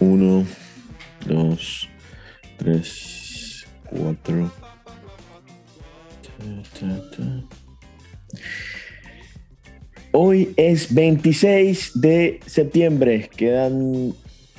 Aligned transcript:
Uno, 0.00 0.46
dos, 1.26 1.88
tres, 2.56 3.66
cuatro. 3.84 4.50
Hoy 10.12 10.54
es 10.56 10.94
26 10.94 12.00
de 12.00 12.40
septiembre. 12.46 13.28
Quedan 13.36 14.14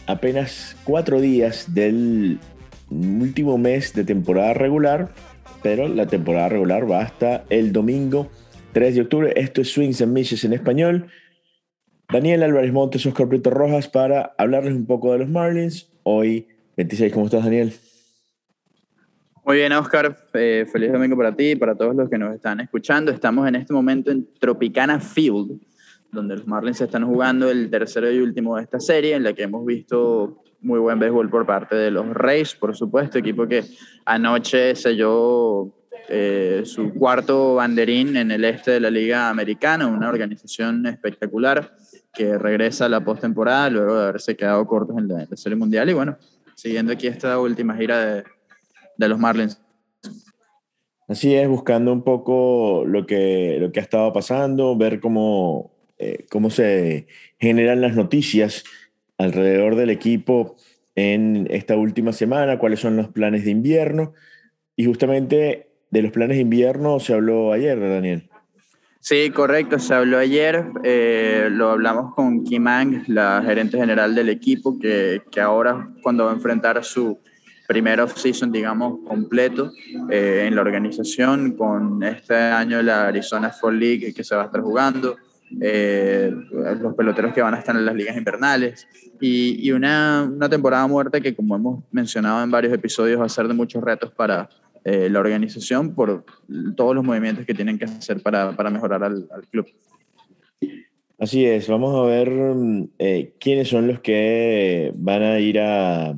apenas 0.06 0.76
cuatro 0.84 1.22
días 1.22 1.74
del 1.74 2.40
último 2.90 3.58
mes 3.58 3.94
de 3.94 4.04
temporada 4.04 4.54
regular, 4.54 5.10
pero 5.62 5.88
la 5.88 6.08
temporada 6.08 6.50
regular 6.50 6.90
va 6.90 7.02
hasta 7.02 7.46
el 7.50 7.72
domingo 7.72 8.30
3 8.74 8.96
de 8.96 9.02
octubre. 9.02 9.34
Esto 9.36 9.62
es 9.62 9.72
Swings 9.72 10.02
and 10.02 10.14
Misses 10.14 10.44
en 10.44 10.54
español. 10.54 11.08
Daniel 12.12 12.44
Álvarez 12.44 12.74
Montes, 12.74 13.06
Oscar 13.06 13.28
Prieto 13.28 13.52
Rojas 13.52 13.88
para 13.88 14.34
hablarles 14.38 14.74
un 14.74 14.86
poco 14.86 15.12
de 15.12 15.20
los 15.20 15.30
Marlins. 15.30 15.92
Hoy 16.04 16.48
26, 16.78 17.14
¿cómo 17.14 17.26
estás 17.26 17.44
Daniel? 17.44 17.74
Muy 19.46 19.58
bien, 19.58 19.72
Oscar. 19.74 20.16
Eh, 20.34 20.66
feliz 20.72 20.92
domingo 20.92 21.18
para 21.18 21.36
ti 21.36 21.52
y 21.52 21.56
para 21.56 21.76
todos 21.76 21.96
los 21.96 22.10
que 22.10 22.18
nos 22.18 22.34
están 22.34 22.60
escuchando. 22.60 23.12
Estamos 23.12 23.48
en 23.48 23.56
este 23.56 23.74
momento 23.74 24.12
en 24.12 24.28
Tropicana 24.40 25.00
Field, 25.00 25.60
donde 26.12 26.36
los 26.36 26.48
Marlins 26.48 26.82
están 26.82 27.06
jugando 27.06 27.50
el 27.50 27.70
tercero 27.70 28.12
y 28.12 28.20
último 28.20 28.58
de 28.58 28.64
esta 28.64 28.80
serie, 28.80 29.16
en 29.16 29.24
la 29.24 29.34
que 29.34 29.44
hemos 29.44 29.66
visto 29.66 30.44
muy 30.62 30.80
buen 30.80 31.00
béisbol 31.00 31.30
por 31.30 31.46
parte 31.46 31.76
de 31.76 31.92
los 31.92 32.08
Rays, 32.14 32.56
por 32.56 32.76
supuesto, 32.76 33.18
equipo 33.18 33.48
que 33.48 33.64
anoche 34.06 34.76
selló 34.76 35.74
eh, 36.12 36.64
su 36.66 36.94
cuarto 36.94 37.56
banderín 37.56 38.18
en 38.18 38.32
el 38.32 38.44
este 38.44 38.72
de 38.72 38.80
la 38.80 38.90
Liga 38.90 39.30
Americana, 39.30 39.88
una 39.88 40.10
organización 40.10 40.86
espectacular 40.88 41.76
que 42.14 42.38
regresa 42.38 42.86
a 42.86 42.90
la 42.90 43.04
postemporada 43.04 43.70
luego 43.70 43.96
de 43.96 44.04
haberse 44.04 44.36
quedado 44.36 44.66
cortos 44.66 44.98
en 44.98 45.08
la, 45.08 45.28
Serie 45.36 45.56
Mundial 45.56 45.90
y 45.90 45.94
bueno, 45.94 46.18
siguiendo 46.56 46.92
aquí 46.92 47.08
esta 47.08 47.40
última 47.40 47.76
gira 47.76 48.04
de, 48.04 48.24
de, 48.98 49.08
los 49.08 49.20
Marlins. 49.20 49.62
Así 51.08 51.36
es, 51.36 51.48
buscando 51.48 51.94
un 51.94 52.04
poco 52.04 52.84
lo 52.86 53.06
que, 53.06 53.58
lo 53.60 53.72
que 53.72 53.80
ha 53.80 53.84
estado 53.84 54.12
pasando, 54.12 54.76
ver 54.76 55.00
cómo, 55.00 55.72
eh, 56.00 56.26
cómo 56.32 56.50
se 56.50 57.08
generan 57.40 57.82
las 57.82 57.96
noticias 57.96 58.64
alrededor 59.20 59.76
del 59.76 59.92
equipo 59.92 60.56
en 60.96 61.48
esta 61.52 61.78
última 61.78 62.12
semana, 62.12 62.58
cuáles 62.58 62.80
son 62.80 62.98
los 62.98 63.10
planes 63.10 63.46
de 63.46 63.52
invierno. 63.52 64.14
Y 64.76 64.86
justamente 64.86 65.68
de 65.92 66.02
los 66.02 66.12
planes 66.12 66.38
de 66.38 66.42
invierno 66.42 67.00
se 67.00 67.14
habló 67.14 67.54
ayer, 67.54 67.80
Daniel. 67.80 68.30
Sí, 69.02 69.30
correcto, 69.30 69.80
se 69.80 69.94
habló 69.94 70.18
ayer, 70.18 70.66
eh, 70.84 71.48
lo 71.52 71.70
hablamos 71.70 72.14
con 72.16 72.44
Kim 72.44 72.68
Ang, 72.68 73.04
la 73.08 73.42
gerente 73.46 73.78
general 73.78 74.14
del 74.14 74.28
equipo, 74.28 74.78
que, 74.78 75.22
que 75.32 75.40
ahora 75.40 75.90
cuando 76.04 76.26
va 76.26 76.32
a 76.32 76.36
enfrentar 76.36 76.84
su 76.84 77.18
primer 77.66 78.02
off-season, 78.02 78.52
digamos, 78.52 79.00
completo 79.08 79.72
eh, 80.10 80.46
en 80.48 80.56
la 80.56 80.62
organización, 80.62 81.56
con 81.56 82.04
este 82.04 82.36
año 82.36 82.82
la 82.82 83.08
Arizona 83.08 83.52
Fall 83.52 83.80
League 83.80 84.14
que 84.14 84.24
se 84.24 84.36
va 84.36 84.44
a 84.44 84.46
estar 84.48 84.62
jugando, 84.62 85.16
eh, 85.62 86.32
los 86.82 86.96
peloteros 86.96 87.34
que 87.34 87.42
van 87.42 87.54
a 87.54 87.60
estar 87.60 87.76
en 87.76 87.86
las 87.86 87.96
ligas 87.96 88.16
invernales 88.16 88.88
y, 89.20 89.68
y 89.68 89.72
una, 89.72 90.30
una, 90.32 90.48
temporada 90.48 90.86
muerta 90.88 91.20
que, 91.20 91.36
como 91.36 91.56
hemos 91.56 91.84
mencionado 91.92 92.44
en 92.44 92.52
varios 92.52 92.74
episodios, 92.74 93.20
va 93.20 93.26
a 93.26 93.30
ser 93.30 93.48
de 93.48 93.54
muchos 93.54 93.84
retos 93.84 94.12
para 94.12 94.50
eh, 94.86 95.10
la 95.10 95.20
organización 95.20 95.94
por 95.94 96.24
todos 96.76 96.96
los 96.96 97.04
movimientos 97.04 97.46
que 97.46 97.54
tienen 97.54 97.78
que 97.78 97.86
hacer 97.86 98.22
para, 98.22 98.56
para 98.56 98.70
mejorar 98.70 99.04
al, 99.04 99.28
club. 99.52 99.68
Así 101.18 101.46
es, 101.46 101.68
vamos 101.68 101.96
a 101.96 102.08
ver 102.08 102.32
eh, 102.98 103.34
quiénes 103.40 103.68
son 103.68 103.88
los 103.88 104.00
que 104.00 104.94
van 104.96 105.22
a 105.22 105.40
ir 105.40 105.60
a, 105.60 106.16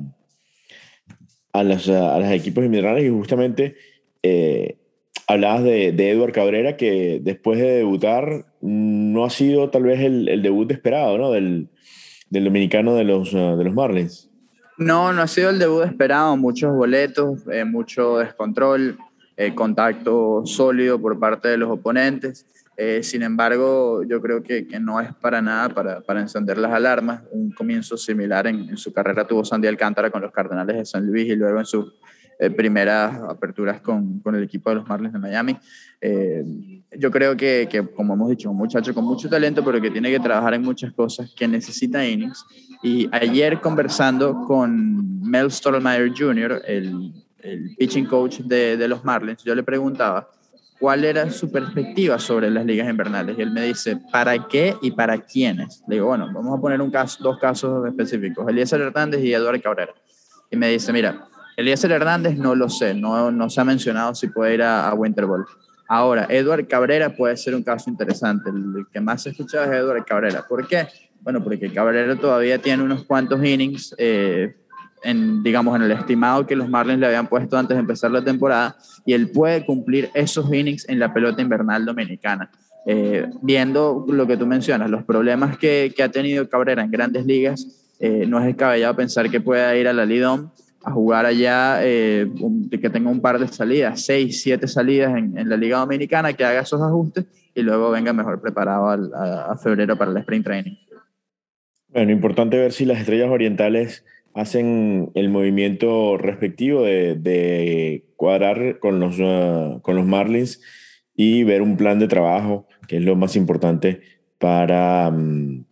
a, 1.52 1.64
los, 1.64 1.88
a 1.88 2.18
los 2.20 2.30
equipos 2.30 2.64
invernales 2.64 3.04
y 3.04 3.08
justamente 3.08 3.74
eh, 4.22 4.76
hablabas 5.26 5.64
de, 5.64 5.90
de 5.90 6.10
Edward 6.10 6.32
Cabrera, 6.32 6.76
que 6.76 7.18
después 7.20 7.58
de 7.58 7.78
debutar 7.78 8.51
no 8.62 9.24
ha 9.24 9.30
sido 9.30 9.68
tal 9.70 9.82
vez 9.82 10.00
el, 10.00 10.28
el 10.28 10.40
debut 10.40 10.70
esperado, 10.70 11.18
¿no? 11.18 11.30
Del, 11.32 11.68
del 12.30 12.44
dominicano 12.44 12.94
de 12.94 13.04
los, 13.04 13.34
uh, 13.34 13.56
de 13.56 13.64
los 13.64 13.74
Marlins. 13.74 14.30
No, 14.78 15.12
no 15.12 15.22
ha 15.22 15.26
sido 15.26 15.50
el 15.50 15.58
debut 15.58 15.84
esperado, 15.84 16.36
muchos 16.36 16.74
boletos, 16.74 17.40
eh, 17.52 17.64
mucho 17.64 18.18
descontrol, 18.18 18.96
eh, 19.36 19.54
contacto 19.54 20.42
sólido 20.46 21.00
por 21.00 21.18
parte 21.18 21.48
de 21.48 21.58
los 21.58 21.70
oponentes. 21.70 22.46
Sin 23.02 23.22
embargo, 23.22 24.02
yo 24.02 24.20
creo 24.20 24.42
que, 24.42 24.66
no 24.80 25.00
es 25.00 25.14
para 25.14 25.40
nada 25.40 25.68
para, 25.68 26.00
para 26.00 26.20
encender 26.20 26.58
las 26.58 26.72
alarmas. 26.72 27.22
Un 27.30 27.52
comienzo 27.52 27.96
similar 27.96 28.48
en, 28.48 28.70
en, 28.70 28.76
su 28.76 28.92
carrera 28.92 29.24
tuvo 29.24 29.44
Sandy 29.44 29.68
Alcántara 29.68 30.10
con 30.10 30.20
los 30.20 30.32
Cardenales 30.32 30.76
de 30.76 30.84
San 30.84 31.06
Luis 31.06 31.28
y 31.28 31.36
luego 31.36 31.60
en 31.60 31.66
sus 31.66 31.92
eh, 32.42 32.50
primeras 32.50 33.20
aperturas 33.28 33.80
con, 33.80 34.18
con, 34.18 34.34
el 34.34 34.42
equipo 34.42 34.68
de 34.68 34.76
los 34.76 34.88
Marlins 34.88 35.12
de 35.12 35.18
Miami. 35.20 35.56
Eh, 36.00 36.44
yo 36.98 37.08
creo 37.12 37.36
que, 37.36 37.68
que, 37.70 37.86
como 37.86 38.14
hemos 38.14 38.30
dicho, 38.30 38.50
un 38.50 38.56
muchacho 38.56 38.92
con 38.92 39.04
mucho 39.04 39.28
talento, 39.28 39.64
pero 39.64 39.80
que 39.80 39.92
tiene 39.92 40.10
que 40.10 40.18
trabajar 40.18 40.54
en 40.54 40.62
muchas 40.62 40.92
cosas, 40.92 41.32
que 41.36 41.46
necesita 41.46 42.04
innings. 42.04 42.44
Y 42.82 43.08
ayer 43.12 43.60
conversando 43.60 44.40
con 44.44 45.22
Mel 45.22 45.52
Stottlemyre 45.52 46.12
Jr., 46.18 46.62
el, 46.66 47.12
el 47.38 47.76
pitching 47.76 48.06
coach 48.06 48.40
de, 48.40 48.76
de 48.76 48.88
los 48.88 49.04
Marlins, 49.04 49.44
yo 49.44 49.54
le 49.54 49.62
preguntaba 49.62 50.28
cuál 50.80 51.04
era 51.04 51.30
su 51.30 51.48
perspectiva 51.52 52.18
sobre 52.18 52.50
las 52.50 52.66
ligas 52.66 52.90
invernales. 52.90 53.38
Y 53.38 53.42
él 53.42 53.52
me 53.52 53.62
dice, 53.62 54.00
¿para 54.10 54.48
qué 54.48 54.74
y 54.82 54.90
para 54.90 55.16
quiénes? 55.16 55.84
Le 55.86 55.94
digo, 55.94 56.08
bueno, 56.08 56.28
vamos 56.34 56.58
a 56.58 56.60
poner 56.60 56.82
un 56.82 56.90
caso, 56.90 57.22
dos 57.22 57.38
casos 57.38 57.86
específicos, 57.86 58.48
Eliezer 58.48 58.80
Hernández 58.80 59.22
y 59.22 59.32
Eduardo 59.32 59.62
Cabrera. 59.62 59.94
Y 60.50 60.56
me 60.56 60.68
dice, 60.68 60.92
mira, 60.92 61.28
Eliezer 61.56 61.92
Hernández 61.92 62.36
no 62.36 62.54
lo 62.54 62.68
sé, 62.68 62.94
no, 62.94 63.30
no 63.30 63.50
se 63.50 63.60
ha 63.60 63.64
mencionado 63.64 64.14
si 64.14 64.28
puede 64.28 64.54
ir 64.54 64.62
a, 64.62 64.88
a 64.88 64.94
Winter 64.94 65.26
Ball. 65.26 65.44
Ahora, 65.88 66.26
Eduard 66.30 66.66
Cabrera 66.66 67.14
puede 67.14 67.36
ser 67.36 67.54
un 67.54 67.62
caso 67.62 67.90
interesante. 67.90 68.48
El 68.48 68.86
que 68.90 69.00
más 69.00 69.22
se 69.22 69.30
escucha 69.30 69.64
es 69.64 69.70
Eduard 69.70 70.04
Cabrera. 70.06 70.46
¿Por 70.48 70.66
qué? 70.66 70.86
Bueno, 71.20 71.44
porque 71.44 71.70
Cabrera 71.70 72.16
todavía 72.16 72.58
tiene 72.58 72.82
unos 72.82 73.04
cuantos 73.04 73.44
innings, 73.44 73.94
eh, 73.98 74.56
en, 75.02 75.42
digamos, 75.42 75.76
en 75.76 75.82
el 75.82 75.92
estimado 75.92 76.46
que 76.46 76.56
los 76.56 76.68
Marlins 76.68 76.98
le 76.98 77.06
habían 77.06 77.26
puesto 77.26 77.58
antes 77.58 77.76
de 77.76 77.80
empezar 77.80 78.10
la 78.10 78.24
temporada, 78.24 78.76
y 79.04 79.12
él 79.12 79.30
puede 79.30 79.66
cumplir 79.66 80.10
esos 80.14 80.52
innings 80.52 80.88
en 80.88 80.98
la 80.98 81.12
pelota 81.12 81.42
invernal 81.42 81.84
dominicana. 81.84 82.50
Eh, 82.86 83.28
viendo 83.42 84.06
lo 84.08 84.26
que 84.26 84.36
tú 84.36 84.46
mencionas, 84.46 84.90
los 84.90 85.04
problemas 85.04 85.58
que, 85.58 85.92
que 85.94 86.02
ha 86.02 86.08
tenido 86.10 86.48
Cabrera 86.48 86.82
en 86.82 86.90
grandes 86.90 87.26
ligas, 87.26 87.94
eh, 88.00 88.24
no 88.26 88.40
es 88.40 88.46
descabellado 88.46 88.96
pensar 88.96 89.30
que 89.30 89.40
pueda 89.40 89.76
ir 89.76 89.86
a 89.86 89.92
la 89.92 90.06
Lidom 90.06 90.50
a 90.84 90.90
jugar 90.90 91.26
allá, 91.26 91.78
eh, 91.82 92.26
un, 92.40 92.68
que 92.68 92.90
tenga 92.90 93.10
un 93.10 93.20
par 93.20 93.38
de 93.38 93.48
salidas, 93.48 94.04
seis, 94.04 94.42
siete 94.42 94.66
salidas 94.66 95.16
en, 95.16 95.36
en, 95.38 95.48
la 95.48 95.56
Liga 95.56 95.78
Dominicana, 95.78 96.32
que 96.32 96.44
haga 96.44 96.62
esos 96.62 96.80
ajustes 96.80 97.26
y 97.54 97.62
luego 97.62 97.90
venga 97.90 98.12
mejor 98.12 98.40
preparado 98.40 98.88
al, 98.88 99.12
a, 99.14 99.52
a, 99.52 99.58
febrero 99.58 99.96
para 99.96 100.10
el 100.10 100.16
sprint 100.18 100.44
training. 100.44 100.76
Bueno, 101.88 102.10
importante 102.10 102.56
ver 102.56 102.72
si 102.72 102.84
las 102.84 102.98
estrellas 102.98 103.30
orientales 103.30 104.04
hacen 104.34 105.10
el 105.14 105.28
movimiento 105.28 106.16
respectivo 106.16 106.82
de, 106.82 107.16
de 107.16 108.04
cuadrar 108.16 108.78
con 108.78 108.98
los, 108.98 109.18
uh, 109.18 109.80
con 109.82 109.96
los 109.96 110.06
Marlins 110.06 110.60
y 111.14 111.44
ver 111.44 111.60
un 111.60 111.76
plan 111.76 111.98
de 111.98 112.08
trabajo, 112.08 112.66
que 112.88 112.96
es 112.96 113.02
lo 113.02 113.14
más 113.14 113.36
importante 113.36 114.00
para, 114.38 115.08
um, 115.08 115.64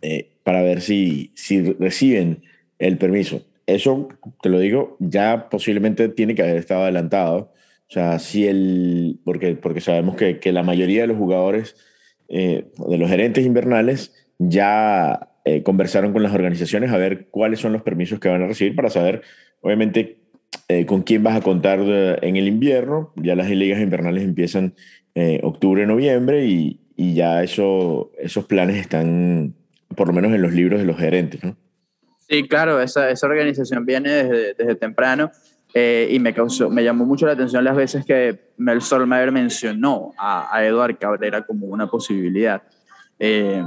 eh, 0.00 0.30
para 0.44 0.62
ver 0.62 0.80
si, 0.80 1.32
si 1.34 1.72
reciben 1.72 2.42
el 2.78 2.98
permiso 2.98 3.42
eso, 3.66 4.08
te 4.42 4.48
lo 4.48 4.58
digo, 4.58 4.96
ya 5.00 5.48
posiblemente 5.50 6.08
tiene 6.08 6.34
que 6.34 6.42
haber 6.42 6.56
estado 6.56 6.82
adelantado. 6.82 7.52
O 7.88 7.92
sea, 7.92 8.18
si 8.18 8.46
el, 8.46 9.20
porque, 9.24 9.54
porque 9.56 9.80
sabemos 9.80 10.16
que, 10.16 10.38
que 10.38 10.52
la 10.52 10.62
mayoría 10.62 11.02
de 11.02 11.06
los 11.08 11.16
jugadores, 11.16 11.76
eh, 12.28 12.66
de 12.88 12.98
los 12.98 13.08
gerentes 13.08 13.44
invernales, 13.44 14.12
ya 14.38 15.30
eh, 15.44 15.62
conversaron 15.62 16.12
con 16.12 16.22
las 16.22 16.34
organizaciones 16.34 16.90
a 16.90 16.96
ver 16.96 17.28
cuáles 17.30 17.60
son 17.60 17.72
los 17.72 17.82
permisos 17.82 18.18
que 18.18 18.28
van 18.28 18.42
a 18.42 18.48
recibir 18.48 18.74
para 18.74 18.90
saber, 18.90 19.22
obviamente, 19.60 20.18
eh, 20.68 20.86
con 20.86 21.02
quién 21.02 21.22
vas 21.22 21.36
a 21.36 21.40
contar 21.40 21.80
en 21.80 22.36
el 22.36 22.48
invierno. 22.48 23.12
Ya 23.16 23.36
las 23.36 23.48
ligas 23.50 23.80
invernales 23.80 24.24
empiezan 24.24 24.74
eh, 25.14 25.40
octubre, 25.42 25.86
noviembre 25.86 26.46
y, 26.46 26.80
y 26.96 27.14
ya 27.14 27.42
eso, 27.42 28.10
esos 28.18 28.44
planes 28.46 28.76
están, 28.76 29.54
por 29.94 30.08
lo 30.08 30.12
menos 30.12 30.32
en 30.34 30.42
los 30.42 30.52
libros 30.52 30.80
de 30.80 30.86
los 30.86 30.98
gerentes, 30.98 31.42
¿no? 31.44 31.56
Sí, 32.28 32.48
claro, 32.48 32.80
esa, 32.80 33.08
esa 33.10 33.26
organización 33.26 33.86
viene 33.86 34.10
desde, 34.10 34.54
desde 34.54 34.74
temprano 34.74 35.30
eh, 35.74 36.08
y 36.10 36.18
me, 36.18 36.34
causó, 36.34 36.70
me 36.70 36.82
llamó 36.82 37.04
mucho 37.04 37.26
la 37.26 37.32
atención 37.32 37.62
las 37.62 37.76
veces 37.76 38.04
que 38.04 38.52
Mel 38.56 38.80
Solmeier 38.80 39.30
mencionó 39.30 40.12
a, 40.18 40.54
a 40.54 40.64
Eduard 40.64 40.98
Cabrera 40.98 41.42
como 41.42 41.66
una 41.66 41.86
posibilidad. 41.86 42.62
Eh, 43.18 43.62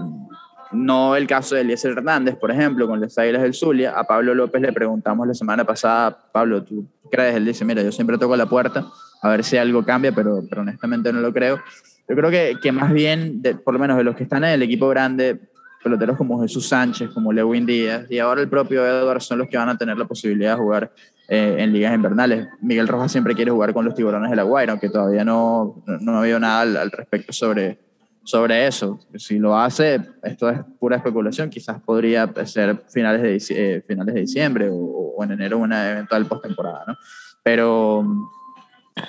no 0.72 1.16
el 1.16 1.26
caso 1.26 1.56
de 1.56 1.62
Eliezer 1.62 1.92
Hernández, 1.92 2.36
por 2.36 2.52
ejemplo, 2.52 2.88
con 2.88 3.00
las 3.00 3.18
Águilas 3.18 3.42
del 3.42 3.54
Zulia. 3.54 3.92
A 3.98 4.04
Pablo 4.04 4.36
López 4.36 4.62
le 4.62 4.74
preguntamos 4.74 5.28
la 5.28 5.34
semana 5.34 5.66
pasada, 5.66 6.18
Pablo, 6.32 6.64
¿tú 6.64 6.86
crees? 7.12 7.36
Él 7.36 7.46
dice, 7.46 7.66
mira, 7.66 7.82
yo 7.82 7.92
siempre 7.92 8.18
toco 8.18 8.36
la 8.36 8.46
puerta 8.46 8.86
a 9.22 9.30
ver 9.30 9.44
si 9.44 9.58
algo 9.58 9.84
cambia, 9.84 10.12
pero, 10.12 10.44
pero 10.48 10.62
honestamente 10.62 11.12
no 11.12 11.22
lo 11.22 11.34
creo. 11.34 11.60
Yo 12.08 12.16
creo 12.16 12.30
que, 12.30 12.58
que 12.62 12.72
más 12.72 12.92
bien, 12.92 13.42
por 13.64 13.74
lo 13.74 13.80
menos 13.80 13.98
de 13.98 14.04
los 14.04 14.16
que 14.16 14.24
están 14.24 14.44
en 14.44 14.52
el 14.52 14.64
equipo 14.64 14.88
grande, 14.90 15.40
peloteros 15.84 16.18
como 16.18 16.42
Jesús 16.42 16.68
Sánchez, 16.68 17.10
como 17.12 17.32
Lewin 17.32 17.66
Díaz 17.66 18.06
y 18.10 18.20
ahora 18.20 18.42
el 18.42 18.50
propio 18.50 18.86
Edward 18.86 19.22
son 19.22 19.40
los 19.40 19.48
que 19.48 19.58
van 19.58 19.70
a 19.70 19.78
tener 19.78 19.98
la 19.98 20.06
posibilidad 20.06 20.56
de 20.56 20.62
jugar 20.62 20.92
eh, 21.28 21.58
en 21.60 21.72
ligas 21.72 21.94
invernales. 21.94 22.48
Miguel 22.62 22.88
Rojas 22.88 23.12
siempre 23.12 23.36
quiere 23.36 23.52
jugar 23.52 23.74
con 23.74 23.86
los 23.86 23.94
tiburones 23.94 24.30
de 24.30 24.36
la 24.36 24.44
Guaira, 24.44 24.74
aunque 24.74 24.90
todavía 24.90 25.24
no, 25.24 25.84
no 26.02 26.16
ha 26.16 26.20
habido 26.22 26.40
nada 26.40 26.62
al, 26.62 26.92
respecto 26.92 27.32
sobre, 27.32 27.80
sobre 28.24 28.68
eso. 28.68 29.00
Si 29.16 29.38
lo 29.38 29.56
hace, 29.58 30.02
esto 30.24 30.50
es 30.50 30.60
pura 30.80 30.98
especulación, 30.98 31.50
quizás 31.50 31.82
podría 31.82 32.32
ser 32.46 32.84
finales 32.90 33.22
de, 33.22 33.56
eh, 33.56 33.84
finales 33.88 34.16
de 34.16 34.22
diciembre 34.22 34.70
o, 34.72 35.24
en 35.24 35.32
enero 35.34 35.58
una 35.58 35.92
eventual 35.92 36.26
postemporada, 36.26 36.86
¿no? 36.88 36.96
Pero, 37.44 38.08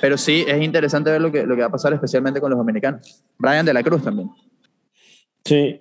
pero 0.00 0.18
sí, 0.18 0.44
es 0.46 0.60
interesante 0.60 1.10
ver 1.10 1.20
lo 1.20 1.32
que, 1.32 1.46
lo 1.46 1.54
que 1.54 1.62
va 1.62 1.68
a 1.68 1.72
pasar, 1.72 1.92
especialmente 1.94 2.40
con 2.40 2.50
los 2.50 2.58
dominicanos. 2.58 3.24
Brian 3.38 3.64
de 3.64 3.72
la 3.72 3.82
Cruz 3.82 4.02
también. 4.02 4.28
Sí, 5.44 5.80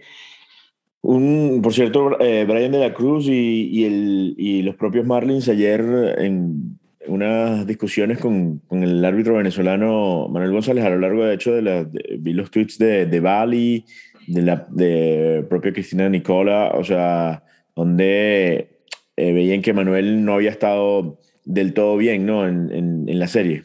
un, 1.01 1.61
por 1.63 1.73
cierto, 1.73 2.19
eh, 2.19 2.45
Brian 2.47 2.71
de 2.71 2.79
la 2.79 2.93
Cruz 2.93 3.25
y, 3.27 3.69
y, 3.71 3.85
el, 3.85 4.35
y, 4.37 4.61
los 4.61 4.75
propios 4.75 5.05
Marlins 5.05 5.47
ayer 5.47 5.81
en 6.17 6.77
unas 7.07 7.65
discusiones 7.65 8.19
con, 8.19 8.59
con, 8.67 8.83
el 8.83 9.03
árbitro 9.03 9.35
venezolano 9.35 10.27
Manuel 10.29 10.51
González 10.51 10.83
a 10.83 10.89
lo 10.89 10.99
largo 10.99 11.23
de 11.23 11.33
hecho 11.33 11.53
de, 11.53 11.61
la, 11.61 11.87
vi 12.19 12.33
los 12.33 12.51
tweets 12.51 12.77
de, 12.77 13.05
de 13.05 13.19
Bali, 13.19 13.85
de 14.27 14.41
la 14.41 14.67
de 14.69 15.45
propia 15.49 15.71
Cristina 15.73 16.09
Nicola, 16.09 16.71
o 16.75 16.83
sea, 16.83 17.43
donde 17.75 18.81
eh, 19.15 19.33
veían 19.33 19.61
que 19.61 19.73
Manuel 19.73 20.23
no 20.23 20.33
había 20.33 20.51
estado 20.51 21.19
del 21.45 21.73
todo 21.73 21.97
bien, 21.97 22.25
¿no? 22.25 22.47
En, 22.47 22.71
en, 22.71 23.09
en 23.09 23.19
la 23.19 23.27
serie. 23.27 23.63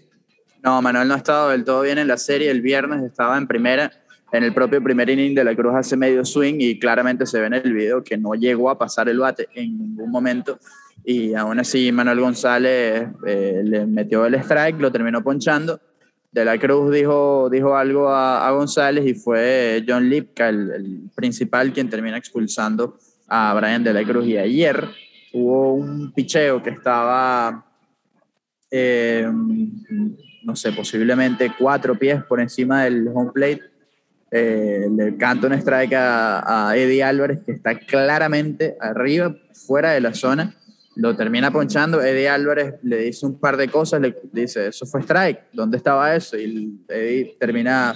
No, 0.62 0.80
Manuel 0.80 1.08
no 1.08 1.14
ha 1.14 1.18
estado 1.18 1.50
del 1.50 1.64
todo 1.64 1.82
bien 1.82 1.98
en 1.98 2.08
la 2.08 2.16
serie. 2.16 2.50
El 2.50 2.62
viernes 2.62 3.02
estaba 3.02 3.36
en 3.36 3.46
primera 3.46 3.92
en 4.34 4.42
el 4.42 4.52
propio 4.52 4.82
primer 4.82 5.08
inning 5.08 5.32
de 5.32 5.44
la 5.44 5.54
Cruz 5.54 5.74
hace 5.76 5.96
medio 5.96 6.24
swing 6.24 6.56
y 6.58 6.76
claramente 6.80 7.24
se 7.24 7.38
ve 7.38 7.46
en 7.46 7.54
el 7.54 7.72
video 7.72 8.02
que 8.02 8.18
no 8.18 8.34
llegó 8.34 8.68
a 8.68 8.76
pasar 8.76 9.08
el 9.08 9.20
bate 9.20 9.48
en 9.54 9.78
ningún 9.78 10.10
momento 10.10 10.58
y 11.04 11.34
aún 11.34 11.60
así 11.60 11.92
Manuel 11.92 12.18
González 12.18 13.10
eh, 13.24 13.60
le 13.62 13.86
metió 13.86 14.26
el 14.26 14.34
strike, 14.34 14.80
lo 14.80 14.90
terminó 14.90 15.22
ponchando. 15.22 15.78
De 16.32 16.44
la 16.44 16.58
Cruz 16.58 16.92
dijo, 16.92 17.48
dijo 17.48 17.76
algo 17.76 18.08
a, 18.08 18.48
a 18.48 18.50
González 18.50 19.06
y 19.06 19.14
fue 19.14 19.84
John 19.86 20.10
Lipka, 20.10 20.48
el, 20.48 20.70
el, 20.72 21.00
principal, 21.14 21.72
quien 21.72 21.88
termina 21.88 22.16
expulsando 22.16 22.98
a 23.28 23.54
Brian 23.54 23.84
de 23.84 23.92
la 23.92 24.02
Cruz. 24.02 24.26
Y 24.26 24.36
ayer 24.36 24.88
hubo 25.32 25.74
un 25.74 26.12
picheo 26.12 26.60
que 26.60 26.70
estaba, 26.70 27.66
eh, 28.68 29.30
no 30.42 30.56
sé, 30.56 30.72
posiblemente 30.72 31.52
cuatro 31.56 31.96
pies 31.96 32.24
por 32.24 32.40
encima 32.40 32.82
del 32.82 33.06
home 33.14 33.30
plate 33.32 33.73
eh, 34.36 34.88
le 34.90 35.16
canta 35.16 35.46
un 35.46 35.52
strike 35.52 35.92
a, 35.92 36.70
a, 36.70 36.76
Eddie 36.76 37.04
Álvarez, 37.04 37.38
que 37.46 37.52
está 37.52 37.78
claramente 37.78 38.76
arriba, 38.80 39.32
fuera 39.52 39.92
de 39.92 40.00
la 40.00 40.12
zona. 40.12 40.56
Lo 40.96 41.14
termina 41.14 41.52
ponchando. 41.52 42.02
Eddie 42.02 42.28
Álvarez 42.28 42.74
le 42.82 42.96
dice 42.96 43.26
un 43.26 43.38
par 43.38 43.56
de 43.56 43.68
cosas, 43.68 44.00
le 44.00 44.16
dice, 44.32 44.66
eso 44.66 44.86
fue 44.86 45.02
strike, 45.02 45.38
¿dónde 45.52 45.76
estaba 45.76 46.16
eso? 46.16 46.36
Y 46.36 46.80
Eddie 46.88 47.36
termina, 47.38 47.94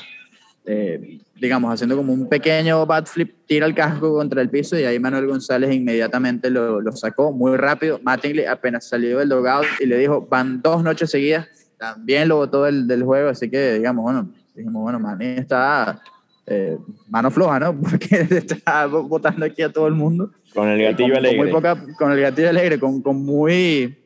eh, 0.64 1.18
digamos, 1.34 1.74
haciendo 1.74 1.96
como 1.96 2.12
un 2.12 2.28
pequeño 2.28 2.86
bat 2.86 3.08
flip, 3.08 3.34
tira 3.44 3.66
el 3.66 3.74
casco 3.74 4.12
contra 4.12 4.40
el 4.40 4.48
piso 4.48 4.78
y 4.78 4.84
ahí 4.84 5.00
Manuel 5.00 5.26
González 5.26 5.74
inmediatamente 5.74 6.50
lo, 6.50 6.80
lo 6.80 6.92
sacó 6.92 7.32
muy 7.32 7.56
rápido. 7.56 7.98
Mattingly 8.04 8.44
apenas 8.44 8.88
salió 8.88 9.18
del 9.18 9.28
dogout 9.28 9.66
y 9.80 9.86
le 9.86 9.98
dijo, 9.98 10.24
van 10.30 10.62
dos 10.62 10.84
noches 10.84 11.10
seguidas, 11.10 11.48
también 11.78 12.28
lo 12.28 12.36
botó 12.36 12.62
del, 12.62 12.86
del 12.86 13.02
juego, 13.02 13.28
así 13.28 13.50
que, 13.50 13.74
digamos, 13.74 14.04
bueno, 14.04 14.32
dijimos, 14.54 14.82
bueno, 14.82 15.00
Manny 15.00 15.26
está 15.38 16.00
eh, 16.48 16.78
mano 17.08 17.30
floja, 17.30 17.60
¿no? 17.60 17.80
Porque 17.80 18.26
está 18.30 18.86
votando 18.86 19.44
aquí 19.44 19.62
a 19.62 19.72
todo 19.72 19.86
el 19.86 19.94
mundo. 19.94 20.30
Con 20.54 20.68
el 20.68 20.82
gatillo 20.82 21.14
con, 21.14 21.18
alegre. 21.18 21.36
Con, 21.36 21.46
muy 21.46 21.52
poca, 21.52 21.86
con 21.98 22.12
el 22.12 22.20
gatillo 22.20 22.48
alegre, 22.48 22.78
con, 22.78 23.02
con 23.02 23.24
muy, 23.24 23.98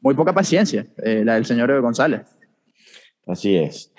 muy 0.00 0.14
poca 0.14 0.32
paciencia, 0.32 0.86
eh, 1.02 1.22
la 1.24 1.34
del 1.34 1.46
señor 1.46 1.80
González. 1.80 2.22
Así 3.26 3.56
es. 3.56 3.92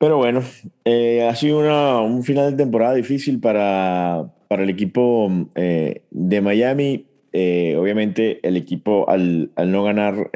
Pero 0.00 0.16
bueno, 0.16 0.42
eh, 0.86 1.28
ha 1.28 1.36
sido 1.36 1.58
una, 1.58 2.00
un 2.00 2.24
final 2.24 2.50
de 2.50 2.56
temporada 2.56 2.94
difícil 2.94 3.38
para, 3.38 4.32
para 4.48 4.62
el 4.62 4.70
equipo 4.70 5.30
eh, 5.54 6.04
de 6.10 6.40
Miami. 6.40 7.06
Eh, 7.34 7.76
obviamente 7.78 8.40
el 8.42 8.56
equipo 8.56 9.08
al, 9.10 9.50
al 9.56 9.70
no 9.70 9.84
ganar 9.84 10.30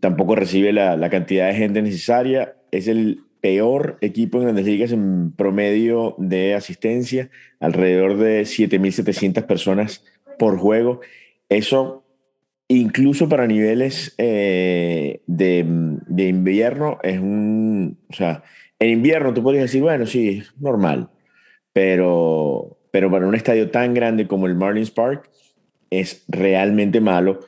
tampoco 0.00 0.34
recibe 0.34 0.72
la, 0.72 0.96
la 0.96 1.08
cantidad 1.08 1.46
de 1.46 1.54
gente 1.54 1.82
necesaria. 1.82 2.56
Es 2.72 2.88
el 2.88 3.25
peor 3.40 3.98
equipo 4.00 4.38
en 4.38 4.44
grandes 4.44 4.66
ligas 4.66 4.92
en 4.92 5.32
promedio 5.32 6.14
de 6.18 6.54
asistencia, 6.54 7.30
alrededor 7.60 8.16
de 8.16 8.42
7.700 8.42 9.46
personas 9.46 10.04
por 10.38 10.58
juego. 10.58 11.00
Eso 11.48 12.04
incluso 12.68 13.28
para 13.28 13.46
niveles 13.46 14.14
eh, 14.18 15.20
de, 15.26 15.64
de, 16.06 16.28
invierno 16.28 16.98
es 17.02 17.18
un... 17.18 17.98
O 18.10 18.12
sea, 18.12 18.42
en 18.78 18.90
invierno 18.90 19.32
tú 19.32 19.42
podrías 19.42 19.64
decir, 19.64 19.82
bueno, 19.82 20.06
sí, 20.06 20.42
normal, 20.58 21.10
pero, 21.72 22.78
pero 22.90 23.10
para 23.10 23.26
un 23.26 23.34
estadio 23.34 23.70
tan 23.70 23.94
grande 23.94 24.26
como 24.26 24.46
el 24.46 24.54
Marlins 24.54 24.90
Park 24.90 25.30
es 25.90 26.24
realmente 26.28 27.00
malo. 27.00 27.40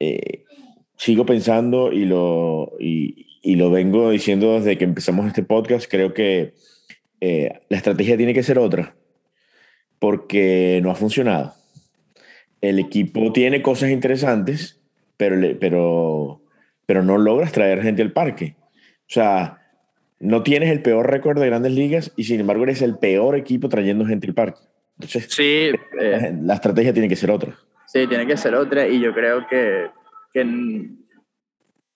Eh, 0.00 0.44
sigo 0.96 1.24
pensando 1.24 1.92
y 1.92 2.04
lo... 2.04 2.72
y 3.48 3.56
lo 3.56 3.70
vengo 3.70 4.10
diciendo 4.10 4.56
desde 4.56 4.76
que 4.76 4.84
empezamos 4.84 5.26
este 5.26 5.42
podcast, 5.42 5.90
creo 5.90 6.12
que 6.12 6.52
eh, 7.22 7.60
la 7.70 7.78
estrategia 7.78 8.18
tiene 8.18 8.34
que 8.34 8.42
ser 8.42 8.58
otra, 8.58 8.94
porque 9.98 10.80
no 10.82 10.90
ha 10.90 10.94
funcionado. 10.94 11.54
El 12.60 12.78
equipo 12.78 13.32
tiene 13.32 13.62
cosas 13.62 13.88
interesantes, 13.88 14.82
pero, 15.16 15.34
pero, 15.58 16.42
pero 16.84 17.02
no 17.02 17.16
logras 17.16 17.50
traer 17.50 17.80
gente 17.82 18.02
al 18.02 18.12
parque. 18.12 18.54
O 18.60 19.10
sea, 19.14 19.62
no 20.20 20.42
tienes 20.42 20.70
el 20.70 20.82
peor 20.82 21.10
récord 21.10 21.40
de 21.40 21.46
grandes 21.46 21.72
ligas 21.72 22.12
y 22.16 22.24
sin 22.24 22.40
embargo 22.40 22.64
eres 22.64 22.82
el 22.82 22.98
peor 22.98 23.34
equipo 23.34 23.70
trayendo 23.70 24.04
gente 24.04 24.26
al 24.26 24.34
parque. 24.34 24.60
Entonces, 24.98 25.26
sí, 25.30 25.70
eh, 25.98 26.36
la 26.42 26.52
estrategia 26.52 26.92
tiene 26.92 27.08
que 27.08 27.16
ser 27.16 27.30
otra. 27.30 27.56
Sí, 27.86 28.06
tiene 28.08 28.26
que 28.26 28.36
ser 28.36 28.54
otra 28.54 28.86
y 28.86 29.00
yo 29.00 29.14
creo 29.14 29.46
que, 29.48 29.86
que 30.34 30.44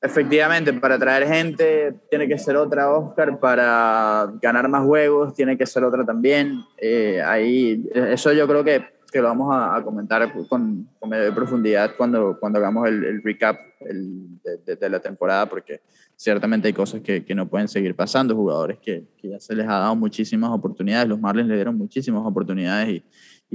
Efectivamente, 0.05 0.73
para 0.73 0.99
traer 0.99 1.29
gente 1.29 1.95
tiene 2.11 2.27
que 2.27 2.37
ser 2.37 2.57
otra 2.57 2.91
Oscar, 2.91 3.39
para 3.39 4.33
ganar 4.43 4.69
más 4.69 4.85
juegos 4.85 5.33
tiene 5.33 5.57
que 5.57 5.65
ser 5.65 5.85
otra 5.85 6.05
también. 6.05 6.61
Eh, 6.77 7.23
ahí, 7.25 7.89
eso 7.95 8.33
yo 8.33 8.49
creo 8.49 8.65
que, 8.65 8.85
que 9.13 9.21
lo 9.21 9.29
vamos 9.29 9.55
a, 9.55 9.81
comentar 9.85 10.33
con, 10.49 10.89
con 10.99 11.09
mayor 11.09 11.33
profundidad 11.33 11.95
cuando, 11.97 12.37
cuando 12.41 12.59
hagamos 12.59 12.89
el, 12.89 13.23
recap 13.23 13.57
el, 13.83 14.41
de, 14.67 14.75
de, 14.75 14.91
la 14.91 14.99
temporada, 14.99 15.47
porque 15.49 15.83
ciertamente 16.17 16.67
hay 16.67 16.75
cosas 16.75 17.01
que, 17.01 17.25
que 17.25 17.35
no 17.37 17.49
pueden 17.49 17.69
seguir 17.69 17.95
pasando, 17.95 18.35
jugadores 18.35 18.81
que, 18.81 19.05
que, 19.17 19.29
ya 19.29 19.39
se 19.39 19.55
les 19.55 19.69
ha 19.69 19.79
dado 19.79 19.95
muchísimas 19.95 20.51
oportunidades, 20.51 21.09
los 21.09 21.21
Marlins 21.21 21.49
le 21.49 21.55
dieron 21.55 21.79
muchísimas 21.79 22.27
oportunidades 22.27 22.89
y, 22.89 23.05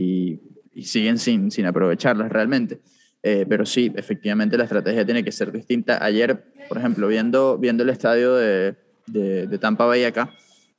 y, 0.02 0.40
y 0.74 0.84
siguen 0.84 1.18
sin, 1.18 1.52
sin 1.52 1.66
aprovecharlas 1.66 2.32
realmente. 2.32 2.80
Eh, 3.30 3.46
pero 3.46 3.66
sí, 3.66 3.92
efectivamente 3.94 4.58
la 4.58 4.64
estrategia 4.64 5.04
tiene 5.04 5.22
que 5.22 5.34
ser 5.34 5.52
distinta. 5.52 6.02
Ayer, 6.02 6.46
por 6.70 6.78
ejemplo, 6.78 7.10
viendo, 7.10 7.58
viendo 7.58 7.84
el 7.84 7.90
estadio 7.90 8.34
de, 8.36 8.76
de, 9.06 9.48
de 9.48 9.58
Tampa 9.58 9.86
Bay 9.86 10.06
acá, 10.06 10.32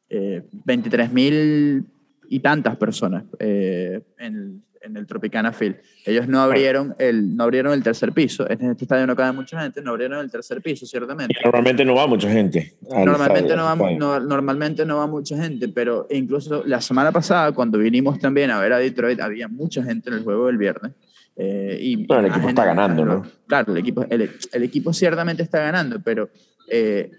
eh, 0.09 0.43
23 0.65 1.13
mil 1.13 1.85
y 2.31 2.41
tantas 2.41 2.79
personas 2.79 3.25
eh, 3.39 4.01
en, 4.17 4.63
en, 4.81 4.97
el 4.97 5.07
Tropicana 5.07 5.53
Field. 5.53 5.77
Ellos 6.07 6.27
no 6.27 6.41
abrieron, 6.41 6.97
el, 6.99 7.37
no 7.37 7.45
abrieron 7.45 7.75
el 7.75 7.83
tercer 7.83 8.13
piso. 8.13 8.49
En 8.49 8.71
este 8.71 8.85
estadio 8.85 9.07
no 9.07 9.15
cabe 9.15 9.33
mucha 9.33 9.61
gente, 9.61 9.83
no 9.83 9.91
abrieron 9.91 10.19
el 10.21 10.31
tercer 10.31 10.63
piso, 10.63 10.87
ciertamente. 10.87 11.35
Y 11.39 11.45
normalmente 11.45 11.85
no 11.85 11.97
va 11.97 12.07
mucha 12.07 12.31
gente. 12.31 12.79
Normalmente 12.81 13.55
no, 13.57 13.65
va, 13.65 13.77
no, 13.77 14.21
normalmente 14.21 14.87
no 14.87 14.97
va 14.97 15.07
mucha 15.07 15.37
gente, 15.37 15.69
pero 15.69 16.07
incluso 16.09 16.63
la 16.65 16.81
semana 16.81 17.13
pasada, 17.13 17.53
cuando 17.53 17.77
vinimos 17.77 18.19
también 18.19 18.51
a 18.51 18.59
ver 18.59 18.73
a 18.73 18.79
Detroit, 18.79 19.21
había 19.21 19.49
mucha 19.49 19.85
gente 19.85 20.09
en 20.09 20.17
el 20.17 20.25
juego 20.25 20.47
del 20.47 20.57
viernes. 20.57 20.93
Eh, 21.41 21.79
y, 21.81 22.05
bueno, 22.05 22.27
el 22.27 22.33
equipo 22.33 22.49
está 22.49 22.65
ganando, 22.65 23.05
¿no? 23.05 23.23
Claro, 23.47 23.73
el 23.73 23.79
equipo, 23.79 24.05
el, 24.11 24.31
el 24.53 24.63
equipo 24.65 24.93
ciertamente 24.93 25.45
está 25.45 25.61
ganando, 25.61 26.01
pero 26.03 26.29
eh, 26.69 27.13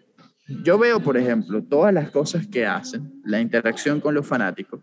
yo 0.63 0.77
veo, 0.77 0.99
por 0.99 1.15
ejemplo, 1.15 1.63
todas 1.63 1.93
las 1.93 2.11
cosas 2.11 2.45
que 2.45 2.65
hacen, 2.65 3.21
la 3.23 3.39
interacción 3.39 4.01
con 4.01 4.13
los 4.13 4.27
fanáticos. 4.27 4.81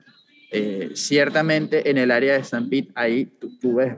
Eh, 0.51 0.93
ciertamente 0.95 1.91
en 1.91 1.99
el 1.99 2.11
área 2.11 2.35
de 2.35 2.45
San 2.45 2.71
Pete, 2.71 2.93
ahí 2.95 3.27
tú, 3.27 3.59
tú, 3.59 3.75
ves, 3.75 3.97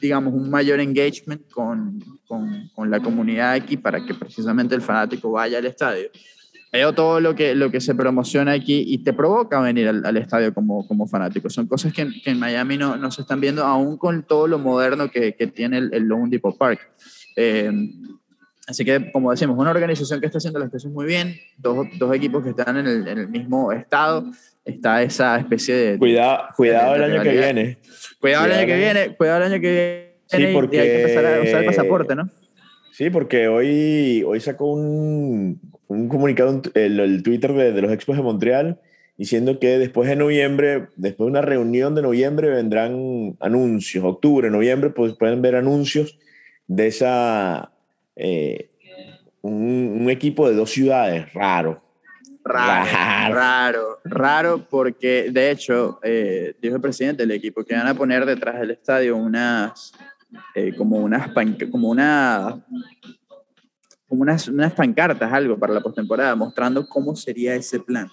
digamos, 0.00 0.32
un 0.32 0.48
mayor 0.48 0.80
engagement 0.80 1.50
con, 1.50 2.00
con, 2.26 2.70
con, 2.74 2.90
la 2.90 3.00
comunidad 3.00 3.52
aquí 3.52 3.76
para 3.76 4.04
que 4.06 4.14
precisamente 4.14 4.74
el 4.74 4.80
fanático 4.80 5.32
vaya 5.32 5.58
al 5.58 5.66
estadio. 5.66 6.08
Veo 6.74 6.92
todo 6.92 7.20
lo 7.20 7.36
que, 7.36 7.54
lo 7.54 7.70
que 7.70 7.80
se 7.80 7.94
promociona 7.94 8.50
aquí 8.50 8.84
y 8.88 8.98
te 8.98 9.12
provoca 9.12 9.60
venir 9.60 9.86
al, 9.86 10.16
estadio 10.16 10.52
como, 10.52 10.84
como 10.88 11.06
fanático. 11.06 11.48
Son 11.48 11.68
cosas 11.68 11.92
que, 11.92 12.08
que 12.20 12.30
en 12.30 12.40
Miami 12.40 12.76
no, 12.76 12.96
no, 12.96 13.12
se 13.12 13.22
están 13.22 13.40
viendo, 13.40 13.62
aún 13.62 13.96
con 13.96 14.24
todo 14.24 14.48
lo 14.48 14.58
moderno 14.58 15.08
que, 15.08 15.36
que 15.36 15.46
tiene 15.46 15.78
el, 15.78 15.94
el 15.94 16.02
Lone 16.02 16.30
Depot 16.30 16.58
Park. 16.58 16.80
Eh, 17.36 17.70
así 18.66 18.84
que, 18.84 19.12
como 19.12 19.30
decimos, 19.30 19.56
una 19.56 19.70
organización 19.70 20.18
que 20.18 20.26
está 20.26 20.38
haciendo 20.38 20.58
las 20.58 20.68
cosas 20.68 20.90
muy 20.90 21.06
bien, 21.06 21.36
dos, 21.58 21.86
dos 21.96 22.12
equipos 22.12 22.42
que 22.42 22.50
están 22.50 22.76
en 22.76 22.88
el, 22.88 23.06
en 23.06 23.18
el, 23.18 23.28
mismo 23.28 23.70
estado, 23.70 24.24
está 24.64 25.00
esa 25.00 25.38
especie 25.38 25.76
de... 25.76 25.98
Cuidado, 25.98 26.48
cuidado 26.56 26.96
el 26.96 27.04
año 27.04 27.22
que 27.22 27.30
viene. 27.30 27.78
Cuidado, 28.20 28.46
el 28.46 28.52
año 28.52 28.66
que 28.66 28.76
viene, 28.76 29.16
cuidado 29.16 29.44
el 29.44 29.52
año 29.52 29.60
que 29.60 29.70
viene. 29.70 30.48
Sí, 30.48 30.52
porque... 30.52 30.76
Y 30.76 30.80
hay 30.80 30.88
que 30.88 31.00
empezar 31.02 31.24
a 31.24 31.40
usar 31.40 31.60
el 31.60 31.66
pasaporte, 31.66 32.16
¿no? 32.16 32.28
Sí, 32.90 33.10
porque 33.10 33.46
hoy, 33.46 34.24
hoy 34.26 34.40
sacó 34.40 34.72
un, 34.72 35.60
un 35.88 36.08
comunicado, 36.08 36.62
el, 36.74 37.00
el 37.00 37.22
Twitter 37.22 37.52
de, 37.52 37.72
de, 37.72 37.82
los 37.82 37.92
Expos 37.92 38.16
de 38.16 38.22
Montreal, 38.22 38.80
diciendo 39.16 39.58
que 39.58 39.78
después 39.78 40.08
de 40.08 40.16
noviembre, 40.16 40.88
después 40.96 41.26
de 41.26 41.30
una 41.30 41.42
reunión 41.42 41.94
de 41.94 42.02
noviembre, 42.02 42.50
vendrán 42.50 43.36
anuncios. 43.40 44.04
Octubre, 44.04 44.50
noviembre, 44.50 44.90
pues 44.90 45.14
pueden 45.14 45.42
ver 45.42 45.56
anuncios 45.56 46.18
de 46.66 46.86
esa. 46.86 47.72
Eh, 48.16 48.70
un, 49.42 49.98
un, 50.00 50.10
equipo 50.10 50.48
de 50.48 50.54
dos 50.54 50.70
ciudades, 50.70 51.32
raro. 51.34 51.82
Raro, 52.46 53.34
raro, 53.34 54.00
raro, 54.04 54.66
porque 54.68 55.30
de 55.32 55.50
hecho, 55.50 55.98
eh, 56.02 56.54
dijo 56.60 56.76
el 56.76 56.82
presidente 56.82 57.22
del 57.22 57.30
equipo 57.30 57.64
que 57.64 57.74
van 57.74 57.86
a 57.86 57.94
poner 57.94 58.26
detrás 58.26 58.60
del 58.60 58.70
estadio 58.70 59.16
unas, 59.16 59.92
eh, 60.54 60.74
como 60.76 60.98
unas, 60.98 61.30
como 61.70 61.88
una 61.88 62.62
como 64.14 64.22
unas, 64.22 64.46
unas 64.46 64.72
pancartas, 64.72 65.32
algo 65.32 65.58
para 65.58 65.74
la 65.74 65.80
postemporada, 65.80 66.36
mostrando 66.36 66.86
cómo 66.86 67.16
sería 67.16 67.56
ese 67.56 67.80
plan. 67.80 68.08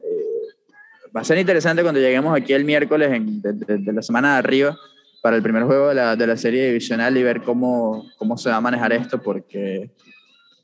Eh, 0.00 1.08
va 1.16 1.22
a 1.22 1.24
ser 1.24 1.38
interesante 1.38 1.82
cuando 1.82 1.98
lleguemos 1.98 2.36
aquí 2.36 2.52
el 2.52 2.64
miércoles 2.64 3.10
en, 3.10 3.40
de, 3.40 3.54
de, 3.54 3.78
de, 3.78 3.92
la 3.92 4.02
semana 4.02 4.34
de 4.34 4.38
arriba 4.38 4.76
para 5.22 5.36
el 5.36 5.42
primer 5.42 5.64
juego 5.64 5.88
de 5.88 5.94
la, 5.94 6.14
de 6.14 6.26
la 6.26 6.36
serie 6.36 6.66
divisional 6.66 7.16
y 7.16 7.22
ver 7.22 7.42
cómo, 7.42 8.04
cómo 8.18 8.36
se 8.36 8.50
va 8.50 8.56
a 8.56 8.60
manejar 8.60 8.92
esto, 8.92 9.18
porque, 9.20 9.90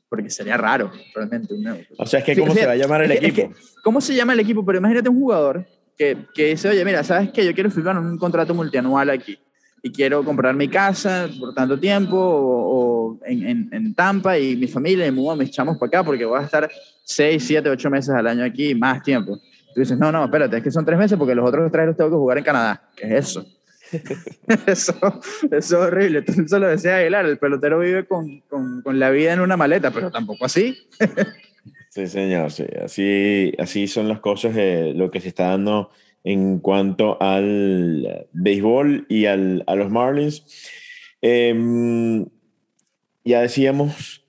porque 0.07 0.29
sería 0.29 0.57
raro, 0.57 0.91
realmente. 1.15 1.55
O 1.97 2.05
sea, 2.05 2.19
es 2.19 2.25
que 2.25 2.35
¿cómo 2.35 2.53
sí, 2.53 2.59
se 2.59 2.67
va 2.67 2.73
a 2.73 2.77
llamar 2.77 3.01
el 3.01 3.11
es 3.11 3.17
equipo? 3.17 3.35
Que, 3.35 3.41
es 3.41 3.49
que, 3.49 3.81
¿Cómo 3.83 3.99
se 3.99 4.13
llama 4.13 4.33
el 4.33 4.39
equipo? 4.41 4.63
Pero 4.63 4.77
imagínate 4.77 5.09
un 5.09 5.19
jugador 5.19 5.65
que, 5.97 6.17
que 6.35 6.49
dice, 6.49 6.69
oye, 6.69 6.85
mira, 6.85 7.03
¿sabes 7.03 7.31
qué? 7.31 7.43
Yo 7.43 7.53
quiero 7.55 7.71
firmar 7.71 7.97
un 7.97 8.19
contrato 8.19 8.53
multianual 8.53 9.09
aquí 9.09 9.39
y 9.85 9.91
quiero 9.91 10.25
comprar 10.25 10.55
mi 10.55 10.67
casa 10.67 11.29
por 11.39 11.53
tanto 11.53 11.79
tiempo 11.79 12.17
o, 12.17 13.11
o 13.11 13.19
en, 13.23 13.47
en, 13.47 13.69
en, 13.71 13.93
Tampa 13.93 14.35
y 14.35 14.55
mi 14.55 14.67
familia 14.67 15.05
y 15.05 15.11
muevo 15.11 15.35
mis 15.35 15.51
chamos 15.51 15.77
para 15.77 15.87
acá 15.89 16.03
porque 16.03 16.25
voy 16.25 16.39
a 16.39 16.43
estar 16.43 16.67
6, 17.03 17.43
7, 17.45 17.69
8 17.69 17.89
meses 17.91 18.09
al 18.09 18.25
año 18.25 18.43
aquí, 18.43 18.73
más 18.73 19.03
tiempo. 19.03 19.39
Tú 19.75 19.81
dices, 19.81 19.95
no, 19.99 20.11
no, 20.11 20.25
espérate, 20.25 20.57
es 20.57 20.63
que 20.63 20.71
son 20.71 20.85
3 20.85 20.97
meses 20.97 21.19
porque 21.19 21.35
los 21.35 21.47
otros 21.47 21.71
3 21.71 21.85
los 21.85 21.95
tengo 21.95 22.09
que 22.09 22.15
jugar 22.15 22.39
en 22.39 22.43
Canadá. 22.43 22.89
¿Qué 22.95 23.05
es 23.05 23.29
eso? 23.29 23.45
eso, 24.65 24.95
eso 25.43 25.51
es 25.51 25.73
horrible. 25.73 26.23
Tú 26.23 26.33
eso 26.43 26.57
lo 26.57 26.67
decía 26.67 26.95
Aguilar, 26.95 27.27
el 27.27 27.37
pelotero 27.37 27.77
vive 27.77 28.07
con, 28.07 28.39
con, 28.49 28.81
con 28.81 28.97
la 28.97 29.11
vida 29.11 29.33
en 29.33 29.39
una 29.39 29.55
maleta, 29.55 29.91
pero 29.91 30.09
tampoco 30.09 30.45
así. 30.45 30.75
sí, 31.89 32.07
señor, 32.07 32.49
sí. 32.49 32.65
Así, 32.83 33.53
así 33.59 33.87
son 33.87 34.07
las 34.07 34.19
cosas, 34.19 34.55
eh, 34.57 34.93
lo 34.95 35.11
que 35.11 35.21
se 35.21 35.27
está 35.27 35.49
dando 35.49 35.91
en 36.25 36.59
cuanto 36.59 37.21
al 37.21 38.27
béisbol 38.33 39.05
y 39.07 39.27
al, 39.27 39.63
a 39.67 39.75
los 39.75 39.91
Marlins. 39.91 40.43
Eh, 41.21 42.25
ya 43.23 43.41
decíamos, 43.41 44.25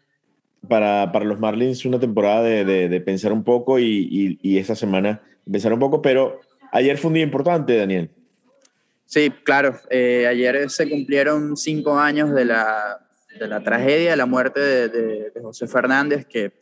para, 0.68 1.10
para, 1.10 1.24
los 1.24 1.40
Marlins 1.40 1.84
una 1.86 1.98
temporada 1.98 2.42
de, 2.42 2.88
de, 2.88 3.00
pensar 3.00 3.32
un 3.32 3.44
poco 3.44 3.78
y, 3.78 4.38
y, 4.42 4.58
y, 4.58 4.62
semana 4.64 5.22
pensar 5.50 5.72
un 5.72 5.78
poco, 5.78 6.02
pero 6.02 6.40
ayer 6.72 6.98
fue 6.98 7.08
un 7.08 7.14
día 7.14 7.24
importante, 7.24 7.76
Daniel. 7.76 8.10
Sí, 9.06 9.30
claro. 9.44 9.78
Eh, 9.88 10.26
ayer 10.26 10.68
se 10.68 10.88
cumplieron 10.90 11.56
cinco 11.56 11.98
años 11.98 12.34
de 12.34 12.44
la, 12.44 13.06
de 13.38 13.48
la 13.48 13.62
tragedia, 13.62 14.16
la 14.16 14.26
muerte 14.26 14.60
de, 14.60 15.32
José 15.40 15.66
Fernández, 15.66 16.26
que 16.26 16.52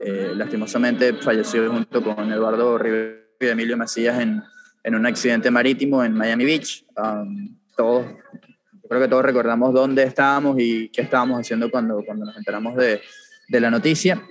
eh, 0.00 0.32
lastimosamente 0.34 1.14
falleció 1.14 1.70
junto 1.70 2.02
con 2.02 2.30
Eduardo 2.32 2.76
Rivera 2.76 3.22
y 3.40 3.46
Emilio 3.46 3.76
Macías 3.76 4.20
en, 4.20 4.42
en 4.84 4.94
un 4.94 5.06
accidente 5.06 5.50
marítimo 5.50 6.02
en 6.04 6.14
Miami 6.14 6.44
Beach. 6.44 6.84
Um, 6.96 7.56
todos, 7.76 8.06
creo 8.88 9.00
que 9.00 9.08
todos 9.08 9.24
recordamos 9.24 9.72
dónde 9.72 10.02
estábamos 10.02 10.56
y 10.58 10.88
qué 10.88 11.02
estábamos 11.02 11.40
haciendo 11.40 11.70
cuando, 11.70 12.02
cuando 12.04 12.26
nos 12.26 12.36
enteramos 12.36 12.76
de, 12.76 13.00
de 13.48 13.60
la 13.60 13.70
noticia. 13.70 14.22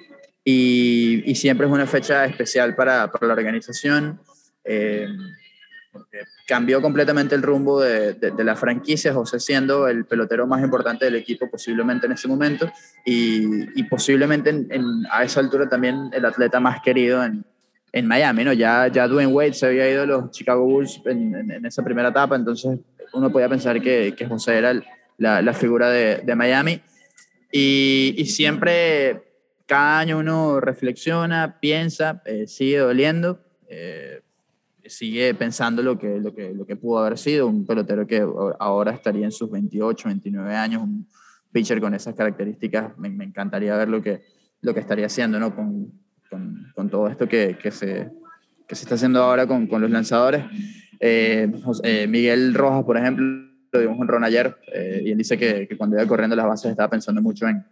Y, 0.43 1.23
y, 1.25 1.35
siempre 1.35 1.67
es 1.67 1.71
una 1.71 1.85
fecha 1.85 2.25
especial 2.25 2.75
para, 2.75 3.11
para 3.11 3.27
la 3.27 3.33
organización. 3.33 4.19
Eh, 4.63 5.07
cambió 6.47 6.81
completamente 6.81 7.35
el 7.35 7.43
rumbo 7.43 7.79
de, 7.79 8.13
de, 8.13 8.31
de, 8.31 8.43
la 8.43 8.55
franquicia, 8.55 9.13
José 9.13 9.39
siendo 9.39 9.87
el 9.87 10.05
pelotero 10.05 10.47
más 10.47 10.63
importante 10.63 11.05
del 11.05 11.15
equipo 11.15 11.49
posiblemente 11.49 12.05
en 12.05 12.13
ese 12.13 12.27
momento 12.27 12.71
y, 13.05 13.79
y 13.79 13.83
posiblemente 13.83 14.49
en, 14.49 14.67
en, 14.71 15.05
a 15.11 15.23
esa 15.23 15.41
altura 15.41 15.67
también 15.69 16.09
el 16.13 16.25
atleta 16.25 16.59
más 16.59 16.81
querido 16.81 17.23
en, 17.23 17.45
en 17.93 18.07
Miami, 18.07 18.43
¿no? 18.43 18.53
Ya, 18.53 18.87
ya 18.87 19.07
Dwayne 19.07 19.31
Wade 19.31 19.53
se 19.53 19.65
había 19.65 19.89
ido 19.89 20.03
a 20.03 20.05
los 20.05 20.31
Chicago 20.31 20.63
Bulls 20.63 21.01
en, 21.05 21.51
en, 21.51 21.65
esa 21.65 21.83
primera 21.83 22.09
etapa, 22.09 22.35
entonces 22.35 22.79
uno 23.13 23.31
podía 23.31 23.49
pensar 23.49 23.81
que, 23.81 24.13
que 24.15 24.25
José 24.25 24.57
era 24.57 24.81
la, 25.17 25.41
la, 25.41 25.53
figura 25.53 25.89
de, 25.89 26.17
de 26.17 26.35
Miami. 26.35 26.81
Y, 27.51 28.15
y, 28.17 28.25
siempre, 28.27 29.23
cada 29.65 29.99
año 29.99 30.19
uno 30.19 30.61
reflexiona, 30.61 31.59
piensa, 31.59 32.21
eh, 32.25 32.47
sigue 32.47 32.77
doliendo, 32.77 33.43
eh, 33.67 34.21
sigue 34.85 35.33
pensando 35.33 35.83
lo 35.83 35.99
que, 35.99 36.17
lo, 36.19 36.33
que, 36.33 36.53
lo 36.53 36.65
que 36.65 36.77
pudo 36.77 36.99
haber 36.99 37.17
sido, 37.17 37.47
un 37.47 37.65
pelotero 37.65 38.07
que 38.07 38.25
ahora 38.59 38.91
estaría 38.91 39.25
en 39.25 39.31
sus 39.33 39.51
28, 39.51 40.07
29 40.07 40.55
años, 40.55 40.81
un 40.81 41.07
pitcher 41.51 41.81
con 41.81 41.93
esas 41.93 42.15
características, 42.15 42.97
me, 42.97 43.09
me 43.09 43.25
encantaría 43.25 43.75
ver 43.75 43.89
lo 43.89 44.01
que, 44.01 44.21
lo 44.61 44.73
que 44.73 44.79
estaría 44.79 45.07
haciendo, 45.07 45.37
¿no? 45.39 45.53
Con, 45.53 45.91
con, 46.31 46.89
todo 46.89 47.07
esto 47.07 47.27
que, 47.27 47.57
que, 47.61 47.71
se, 47.71 48.09
que 48.67 48.75
se 48.75 48.83
está 48.83 48.95
haciendo 48.95 49.21
ahora 49.21 49.45
con, 49.45 49.67
con 49.67 49.81
los 49.81 49.91
lanzadores. 49.91 50.43
Eh, 50.99 51.51
eh, 51.83 52.07
Miguel 52.07 52.53
Rojas, 52.53 52.83
por 52.83 52.97
ejemplo, 52.97 53.25
dio 53.73 53.89
un 53.89 53.97
jonrón 53.97 54.23
ayer 54.23 54.55
eh, 54.73 55.01
y 55.05 55.11
él 55.11 55.17
dice 55.17 55.37
que, 55.37 55.67
que, 55.67 55.77
cuando 55.77 55.97
iba 55.97 56.07
corriendo 56.07 56.35
las 56.35 56.45
bases 56.45 56.71
estaba 56.71 56.89
pensando 56.89 57.21
mucho 57.21 57.47
en, 57.47 57.65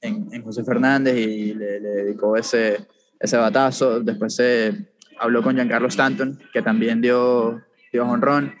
en, 0.00 0.42
José 0.42 0.64
Fernández 0.64 1.16
y 1.16 1.54
le, 1.54 1.80
dedicó 1.80 2.36
ese, 2.36 2.86
ese 3.18 3.36
batazo. 3.36 4.00
Después 4.00 4.34
se 4.34 4.88
habló 5.18 5.42
con 5.42 5.54
Giancarlo 5.54 5.88
Stanton, 5.88 6.38
que 6.52 6.62
también 6.62 7.00
dio, 7.00 7.62
dio 7.92 8.06
jonrón. 8.06 8.54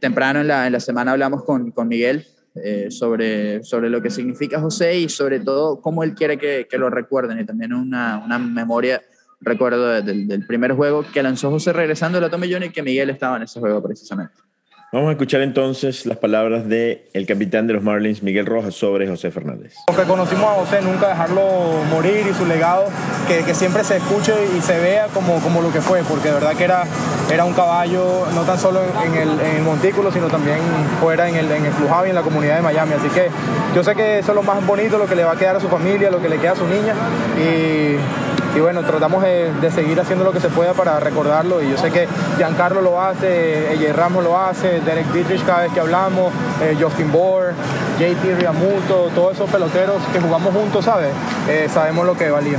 temprano 0.00 0.40
en 0.40 0.48
la, 0.48 0.66
en 0.66 0.72
la 0.72 0.80
semana 0.80 1.12
hablamos 1.12 1.44
con, 1.44 1.70
con 1.70 1.88
Miguel 1.88 2.24
eh, 2.62 2.90
sobre, 2.90 3.62
sobre 3.62 3.90
lo 3.90 4.00
que 4.00 4.10
significa 4.10 4.60
José 4.60 4.98
y 4.98 5.08
sobre 5.08 5.40
todo 5.40 5.80
cómo 5.80 6.02
él 6.02 6.14
quiere 6.14 6.38
que, 6.38 6.66
que 6.68 6.78
lo 6.78 6.90
recuerden 6.90 7.38
y 7.40 7.44
también 7.44 7.72
una, 7.72 8.22
una 8.24 8.38
memoria, 8.38 9.02
recuerdo 9.40 9.88
de, 9.88 10.02
de, 10.02 10.24
del 10.24 10.46
primer 10.46 10.72
juego 10.72 11.04
que 11.12 11.22
lanzó 11.22 11.50
José 11.50 11.72
regresando 11.72 12.16
de 12.16 12.22
la 12.22 12.30
Tommy 12.30 12.46
y 12.46 12.70
que 12.70 12.82
Miguel 12.82 13.10
estaba 13.10 13.36
en 13.36 13.42
ese 13.42 13.60
juego 13.60 13.82
precisamente. 13.82 14.45
Vamos 14.92 15.08
a 15.08 15.12
escuchar 15.12 15.40
entonces 15.40 16.06
las 16.06 16.16
palabras 16.18 16.62
el 16.68 17.26
capitán 17.26 17.66
de 17.66 17.72
los 17.72 17.82
Marlins, 17.82 18.22
Miguel 18.22 18.46
Rojas, 18.46 18.74
sobre 18.74 19.08
José 19.08 19.32
Fernández. 19.32 19.74
Lo 19.88 19.96
que 19.96 20.04
conocimos 20.04 20.44
a 20.44 20.54
José, 20.54 20.80
nunca 20.80 21.08
dejarlo 21.08 21.42
morir 21.90 22.24
y 22.30 22.32
su 22.32 22.46
legado, 22.46 22.84
que, 23.26 23.42
que, 23.44 23.52
siempre 23.52 23.82
se 23.82 23.96
escuche 23.96 24.32
y 24.56 24.60
se 24.60 24.78
vea 24.78 25.08
como, 25.12 25.40
como 25.40 25.60
lo 25.60 25.72
que 25.72 25.80
fue, 25.80 26.02
porque 26.04 26.28
de 26.28 26.34
verdad 26.34 26.54
que 26.54 26.62
era, 26.62 26.84
era 27.32 27.44
un 27.44 27.52
caballo, 27.52 28.26
no 28.32 28.42
tan 28.42 28.60
solo 28.60 28.80
en 29.04 29.14
el, 29.16 29.62
montículo, 29.62 30.12
sino 30.12 30.28
también 30.28 30.58
fuera 31.00 31.28
en 31.28 31.34
el, 31.34 31.50
en 31.50 31.66
el 31.66 31.72
Flujado 31.72 32.06
y 32.06 32.10
en 32.10 32.14
la 32.14 32.22
comunidad 32.22 32.54
de 32.54 32.62
Miami. 32.62 32.92
Así 32.92 33.08
que 33.08 33.28
yo 33.74 33.82
sé 33.82 33.96
que 33.96 34.20
eso 34.20 34.30
es 34.30 34.36
lo 34.36 34.44
más 34.44 34.64
bonito, 34.64 34.98
lo 34.98 35.06
que 35.06 35.16
le 35.16 35.24
va 35.24 35.32
a 35.32 35.36
quedar 35.36 35.56
a 35.56 35.60
su 35.60 35.68
familia, 35.68 36.12
lo 36.12 36.22
que 36.22 36.28
le 36.28 36.38
queda 36.38 36.52
a 36.52 36.56
su 36.56 36.66
niña. 36.66 36.94
Y 37.36 37.96
y 38.56 38.60
bueno, 38.60 38.82
tratamos 38.82 39.22
de, 39.22 39.70
seguir 39.70 40.00
haciendo 40.00 40.24
lo 40.24 40.32
que 40.32 40.40
se 40.40 40.48
pueda 40.48 40.72
para 40.72 40.98
recordarlo 40.98 41.62
y 41.62 41.70
yo 41.70 41.76
sé 41.76 41.90
que 41.90 42.08
Giancarlo 42.38 42.80
lo 42.80 43.02
hace, 43.02 43.72
Ella 43.72 43.92
Ramos 43.92 44.24
lo 44.24 44.40
hace, 44.40 44.80
Derek 44.80 45.12
Dietrich 45.12 45.44
cada 45.44 45.64
vez 45.64 45.72
que 45.72 45.80
hablamos, 45.80 46.32
eh, 46.62 46.74
Justin 46.80 47.12
Bohr, 47.12 47.52
JT 47.98 48.36
Riamuto, 48.36 49.10
todos 49.14 49.34
esos 49.34 49.50
peloteros 49.50 50.02
que 50.10 50.20
jugamos 50.20 50.54
juntos, 50.54 50.86
¿sabes? 50.86 51.10
Eh, 51.48 51.68
sabemos 51.72 52.06
lo 52.06 52.16
que 52.16 52.30
valía. 52.30 52.58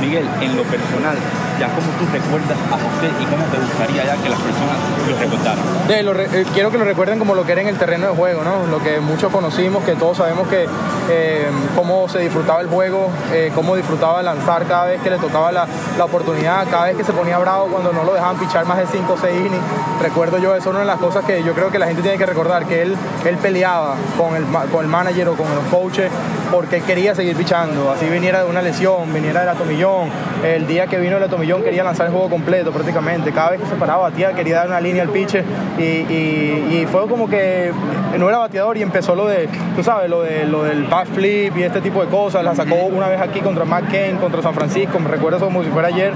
Miguel, 0.00 0.26
en 0.40 0.56
lo 0.56 0.62
personal, 0.64 1.16
ya 1.58 1.68
cómo 1.68 1.86
tú 1.98 2.04
recuerdas 2.12 2.58
a 2.68 2.76
José 2.76 3.08
y 3.20 3.24
cómo 3.24 3.44
te 3.46 3.58
gustaría 3.58 4.04
ya 4.04 4.16
que 4.16 4.28
las 4.28 4.38
personas 4.40 4.76
lo 5.08 5.16
recordaran. 5.16 6.16
Re 6.16 6.40
eh, 6.40 6.46
quiero 6.52 6.70
que 6.70 6.78
lo 6.78 6.84
recuerden 6.84 7.18
como 7.18 7.34
lo 7.34 7.44
que 7.44 7.52
era 7.52 7.62
en 7.62 7.68
el 7.68 7.76
terreno 7.76 8.08
de 8.08 8.14
juego, 8.14 8.42
¿no? 8.42 8.66
Lo 8.66 8.82
que 8.82 9.00
muchos 9.00 9.32
conocimos, 9.32 9.84
que 9.84 9.94
todos 9.94 10.18
sabemos 10.18 10.48
que 10.48 10.66
eh, 11.10 11.46
cómo 11.74 12.08
se 12.08 12.20
disfrutaba 12.20 12.60
el 12.60 12.68
juego, 12.68 13.08
eh, 13.32 13.50
cómo 13.54 13.76
disfrutaba 13.76 14.22
lanzar 14.22 14.66
cada 14.66 14.86
vez 14.86 15.00
que 15.00 15.10
le 15.10 15.18
tocaba 15.18 15.52
la, 15.52 15.66
la, 15.96 16.04
oportunidad, 16.04 16.66
cada 16.70 16.86
vez 16.86 16.96
que 16.96 17.04
se 17.04 17.12
ponía 17.12 17.38
bravo 17.38 17.66
cuando 17.66 17.92
no 17.92 18.04
lo 18.04 18.14
dejaban 18.14 18.36
pichar 18.36 18.66
más 18.66 18.78
de 18.78 18.86
5 18.86 19.12
o 19.12 19.16
6 19.16 19.34
innings. 19.34 19.64
Recuerdo 20.02 20.38
yo, 20.38 20.54
eso 20.54 20.68
es 20.68 20.74
una 20.74 20.80
de 20.80 20.86
las 20.86 20.98
cosas 20.98 21.24
que 21.24 21.42
yo 21.42 21.54
creo 21.54 21.70
que 21.70 21.78
la 21.78 21.86
gente 21.86 22.02
tiene 22.02 22.18
que 22.18 22.26
recordar, 22.26 22.66
que 22.66 22.82
él, 22.82 22.96
él 23.24 23.36
peleaba 23.38 23.94
con 24.18 24.36
el, 24.36 24.44
con 24.70 24.84
el 24.84 24.90
manager 24.90 25.28
o 25.28 25.34
con 25.34 25.46
los 25.54 25.64
coaches 25.70 26.10
porque 26.50 26.80
quería 26.80 27.14
seguir 27.14 27.36
pichando, 27.36 27.90
así 27.90 28.06
viniera 28.06 28.44
de 28.44 28.50
una 28.50 28.62
lesión, 28.62 29.12
viniera 29.12 29.40
del 29.40 29.48
atomillón, 29.50 30.08
el 30.44 30.66
día 30.66 30.86
que 30.86 30.98
vino 30.98 31.16
el 31.16 31.22
atomillón 31.22 31.62
quería 31.62 31.84
lanzar 31.84 32.06
el 32.06 32.12
juego 32.12 32.28
completo 32.28 32.70
prácticamente, 32.70 33.32
cada 33.32 33.50
vez 33.50 33.60
que 33.60 33.66
se 33.66 33.74
paraba 33.74 34.10
batía 34.10 34.32
quería 34.32 34.56
dar 34.56 34.68
una 34.68 34.80
línea 34.80 35.02
al 35.02 35.08
pitcher 35.10 35.44
y, 35.78 35.82
y, 35.82 36.80
y 36.82 36.86
fue 36.90 37.06
como 37.08 37.28
que 37.28 37.72
no 38.18 38.28
era 38.28 38.38
bateador 38.38 38.76
y 38.76 38.82
empezó 38.82 39.14
lo 39.14 39.26
de, 39.26 39.48
tú 39.74 39.82
sabes, 39.82 40.08
lo, 40.08 40.22
de, 40.22 40.44
lo 40.46 40.64
del 40.64 40.84
back 40.84 41.06
flip 41.08 41.56
y 41.56 41.62
este 41.62 41.80
tipo 41.80 42.02
de 42.02 42.08
cosas. 42.08 42.44
La 42.44 42.54
sacó 42.54 42.74
una 42.74 43.08
vez 43.08 43.20
aquí 43.20 43.40
contra 43.40 43.64
McCain, 43.64 44.16
contra 44.16 44.42
San 44.42 44.54
Francisco, 44.54 44.98
me 44.98 45.08
recuerdo 45.08 45.38
eso 45.38 45.46
como 45.46 45.62
si 45.62 45.70
fuera 45.70 45.88
ayer. 45.88 46.12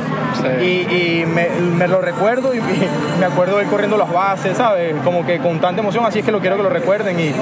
Y, 0.61 0.65
y 0.65 1.25
me, 1.27 1.49
me, 1.77 1.89
lo 1.89 2.01
recuerdo 2.01 2.55
y, 2.55 2.59
y, 2.59 2.89
me 3.19 3.27
acuerdo 3.27 3.59
de 3.59 3.65
él 3.65 3.71
corriendo 3.71 3.97
las 3.97 4.11
bases, 4.11 4.57
¿sabes? 4.57 4.95
Como 5.05 5.27
que 5.27 5.39
con 5.39 5.61
tanta 5.61 5.81
emoción, 5.81 6.05
así 6.05 6.21
es 6.21 6.25
que 6.25 6.33
lo 6.33 6.41
quiero 6.41 6.57
que 6.57 6.63
lo 6.63 6.71
recuerden. 6.71 7.19
Y 7.19 7.33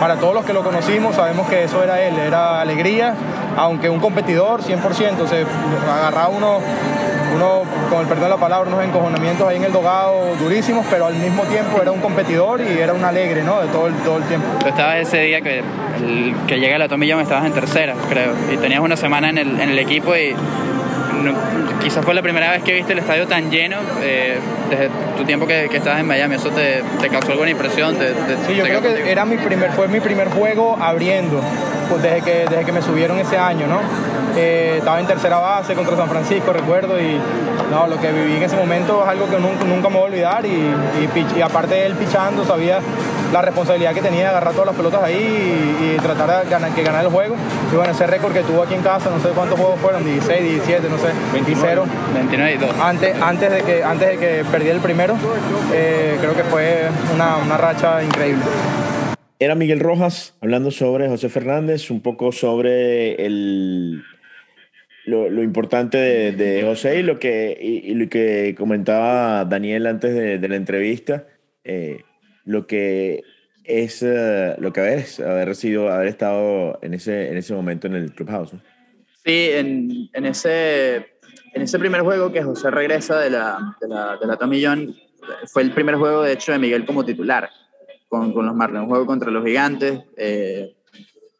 para 0.00 0.16
todos 0.16 0.34
los 0.34 0.44
que 0.44 0.52
lo 0.52 0.62
conocimos, 0.62 1.16
sabemos 1.16 1.48
que 1.48 1.64
eso 1.64 1.82
era 1.82 2.02
él, 2.02 2.18
era 2.18 2.60
alegría, 2.60 3.14
aunque 3.56 3.88
un 3.88 4.00
competidor 4.00 4.62
100%, 4.62 5.26
se 5.26 5.46
agarraba 5.90 6.28
uno 6.28 6.60
uno, 7.34 7.62
con 7.90 8.00
el 8.00 8.06
perdón 8.06 8.24
de 8.24 8.30
la 8.30 8.36
palabra, 8.36 8.68
unos 8.68 8.84
encojonamientos 8.84 9.48
ahí 9.48 9.56
en 9.56 9.64
el 9.64 9.72
dogado 9.72 10.36
durísimos, 10.36 10.86
pero 10.88 11.06
al 11.06 11.14
mismo 11.14 11.42
tiempo 11.44 11.80
era 11.80 11.90
un 11.90 12.00
competidor 12.00 12.60
y 12.60 12.78
era 12.78 12.92
un 12.92 13.04
alegre, 13.04 13.42
¿no? 13.42 13.60
De 13.60 13.68
todo 13.68 13.88
el, 13.88 13.94
todo 13.96 14.18
el 14.18 14.24
tiempo. 14.24 14.46
Tú 14.60 14.68
estabas 14.68 14.96
ese 14.96 15.18
día 15.18 15.40
que, 15.40 15.58
el, 15.58 16.34
que 16.46 16.60
llega 16.60 16.78
la 16.78 16.88
tomilla, 16.88 17.16
me 17.16 17.22
estabas 17.22 17.44
en 17.46 17.52
tercera, 17.52 17.94
creo, 18.08 18.32
y 18.52 18.56
tenías 18.56 18.80
una 18.80 18.96
semana 18.96 19.30
en 19.30 19.38
el, 19.38 19.60
en 19.60 19.70
el 19.70 19.78
equipo 19.78 20.14
y 20.16 20.34
no, 21.24 21.34
quizás 21.80 22.04
fue 22.04 22.14
la 22.14 22.22
primera 22.22 22.50
vez 22.50 22.62
que 22.62 22.74
viste 22.74 22.92
el 22.92 23.00
estadio 23.00 23.26
tan 23.26 23.50
lleno 23.50 23.76
eh, 24.02 24.38
desde 24.70 24.90
tu 25.16 25.24
tiempo 25.24 25.46
que, 25.46 25.68
que, 25.70 25.78
estabas 25.78 26.00
en 26.00 26.06
Miami. 26.06 26.36
¿Eso 26.36 26.50
te, 26.50 26.82
te 27.00 27.08
causó 27.08 27.32
alguna 27.32 27.50
impresión? 27.50 27.96
Te, 27.96 28.12
te, 28.12 28.36
sí, 28.46 28.54
yo 28.56 28.64
creo 28.64 28.80
que 28.80 29.10
era 29.10 29.24
mi 29.24 29.36
primer, 29.36 29.70
fue 29.72 29.88
mi 29.88 30.00
primer 30.00 30.28
juego 30.28 30.76
abriendo, 30.80 31.40
pues 31.88 32.02
desde 32.02 32.22
que, 32.22 32.46
desde 32.48 32.64
que 32.64 32.72
me 32.72 32.82
subieron 32.82 33.18
ese 33.18 33.38
año, 33.38 33.66
¿no? 33.66 33.80
Eh, 34.36 34.76
estaba 34.78 34.98
en 35.00 35.06
tercera 35.06 35.38
base 35.38 35.74
contra 35.74 35.96
San 35.96 36.08
Francisco, 36.08 36.52
recuerdo, 36.52 37.00
y 37.00 37.20
no, 37.70 37.86
lo 37.86 38.00
que 38.00 38.10
viví 38.10 38.36
en 38.36 38.42
ese 38.42 38.56
momento 38.56 39.02
es 39.02 39.08
algo 39.08 39.28
que 39.28 39.38
nunca, 39.38 39.64
nunca 39.64 39.88
me 39.88 39.96
voy 39.96 40.04
a 40.04 40.06
olvidar. 40.06 40.46
Y, 40.46 40.48
y, 40.48 41.38
y 41.38 41.40
aparte 41.40 41.74
de 41.74 41.86
él 41.86 41.94
pichando, 41.94 42.44
sabía 42.44 42.80
la 43.32 43.42
responsabilidad 43.42 43.94
que 43.94 44.02
tenía 44.02 44.22
de 44.22 44.28
agarrar 44.28 44.52
todas 44.52 44.66
las 44.66 44.76
pelotas 44.76 45.02
ahí 45.02 45.14
y, 45.14 45.94
y 45.94 45.96
tratar 45.98 46.44
de 46.44 46.50
ganar, 46.50 46.74
que 46.74 46.82
ganar 46.82 47.04
el 47.04 47.10
juego. 47.10 47.36
Y 47.72 47.76
bueno, 47.76 47.92
ese 47.92 48.06
récord 48.06 48.32
que 48.32 48.42
tuvo 48.42 48.62
aquí 48.62 48.74
en 48.74 48.82
casa, 48.82 49.10
no 49.10 49.20
sé 49.20 49.28
cuántos 49.30 49.58
juegos 49.58 49.80
fueron, 49.80 50.04
16, 50.04 50.42
17, 50.42 50.88
no 50.88 50.98
sé, 50.98 51.08
29, 51.32 51.82
29 52.14 52.52
y 52.52 52.58
2. 52.58 52.70
Antes, 52.80 53.22
antes, 53.22 53.50
de 53.50 53.62
que, 53.62 53.82
antes 53.82 54.08
de 54.08 54.18
que 54.18 54.44
perdiera 54.50 54.76
el 54.76 54.82
primero, 54.82 55.16
eh, 55.72 56.16
creo 56.20 56.34
que 56.34 56.44
fue 56.44 56.88
una, 57.14 57.36
una 57.38 57.56
racha 57.56 58.02
increíble. 58.02 58.42
Era 59.38 59.54
Miguel 59.54 59.80
Rojas 59.80 60.34
hablando 60.40 60.70
sobre 60.70 61.08
José 61.08 61.28
Fernández, 61.28 61.90
un 61.90 62.00
poco 62.00 62.32
sobre 62.32 63.26
el, 63.26 64.02
lo, 65.06 65.28
lo, 65.28 65.42
importante 65.42 65.98
de, 65.98 66.32
de, 66.32 66.62
José 66.62 67.00
y 67.00 67.02
lo 67.02 67.18
que, 67.18 67.58
y, 67.60 67.90
y, 67.90 67.94
lo 67.94 68.08
que 68.08 68.54
comentaba 68.56 69.44
Daniel 69.44 69.86
antes 69.86 70.14
de, 70.14 70.38
de 70.38 70.48
la 70.48 70.56
entrevista, 70.56 71.26
eh, 71.64 72.04
lo 72.44 72.66
que 72.66 73.22
es 73.64 74.02
uh, 74.02 74.60
lo 74.60 74.72
que 74.72 74.94
es 74.94 75.20
haber 75.20 75.54
sido, 75.56 75.90
haber 75.90 76.08
estado 76.08 76.78
en 76.82 76.94
ese, 76.94 77.30
en 77.30 77.36
ese 77.38 77.54
momento 77.54 77.86
en 77.86 77.94
el 77.94 78.12
clubhouse. 78.12 78.52
¿no? 78.52 78.60
Sí, 79.24 79.48
en, 79.52 80.10
en, 80.12 80.26
ese, 80.26 80.96
en 81.54 81.62
ese 81.62 81.78
primer 81.78 82.02
juego 82.02 82.30
que 82.30 82.42
José 82.42 82.70
regresa 82.70 83.18
de 83.18 83.30
la, 83.30 83.76
de 83.80 83.88
la, 83.88 84.16
de 84.18 84.26
la 84.26 84.36
Tomillón, 84.36 84.94
fue 85.46 85.62
el 85.62 85.72
primer 85.72 85.94
juego 85.96 86.22
de 86.22 86.32
hecho 86.32 86.52
de 86.52 86.58
Miguel 86.58 86.84
como 86.84 87.04
titular 87.04 87.48
con, 88.08 88.32
con 88.32 88.46
los 88.46 88.54
Marlins, 88.54 88.82
un 88.82 88.88
juego 88.88 89.06
contra 89.06 89.30
los 89.30 89.44
Gigantes. 89.44 90.02
Eh, 90.16 90.76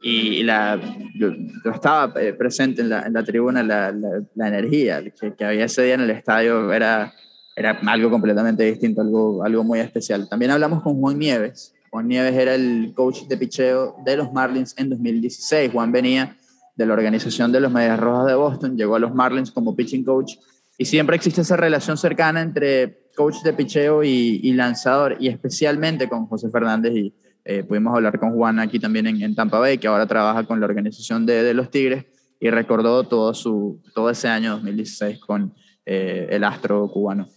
y 0.02 0.42
la, 0.42 0.78
yo, 1.14 1.30
yo 1.64 1.70
estaba 1.70 2.12
eh, 2.20 2.34
presente 2.34 2.82
en 2.82 2.90
la, 2.90 3.02
en 3.06 3.14
la 3.14 3.22
tribuna, 3.22 3.62
la, 3.62 3.90
la, 3.90 4.22
la 4.34 4.48
energía 4.48 5.02
que, 5.02 5.34
que, 5.34 5.44
había 5.44 5.64
ese 5.64 5.82
día 5.82 5.94
en 5.94 6.02
el 6.02 6.10
estadio 6.10 6.70
era, 6.72 7.12
era 7.56 7.78
algo 7.86 8.10
completamente 8.10 8.64
distinto, 8.64 9.00
algo, 9.00 9.44
algo 9.44 9.64
muy 9.64 9.80
especial. 9.80 10.28
También 10.28 10.50
hablamos 10.50 10.82
con 10.82 11.00
Juan 11.00 11.18
Nieves. 11.18 11.74
Juan 11.90 12.08
Nieves 12.08 12.34
era 12.34 12.54
el 12.54 12.92
coach 12.94 13.22
de 13.28 13.36
picheo 13.36 13.96
de 14.04 14.16
los 14.16 14.32
Marlins 14.32 14.74
en 14.76 14.90
2016. 14.90 15.70
Juan 15.72 15.92
venía 15.92 16.36
de 16.74 16.86
la 16.86 16.92
organización 16.92 17.52
de 17.52 17.60
los 17.60 17.70
Medias 17.70 18.00
Rojas 18.00 18.26
de 18.26 18.34
Boston, 18.34 18.76
llegó 18.76 18.96
a 18.96 18.98
los 18.98 19.14
Marlins 19.14 19.52
como 19.52 19.76
pitching 19.76 20.04
coach 20.04 20.32
y 20.76 20.84
siempre 20.84 21.14
existe 21.14 21.42
esa 21.42 21.56
relación 21.56 21.96
cercana 21.96 22.42
entre 22.42 23.04
coach 23.14 23.36
de 23.44 23.52
picheo 23.52 24.02
y, 24.02 24.40
y 24.42 24.52
lanzador 24.54 25.16
y 25.20 25.28
especialmente 25.28 26.08
con 26.08 26.26
José 26.26 26.50
Fernández 26.50 26.92
y, 26.96 27.14
eh, 27.46 27.62
pudimos 27.62 27.94
hablar 27.94 28.18
con 28.18 28.32
Juan 28.32 28.58
aquí 28.58 28.80
también 28.80 29.06
en, 29.06 29.22
en, 29.22 29.34
Tampa 29.34 29.58
Bay, 29.58 29.76
que 29.76 29.86
ahora 29.86 30.06
trabaja 30.06 30.44
con 30.44 30.60
la 30.60 30.66
organización 30.66 31.26
de, 31.26 31.42
de, 31.42 31.52
los 31.52 31.70
Tigres 31.70 32.06
y 32.40 32.48
recordó 32.48 33.04
todo, 33.04 33.34
su, 33.34 33.82
todo 33.94 34.08
ese 34.08 34.28
año 34.28 34.52
2016 34.52 35.18
con 35.18 35.54
eh, 35.84 36.26
el 36.30 36.42
astro 36.42 36.88
cubano. 36.90 37.28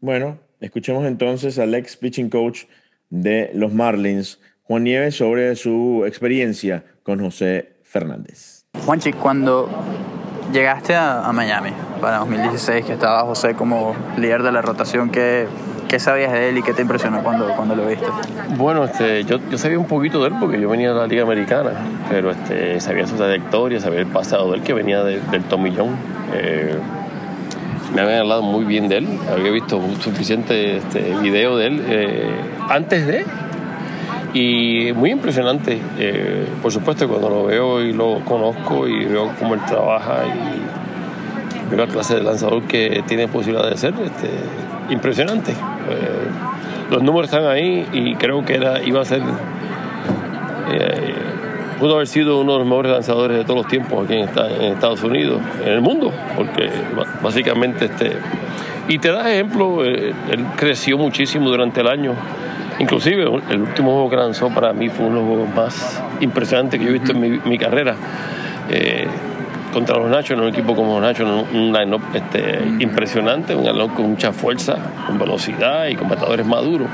Bueno, 0.00 0.38
escuchemos 0.60 1.06
entonces 1.06 1.58
al 1.58 1.74
ex 1.74 1.96
pitching 1.96 2.30
coach 2.30 2.64
de 3.10 3.50
los 3.54 3.72
Marlins, 3.72 4.40
Juan 4.62 4.84
Nieves, 4.84 5.16
sobre 5.16 5.54
su 5.56 6.04
experiencia 6.06 6.84
con 7.02 7.20
José 7.20 7.76
Fernández. 7.82 8.64
Juanchi, 8.84 9.12
cuando 9.12 9.68
llegaste 10.52 10.94
a, 10.94 11.26
a 11.26 11.32
Miami 11.32 11.70
para 12.00 12.18
2016, 12.18 12.84
que 12.84 12.92
estaba 12.92 13.22
José 13.22 13.54
como 13.54 13.94
líder 14.16 14.42
de 14.42 14.52
la 14.52 14.62
rotación, 14.62 15.10
que 15.10 15.46
¿Qué 15.88 16.00
sabías 16.00 16.32
de 16.32 16.48
él 16.48 16.58
y 16.58 16.62
qué 16.62 16.72
te 16.72 16.82
impresionó 16.82 17.22
cuando, 17.22 17.46
cuando 17.54 17.76
lo 17.76 17.86
viste? 17.86 18.06
Bueno, 18.56 18.84
este, 18.84 19.22
yo, 19.24 19.38
yo, 19.48 19.56
sabía 19.56 19.78
un 19.78 19.86
poquito 19.86 20.20
de 20.20 20.28
él 20.28 20.34
porque 20.40 20.60
yo 20.60 20.68
venía 20.68 20.92
de 20.92 20.98
la 20.98 21.06
Liga 21.06 21.22
Americana, 21.22 21.70
pero 22.10 22.32
este, 22.32 22.80
sabía 22.80 23.06
su 23.06 23.14
trayectoria, 23.14 23.78
sabía 23.78 24.00
el 24.00 24.06
pasado 24.06 24.50
de 24.50 24.58
él, 24.58 24.62
que 24.64 24.72
venía 24.72 25.04
de, 25.04 25.20
del 25.20 25.44
Tomillón. 25.44 25.90
Eh, 26.34 26.76
me 27.94 28.02
habían 28.02 28.20
hablado 28.20 28.42
muy 28.42 28.64
bien 28.64 28.88
de 28.88 28.98
él, 28.98 29.08
había 29.30 29.50
visto 29.50 29.80
suficiente 30.00 30.76
este, 30.78 31.14
video 31.22 31.56
de 31.56 31.66
él 31.66 31.84
eh, 31.88 32.30
antes 32.68 33.06
de 33.06 33.24
y 34.36 34.92
muy 34.92 35.12
impresionante. 35.12 35.80
Eh, 35.98 36.46
por 36.60 36.70
supuesto, 36.70 37.08
cuando 37.08 37.30
lo 37.30 37.44
veo 37.44 37.80
y 37.80 37.92
lo 37.92 38.20
conozco 38.24 38.86
y 38.86 39.06
veo 39.06 39.32
cómo 39.38 39.54
él 39.54 39.60
trabaja 39.66 40.24
y 40.26 41.70
veo 41.70 41.86
la 41.86 41.90
clase 41.90 42.16
de 42.16 42.22
lanzador 42.22 42.62
que 42.64 43.02
tiene 43.06 43.28
posibilidad 43.28 43.68
de 43.68 43.76
ser, 43.78 43.94
este, 44.04 44.28
impresionante. 44.90 45.52
Eh, 45.52 46.28
los 46.90 47.02
números 47.02 47.32
están 47.32 47.46
ahí 47.46 47.86
y 47.92 48.14
creo 48.16 48.44
que 48.44 48.54
era, 48.54 48.82
iba 48.82 49.00
a 49.00 49.04
ser, 49.04 49.22
eh, 50.70 51.14
pudo 51.78 51.96
haber 51.96 52.06
sido 52.06 52.40
uno 52.40 52.54
de 52.54 52.58
los 52.60 52.68
mejores 52.68 52.92
lanzadores 52.92 53.38
de 53.38 53.44
todos 53.44 53.58
los 53.58 53.68
tiempos 53.68 54.04
aquí 54.04 54.14
en, 54.14 54.28
Estados 54.72 55.02
Unidos, 55.02 55.40
en 55.64 55.72
el 55.72 55.80
mundo, 55.80 56.12
porque 56.36 56.70
básicamente 57.22 57.86
este... 57.86 58.16
Y 58.88 58.98
te 58.98 59.10
das 59.10 59.26
ejemplo, 59.26 59.84
eh, 59.84 60.14
él 60.30 60.46
creció 60.56 60.96
muchísimo 60.96 61.48
durante 61.48 61.80
el 61.80 61.88
año. 61.88 62.14
Inclusive 62.78 63.24
el 63.50 63.60
último 63.62 63.92
juego 63.92 64.10
que 64.10 64.16
lanzó 64.16 64.48
para 64.50 64.72
mí 64.72 64.88
fue 64.88 65.06
uno 65.06 65.16
de 65.16 65.22
los 65.22 65.28
juegos 65.28 65.54
más 65.54 66.02
impresionantes 66.20 66.78
que 66.78 66.84
yo 66.84 66.90
he 66.90 66.94
visto 66.94 67.12
en 67.12 67.20
mi, 67.20 67.30
mi 67.44 67.58
carrera. 67.58 67.96
Eh, 68.68 69.08
contra 69.72 69.98
los 69.98 70.08
Nachos, 70.08 70.30
en 70.30 70.40
un 70.40 70.48
equipo 70.48 70.74
como 70.74 70.94
los 70.94 71.02
Nachos, 71.02 71.46
un 71.52 71.72
line-up 71.72 72.00
este, 72.14 72.62
impresionante, 72.78 73.54
un 73.54 73.64
line 73.64 73.88
con 73.94 74.10
mucha 74.10 74.32
fuerza, 74.32 74.76
con 75.06 75.18
velocidad 75.18 75.88
y 75.88 75.96
con 75.96 76.08
bateadores 76.08 76.46
maduros. 76.46 76.88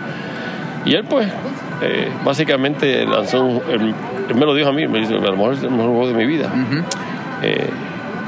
Y 0.84 0.94
él, 0.94 1.04
pues, 1.04 1.28
eh, 1.80 2.10
básicamente 2.24 3.06
lanzó 3.06 3.62
él, 3.70 3.94
él, 4.32 4.38
me 4.38 4.46
lo 4.46 4.54
dijo 4.54 4.68
a 4.68 4.72
mí, 4.72 4.86
me 4.86 5.00
dice, 5.00 5.14
a 5.14 5.18
lo 5.18 5.32
mejor 5.32 5.54
es 5.54 5.62
el 5.62 5.70
mejor 5.70 5.90
juego 5.90 6.08
de 6.08 6.14
mi 6.14 6.26
vida. 6.26 6.50
Uh 6.52 6.58
-huh. 6.58 6.84
eh, 7.42 7.70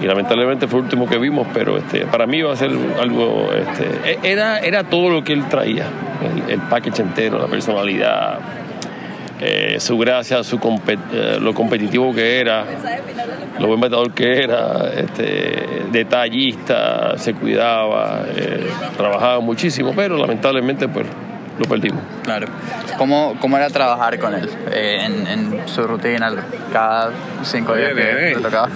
y 0.01 0.07
lamentablemente 0.07 0.67
fue 0.67 0.81
el 0.81 0.85
último 0.85 1.07
que 1.07 1.19
vimos, 1.19 1.47
pero 1.55 1.77
este, 1.77 2.07
para 2.07 2.27
mí 2.27 2.39
iba 2.39 2.53
a 2.53 2.57
ser 2.57 2.71
algo, 3.01 3.51
este, 3.53 4.19
era, 4.23 4.59
era 4.59 4.85
todo 4.85 5.09
lo 5.09 5.23
que 5.23 5.33
él 5.33 5.45
traía, 5.49 5.87
el, 6.23 6.51
el 6.51 6.61
package 6.63 7.01
entero, 7.01 7.39
la 7.39 7.47
personalidad, 7.47 8.41
eh, 9.41 9.81
su 9.81 9.99
gracia, 9.99 10.45
su 10.45 10.61
compet 10.61 10.99
eh, 11.13 11.39
lo 11.41 11.53
competitivo 11.53 12.15
que 12.15 12.39
era, 12.39 12.65
lo 13.59 13.67
buen 13.67 13.81
bateador 13.81 14.13
que 14.13 14.43
era, 14.43 14.91
este, 14.97 15.83
detallista, 15.91 17.19
se 17.19 17.35
cuidaba, 17.35 18.23
eh, 18.35 18.67
trabajaba 18.97 19.41
muchísimo, 19.41 19.93
pero 19.95 20.17
lamentablemente 20.17 20.87
pues 20.89 21.07
lo 21.59 21.65
perdimos. 21.67 22.03
Claro. 22.25 22.47
¿Cómo, 22.99 23.37
cómo 23.41 23.57
era 23.57 23.69
trabajar 23.71 24.19
con 24.19 24.35
él 24.35 24.49
en, 24.73 25.27
en, 25.27 25.61
su 25.69 25.83
rutina 25.87 26.31
cada 26.73 27.11
cinco 27.43 27.75
días 27.75 27.93
que 27.95 28.35
le 28.35 28.41
tocaba? 28.41 28.69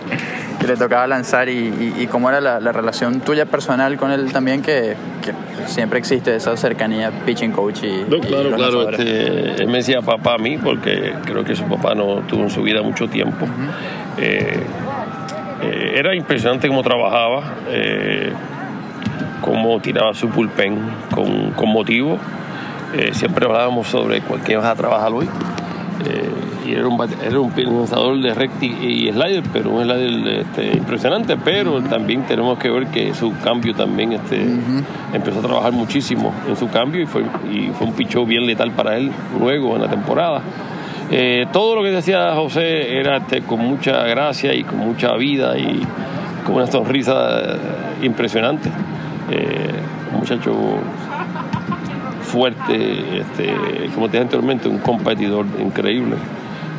que 0.60 0.66
le 0.66 0.76
tocaba 0.76 1.06
lanzar 1.06 1.48
y, 1.48 1.52
y- 1.52 1.94
y 2.02 2.06
cómo 2.06 2.28
era 2.30 2.40
la, 2.40 2.60
la 2.60 2.72
relación 2.72 3.20
tuya 3.20 3.44
personal 3.46 3.96
con 3.96 4.10
él 4.10 4.32
también, 4.32 4.62
que, 4.62 4.96
que 5.22 5.32
siempre 5.66 5.98
existe 5.98 6.34
esa 6.34 6.56
cercanía 6.56 7.10
pitching 7.24 7.52
coach 7.52 7.82
y, 7.84 8.04
No, 8.08 8.16
y 8.16 8.20
claro, 8.20 8.50
los 8.50 8.54
claro. 8.56 8.90
este, 8.90 9.62
él 9.62 9.66
me 9.68 9.78
decía 9.78 10.00
papá 10.00 10.34
a 10.34 10.38
mí 10.38 10.56
porque 10.58 11.12
creo 11.24 11.44
que 11.44 11.54
su 11.54 11.64
papá 11.64 11.94
no 11.94 12.20
tuvo 12.28 12.42
en 12.44 12.50
su 12.50 12.62
vida 12.62 12.82
mucho 12.82 13.06
tiempo. 13.08 13.46
Eh, 14.18 14.60
eh, 15.62 15.92
era 15.96 16.14
impresionante 16.14 16.68
cómo 16.68 16.82
trabajaba, 16.82 17.42
eh, 17.68 18.32
cómo 19.46 19.78
tiraba 19.80 20.12
su 20.12 20.28
bullpen 20.28 20.76
con, 21.14 21.52
con 21.52 21.68
motivo. 21.70 22.18
Eh, 22.94 23.10
siempre 23.12 23.46
hablábamos 23.46 23.86
sobre 23.86 24.20
con 24.20 24.40
qué 24.40 24.56
vas 24.56 24.66
a 24.66 24.74
trabajar 24.74 25.12
hoy. 25.12 25.28
Eh, 26.04 26.30
y 26.66 26.72
era 26.72 26.88
un, 26.88 27.00
era 27.24 27.40
un 27.40 27.52
lanzador 27.56 28.20
de 28.20 28.34
recti 28.34 28.66
y 28.66 29.10
slider, 29.12 29.44
pero 29.52 29.70
un 29.70 29.84
slider 29.84 30.40
este, 30.40 30.76
impresionante. 30.76 31.36
Pero 31.36 31.80
también 31.82 32.24
tenemos 32.26 32.58
que 32.58 32.68
ver 32.70 32.88
que 32.88 33.14
su 33.14 33.32
cambio 33.38 33.72
también 33.74 34.12
este, 34.12 34.44
empezó 35.12 35.38
a 35.38 35.42
trabajar 35.42 35.72
muchísimo 35.72 36.34
en 36.48 36.56
su 36.56 36.68
cambio 36.68 37.02
y 37.02 37.06
fue, 37.06 37.22
y 37.50 37.68
fue 37.68 37.86
un 37.86 37.92
pichó 37.92 38.26
bien 38.26 38.46
letal 38.46 38.72
para 38.72 38.96
él 38.96 39.12
luego 39.38 39.76
en 39.76 39.82
la 39.82 39.88
temporada. 39.88 40.42
Eh, 41.08 41.46
todo 41.52 41.76
lo 41.76 41.84
que 41.84 41.92
decía 41.92 42.34
José 42.34 42.98
era 42.98 43.18
este, 43.18 43.42
con 43.42 43.60
mucha 43.60 44.02
gracia 44.02 44.52
y 44.54 44.64
con 44.64 44.78
mucha 44.78 45.14
vida 45.14 45.56
y 45.56 45.80
con 46.44 46.56
una 46.56 46.66
sonrisa 46.66 47.58
impresionante. 48.02 48.70
Eh, 49.30 49.70
un 50.12 50.20
muchacho 50.20 50.54
fuerte, 52.22 53.20
este, 53.20 53.52
como 53.94 54.06
te 54.06 54.12
dije 54.12 54.22
anteriormente, 54.22 54.68
un 54.68 54.78
competidor 54.78 55.46
increíble. 55.60 56.16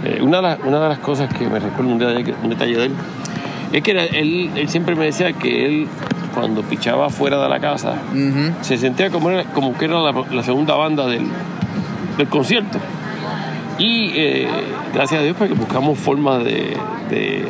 Eh, 0.03 0.19
una, 0.21 0.37
de 0.37 0.43
las, 0.43 0.59
una 0.65 0.79
de 0.79 0.89
las 0.89 0.99
cosas 0.99 1.33
que 1.33 1.47
me 1.47 1.59
recuerdo 1.59 1.91
un 1.91 1.97
detalle, 1.99 2.33
un 2.43 2.49
detalle 2.49 2.77
de 2.77 2.85
él 2.85 2.91
es 3.73 3.81
que 3.81 3.91
era- 3.91 4.05
él, 4.05 4.51
él 4.55 4.69
siempre 4.69 4.95
me 4.95 5.05
decía 5.05 5.33
que 5.33 5.65
él, 5.65 5.87
cuando 6.33 6.61
pichaba 6.61 7.09
fuera 7.09 7.41
de 7.41 7.49
la 7.49 7.59
casa, 7.59 7.95
se 8.61 8.77
sentía 8.77 9.09
como, 9.09 9.29
era- 9.31 9.43
como 9.45 9.75
que 9.77 9.85
era 9.85 9.99
la, 9.99 10.13
la 10.31 10.43
segunda 10.43 10.75
banda 10.75 11.05
del, 11.07 11.25
del 12.17 12.27
concierto. 12.27 12.77
Y 13.79 14.11
eh, 14.15 14.47
gracias 14.93 15.19
a 15.21 15.23
Dios 15.23 15.35
porque 15.37 15.53
buscamos 15.53 15.97
formas 15.99 16.43
de, 16.43 16.77
de- 17.09 17.45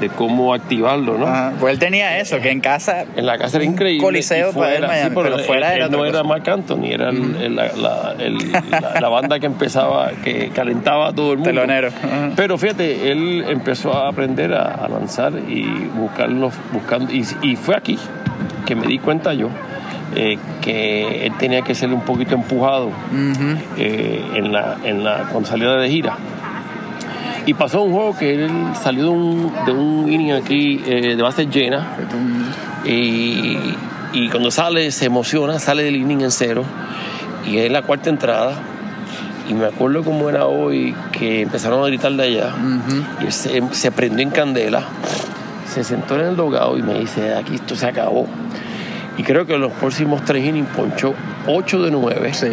de 0.00 0.08
cómo 0.08 0.54
activarlo, 0.54 1.18
¿no? 1.18 1.26
Ajá. 1.26 1.52
Pues 1.60 1.74
él 1.74 1.78
tenía 1.78 2.18
eso, 2.18 2.38
que 2.40 2.50
en 2.50 2.60
casa 2.60 3.04
En 3.16 3.26
la 3.26 3.36
casa 3.38 3.58
era 3.58 3.66
increíble. 3.66 4.02
coliseo 4.02 4.50
y 4.50 4.54
para 4.54 4.74
él, 4.74 4.86
Miami, 4.86 5.14
pero 5.14 5.36
él- 5.36 5.44
fuera 5.44 5.74
él 5.74 5.76
era 5.82 5.88
no 5.88 6.04
era. 6.06 6.22
Marc 6.22 6.48
Anthony, 6.48 6.86
era 6.86 7.10
el- 7.10 7.36
el- 7.36 7.56
la, 7.56 7.72
la- 7.76 8.14
el- 8.18 8.38
la- 8.70 9.00
la 9.00 9.08
banda 9.08 9.38
que 9.38 9.46
empezaba, 9.46 10.10
que 10.24 10.48
calentaba 10.54 11.08
a 11.08 11.12
todo 11.12 11.32
el 11.32 11.38
mundo. 11.38 11.50
Telonero. 11.50 11.88
Ajá. 11.88 12.30
Pero 12.36 12.56
fíjate, 12.58 13.12
él 13.12 13.44
empezó 13.48 13.92
a 13.96 14.08
aprender 14.08 14.54
a, 14.54 14.62
a 14.84 14.88
lanzar 14.88 15.32
y 15.48 15.62
buscarlos, 15.94 16.54
buscando. 16.72 17.12
Y, 17.12 17.24
y 17.42 17.56
fue 17.56 17.76
aquí 17.76 17.98
que 18.66 18.74
me 18.74 18.86
di 18.86 18.98
cuenta 18.98 19.34
yo 19.34 19.48
eh, 20.16 20.38
que 20.60 21.26
él 21.26 21.32
tenía 21.38 21.62
que 21.62 21.74
ser 21.74 21.92
un 21.92 22.00
poquito 22.00 22.34
empujado 22.34 22.90
eh, 23.76 24.22
en 24.34 24.52
la, 24.52 24.76
en 24.84 25.04
la, 25.04 25.26
cuando 25.30 25.48
salía 25.48 25.70
de 25.72 25.88
gira. 25.88 26.16
Y 27.46 27.54
pasó 27.54 27.82
un 27.82 27.92
juego 27.92 28.16
que 28.16 28.34
él 28.34 28.50
salió 28.80 29.04
de 29.04 29.10
un, 29.10 29.52
de 29.66 29.72
un 29.72 30.12
inning 30.12 30.32
aquí 30.32 30.82
eh, 30.86 31.16
de 31.16 31.22
base 31.22 31.46
llena 31.46 31.96
y, 32.84 33.56
y 34.12 34.28
cuando 34.30 34.50
sale 34.50 34.90
se 34.90 35.06
emociona, 35.06 35.58
sale 35.58 35.82
del 35.84 35.96
inning 35.96 36.20
en 36.20 36.30
cero 36.30 36.64
y 37.46 37.58
es 37.58 37.70
la 37.70 37.82
cuarta 37.82 38.10
entrada. 38.10 38.54
Y 39.48 39.54
me 39.54 39.66
acuerdo 39.66 40.04
cómo 40.04 40.28
era 40.28 40.46
hoy 40.46 40.94
que 41.10 41.40
empezaron 41.40 41.82
a 41.82 41.86
gritar 41.88 42.12
de 42.12 42.22
allá 42.22 42.54
y 43.20 43.26
él 43.26 43.32
se, 43.32 43.62
se 43.72 43.90
prendió 43.90 44.22
en 44.22 44.30
candela, 44.30 44.84
se 45.66 45.82
sentó 45.82 46.14
en 46.14 46.26
el 46.26 46.36
dogado 46.36 46.78
y 46.78 46.82
me 46.82 46.94
dice, 47.00 47.34
aquí 47.34 47.56
esto 47.56 47.74
se 47.74 47.86
acabó. 47.86 48.28
Y 49.16 49.24
creo 49.24 49.46
que 49.46 49.54
en 49.54 49.60
los 49.60 49.72
próximos 49.72 50.24
tres 50.24 50.44
innings 50.46 50.68
ponchó 50.68 51.14
8 51.46 51.82
de 51.82 51.90
9. 51.90 52.32
Sí. 52.32 52.46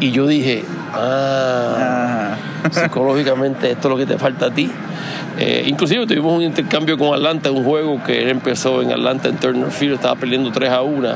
Y 0.00 0.10
yo 0.10 0.26
dije, 0.26 0.64
ah, 0.94 1.74
Ajá. 1.76 2.27
Psicológicamente 2.70 3.70
esto 3.70 3.88
es 3.88 3.92
lo 3.92 3.96
que 3.96 4.06
te 4.06 4.18
falta 4.18 4.46
a 4.46 4.50
ti. 4.50 4.70
Eh, 5.38 5.64
inclusive 5.66 6.06
tuvimos 6.06 6.36
un 6.36 6.42
intercambio 6.42 6.98
con 6.98 7.14
Atlanta, 7.14 7.50
un 7.50 7.64
juego 7.64 8.02
que 8.02 8.22
él 8.22 8.28
empezó 8.28 8.82
en 8.82 8.90
Atlanta 8.92 9.28
en 9.28 9.36
Turner 9.36 9.70
Field, 9.70 9.94
estaba 9.94 10.16
perdiendo 10.16 10.50
3 10.50 10.70
a 10.70 10.82
1. 10.82 11.08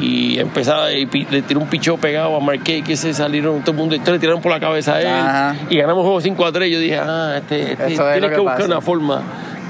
Y 0.00 0.38
empezaba 0.38 0.92
y 0.92 1.06
le 1.06 1.42
tiró 1.42 1.60
un 1.60 1.66
pichó 1.66 1.96
pegado 1.96 2.36
a 2.36 2.40
Marquez 2.40 2.84
que 2.84 2.96
se 2.96 3.14
salieron 3.14 3.60
todo 3.60 3.72
el 3.72 3.78
mundo, 3.78 3.94
entonces 3.94 4.14
le 4.14 4.20
tiraron 4.20 4.42
por 4.42 4.52
la 4.52 4.60
cabeza 4.60 4.94
a 4.94 5.00
él 5.00 5.06
Ajá. 5.08 5.56
y 5.70 5.76
ganamos 5.76 6.02
juego 6.02 6.20
5 6.20 6.46
a 6.46 6.52
3. 6.52 6.70
Yo 6.70 6.78
dije, 6.78 6.98
ah, 6.98 7.34
este, 7.36 7.72
este 7.72 7.92
es 7.94 7.98
tienes 7.98 8.30
que, 8.30 8.36
que 8.36 8.40
buscar 8.40 8.64
una 8.66 8.80
forma 8.80 9.22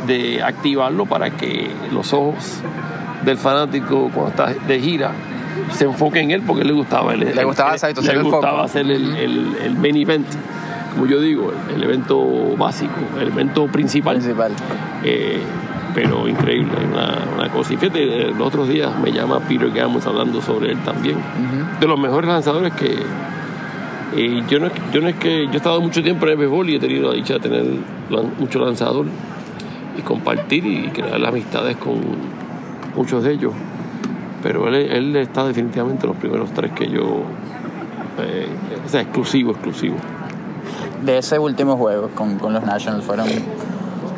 de 0.06 0.42
activarlo 0.42 1.06
para 1.06 1.30
que 1.30 1.70
los 1.92 2.12
ojos 2.12 2.60
del 3.24 3.38
fanático 3.38 4.10
cuando 4.14 4.30
está 4.30 4.66
de 4.66 4.80
gira 4.80 5.12
se 5.72 5.84
enfoquen 5.84 6.24
en 6.24 6.30
él 6.32 6.42
porque 6.46 6.64
le 6.64 6.72
gustaba 6.72 7.14
el, 7.14 7.34
Le 7.34 7.44
gustaba, 7.44 7.74
le 7.76 8.12
el 8.12 8.22
gustaba 8.22 8.64
hacer 8.64 8.82
el, 8.90 9.16
el, 9.16 9.56
el 9.64 9.74
main 9.74 9.96
event 9.96 10.26
como 10.96 11.06
yo 11.06 11.20
digo 11.20 11.52
el, 11.74 11.82
evento 11.82 12.18
básico 12.56 12.92
el 13.20 13.28
evento 13.28 13.66
principal, 13.68 14.16
Principal. 14.16 14.52
Eh, 15.04 15.38
pero 15.94 16.26
increíble 16.28 16.72
una, 16.92 17.24
una 17.36 17.48
cosa 17.50 17.72
y 17.74 17.76
fíjate 17.76 18.28
eh, 18.28 18.34
los 18.36 18.48
otros 18.48 18.68
días 18.68 18.90
me 19.02 19.12
llama 19.12 19.38
Peter 19.40 19.70
Gamos 19.70 20.06
hablando 20.06 20.42
sobre 20.42 20.72
él 20.72 20.78
también 20.84 21.16
de 21.80 21.86
los 21.86 21.98
mejores 21.98 22.28
lanzadores 22.28 22.72
que 22.74 22.96
eh, 24.16 24.42
yo 24.48 24.58
no, 24.58 24.66
es- 24.66 24.72
yo 24.92 25.00
no 25.00 25.08
es 25.08 25.16
que 25.16 25.46
yo 25.46 25.52
he 25.52 25.56
estado 25.56 25.80
mucho 25.80 26.02
tiempo 26.02 26.24
en 26.26 26.32
el 26.32 26.38
béisbol 26.38 26.70
y 26.70 26.76
he 26.76 26.78
tenido 26.78 27.10
la 27.10 27.14
dicha 27.14 27.34
de 27.34 27.40
tener 27.40 27.62
lan- 28.10 28.30
mucho 28.38 28.58
lanzador 28.64 29.06
y 29.98 30.02
compartir 30.02 30.66
y 30.66 30.88
crear 30.88 31.24
amistades 31.24 31.76
con 31.76 32.00
muchos 32.94 33.22
de 33.24 33.32
ellos. 33.32 33.52
Pero 34.42 34.68
él, 34.68 34.74
él 34.74 35.16
está 35.16 35.46
definitivamente 35.46 36.04
en 36.06 36.12
los 36.12 36.18
primeros 36.18 36.50
tres 36.52 36.70
que 36.72 36.88
yo. 36.88 37.22
eh, 38.20 38.46
o 38.84 38.88
sea, 38.88 39.00
exclusivo, 39.00 39.52
exclusivo. 39.52 39.96
De 41.06 41.18
ese 41.18 41.38
último 41.38 41.76
juego 41.76 42.10
con, 42.14 42.36
con 42.38 42.52
los 42.52 42.64
Nationals 42.64 43.04
fueron 43.04 43.28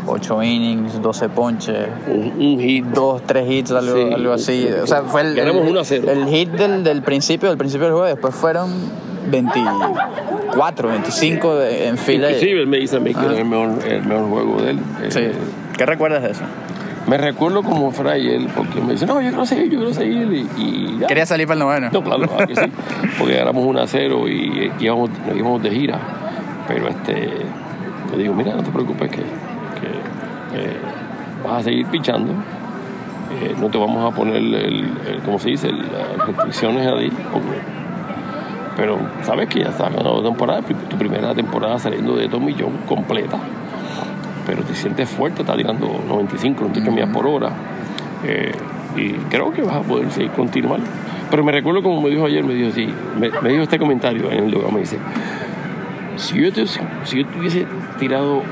8 0.06 0.42
innings, 0.42 1.00
12 1.02 1.28
ponches, 1.28 1.86
Un, 2.06 2.32
un 2.38 2.58
hit. 2.60 2.84
dos, 2.86 3.22
tres 3.26 3.48
hits, 3.50 3.70
algo, 3.72 3.94
Sí. 3.94 4.12
algo 4.14 4.32
así. 4.32 4.68
O 4.82 4.86
sea, 4.86 5.02
fue 5.02 5.20
el, 5.20 5.38
el, 5.38 5.50
1 5.50 5.80
a 5.80 5.84
0. 5.84 6.10
el 6.10 6.26
hit 6.28 6.48
del, 6.50 6.82
del 6.82 7.02
principio, 7.02 7.50
del 7.50 7.58
principio 7.58 7.86
del 7.86 7.92
juego. 7.94 8.06
Después 8.08 8.34
fueron 8.34 8.70
24, 9.30 10.88
25 10.88 11.56
de- 11.56 11.88
en 11.88 11.98
fila. 11.98 12.28
Inclusive 12.30 12.60
él 12.62 12.66
me 12.66 12.78
dice 12.78 12.96
a 12.96 13.00
mí 13.00 13.12
que 13.14 13.20
Ah. 13.20 13.32
es 13.32 13.38
el 13.38 13.44
mejor, 13.44 13.70
el 13.86 14.02
mejor 14.04 14.28
juego 14.30 14.62
de 14.62 14.70
él. 14.70 14.78
Eh, 15.02 15.10
Sí. 15.10 15.20
¿Qué 15.76 15.86
recuerdas 15.86 16.22
de 16.22 16.30
eso? 16.30 16.42
Me 17.06 17.16
recuerdo 17.16 17.62
como 17.62 17.90
fuera 17.90 18.12
ayer, 18.12 18.46
porque 18.54 18.80
me 18.80 18.92
dice, 18.92 19.06
no, 19.06 19.14
yo 19.20 19.28
quiero 19.30 19.46
seguir, 19.46 19.70
yo 19.70 19.78
quiero 19.78 19.94
seguir. 19.94 20.30
Y, 20.32 20.60
y 20.62 20.98
ya. 21.00 21.06
Quería 21.06 21.24
salir 21.24 21.46
para 21.46 21.54
el 21.54 21.66
noveno. 21.66 21.88
No, 21.92 22.02
claro, 22.02 22.26
claro 22.26 22.46
que 22.46 22.54
sí. 22.54 22.70
Porque 23.18 23.34
ganamos 23.36 23.64
1 23.66 23.80
a 23.80 23.86
0 23.86 24.28
y 24.28 24.70
íbamos, 24.78 25.08
nos 25.26 25.36
íbamos 25.36 25.62
de 25.62 25.70
gira. 25.70 25.98
Pero 26.68 26.88
este, 26.88 27.30
le 28.12 28.18
digo, 28.18 28.34
mira, 28.34 28.54
no 28.54 28.62
te 28.62 28.70
preocupes 28.70 29.10
que, 29.10 29.18
que, 29.18 30.60
eh, 30.60 30.76
vas 31.44 31.60
a 31.60 31.62
seguir 31.64 31.86
pichando. 31.86 32.32
Eh, 33.40 33.54
no 33.60 33.68
te 33.68 33.78
vamos 33.78 34.10
a 34.12 34.14
poner, 34.14 34.36
el, 34.36 34.54
el- 34.54 35.20
¿cómo 35.24 35.38
se 35.38 35.50
dice? 35.50 35.70
Las 35.72 36.26
restricciones 36.26 36.86
ahí. 36.86 37.10
porque- 37.32 37.78
pero 38.76 38.96
sabes 39.22 39.48
que 39.48 39.58
ya 39.60 39.70
estás 39.70 39.90
ganando 39.92 40.22
temporada, 40.22 40.62
tu 40.62 40.96
primera 40.96 41.34
temporada 41.34 41.78
saliendo 41.80 42.14
de 42.14 42.28
2 42.28 42.40
millones 42.40 42.78
completa. 42.86 43.36
Pero 44.46 44.62
te 44.62 44.72
sientes 44.74 45.08
fuerte, 45.10 45.42
estás 45.42 45.56
tirando 45.56 45.86
95, 46.06 46.60
98 46.60 46.92
millas 46.92 47.10
por 47.10 47.26
hora. 47.26 47.50
Eh, 48.24 48.52
y 48.96 49.12
creo 49.30 49.50
que 49.52 49.62
vas 49.62 49.76
a 49.76 49.80
poder 49.80 50.10
seguir 50.12 50.30
continuar. 50.30 50.78
Pero 51.30 51.42
me 51.44 51.50
recuerdo 51.52 51.82
como 51.82 52.00
me 52.00 52.08
dijo 52.08 52.24
ayer, 52.24 52.44
me 52.44 52.54
dijo 52.54 52.70
así, 52.70 52.88
me, 53.18 53.30
me 53.42 53.48
dijo 53.50 53.64
este 53.64 53.78
comentario 53.80 54.30
en 54.30 54.44
el 54.44 54.50
lugar, 54.52 54.72
me 54.72 54.80
dice, 54.80 54.96
si 56.18 56.40
yo, 56.42 56.52
te, 56.52 56.66
si 56.66 57.16
yo 57.16 57.26
tuviese 57.26 57.66
tirado, 57.98 58.42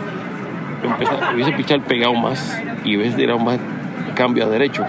empezar, 0.83 1.35
hubiese 1.35 1.53
pichado 1.53 1.83
pegado 1.83 2.15
más 2.15 2.59
y 2.85 2.97
hubiese 2.97 3.17
tirado 3.17 3.39
más 3.39 3.59
cambio 4.15 4.45
a 4.47 4.49
derecho, 4.49 4.85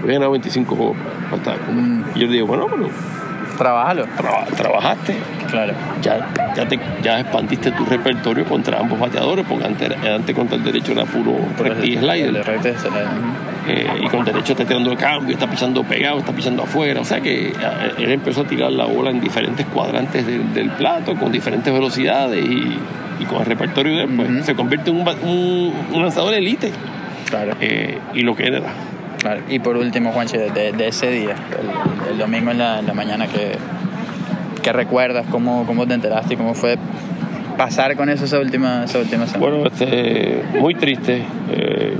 hubiera 0.00 0.14
ganado 0.14 0.32
25 0.32 0.74
juegos. 0.76 0.96
hasta- 1.32 1.54
Y 2.14 2.20
yo 2.20 2.26
le 2.26 2.32
digo, 2.34 2.46
bueno, 2.46 2.66
pero 2.70 2.88
Trabájalo. 3.58 4.04
traba- 4.16 4.44
trabajaste, 4.54 5.16
Claro. 5.50 5.72
ya, 6.02 6.28
ya, 6.54 6.68
te, 6.68 6.78
ya 7.02 7.20
expandiste 7.20 7.70
tu 7.72 7.84
repertorio 7.86 8.44
contra 8.44 8.78
ambos 8.80 9.00
bateadores, 9.00 9.46
porque 9.48 9.64
antes, 9.64 9.90
antes 10.06 10.36
contra 10.36 10.56
el 10.58 10.64
derecho 10.64 10.92
era 10.92 11.04
puro 11.04 11.32
recti 11.58 11.94
y 11.94 11.96
slider. 11.96 12.36
El 12.36 12.44
recto 12.44 12.68
y 12.68 12.74
slider. 12.74 13.06
Eh, 13.68 13.86
y 14.02 14.06
con 14.08 14.24
derecho 14.24 14.52
está 14.52 14.64
tirando 14.64 14.90
el 14.92 14.96
cambio, 14.98 15.34
está 15.34 15.48
pisando 15.50 15.82
pegado, 15.82 16.18
está 16.18 16.32
pisando 16.32 16.62
afuera. 16.62 17.00
O 17.00 17.04
sea 17.04 17.20
que 17.20 17.48
eh, 17.48 17.52
él 17.98 18.12
empezó 18.12 18.42
a 18.42 18.44
tirar 18.44 18.70
la 18.72 18.84
bola 18.84 19.10
en 19.10 19.20
diferentes 19.20 19.66
cuadrantes 19.66 20.26
del, 20.26 20.52
del 20.54 20.70
plato, 20.70 21.14
con 21.16 21.32
diferentes 21.32 21.72
velocidades 21.72 22.44
y, 22.44 22.78
y 23.20 23.24
con 23.24 23.40
el 23.40 23.46
repertorio 23.46 23.96
de 23.96 24.02
él, 24.04 24.10
pues, 24.16 24.44
se 24.46 24.54
convierte 24.54 24.90
en 24.90 24.96
un, 24.98 25.04
ba- 25.04 25.16
un- 25.22 25.72
un 25.92 26.02
lanzador 26.02 26.34
elite. 26.34 26.70
Claro. 27.28 27.52
Eh, 27.60 27.98
y 28.14 28.20
lo 28.22 28.36
que 28.36 28.44
él 28.44 28.54
era. 28.54 28.68
Claro. 29.18 29.40
Y 29.48 29.58
por 29.58 29.76
último, 29.76 30.12
Juanchi, 30.12 30.36
de, 30.36 30.50
de- 30.50 30.72
de 30.72 30.88
ese 30.88 31.10
día, 31.10 31.34
el, 31.58 32.12
el 32.12 32.18
domingo 32.18 32.52
en 32.52 32.58
la, 32.58 32.78
en 32.78 32.86
la 32.86 32.94
mañana, 32.94 33.26
que, 33.26 33.56
que 34.62 34.72
recuerdas? 34.72 35.26
¿Cómo, 35.30 35.64
¿Cómo 35.66 35.86
te 35.86 35.94
enteraste 35.94 36.34
y 36.34 36.36
cómo 36.36 36.54
fue 36.54 36.76
pasar 37.56 37.96
con 37.96 38.10
eso 38.10 38.26
esa 38.26 38.38
última, 38.38 38.84
esa 38.84 38.98
última 38.98 39.26
semana? 39.26 39.38
Bueno, 39.56 39.66
este, 39.66 40.44
muy 40.60 40.74
triste. 40.74 41.24
eh, 41.50 41.96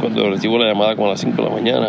cuando 0.00 0.28
recibo 0.30 0.58
la 0.58 0.66
llamada 0.66 0.96
como 0.96 1.08
a 1.08 1.10
las 1.10 1.20
5 1.20 1.36
de 1.36 1.48
la 1.48 1.54
mañana, 1.54 1.88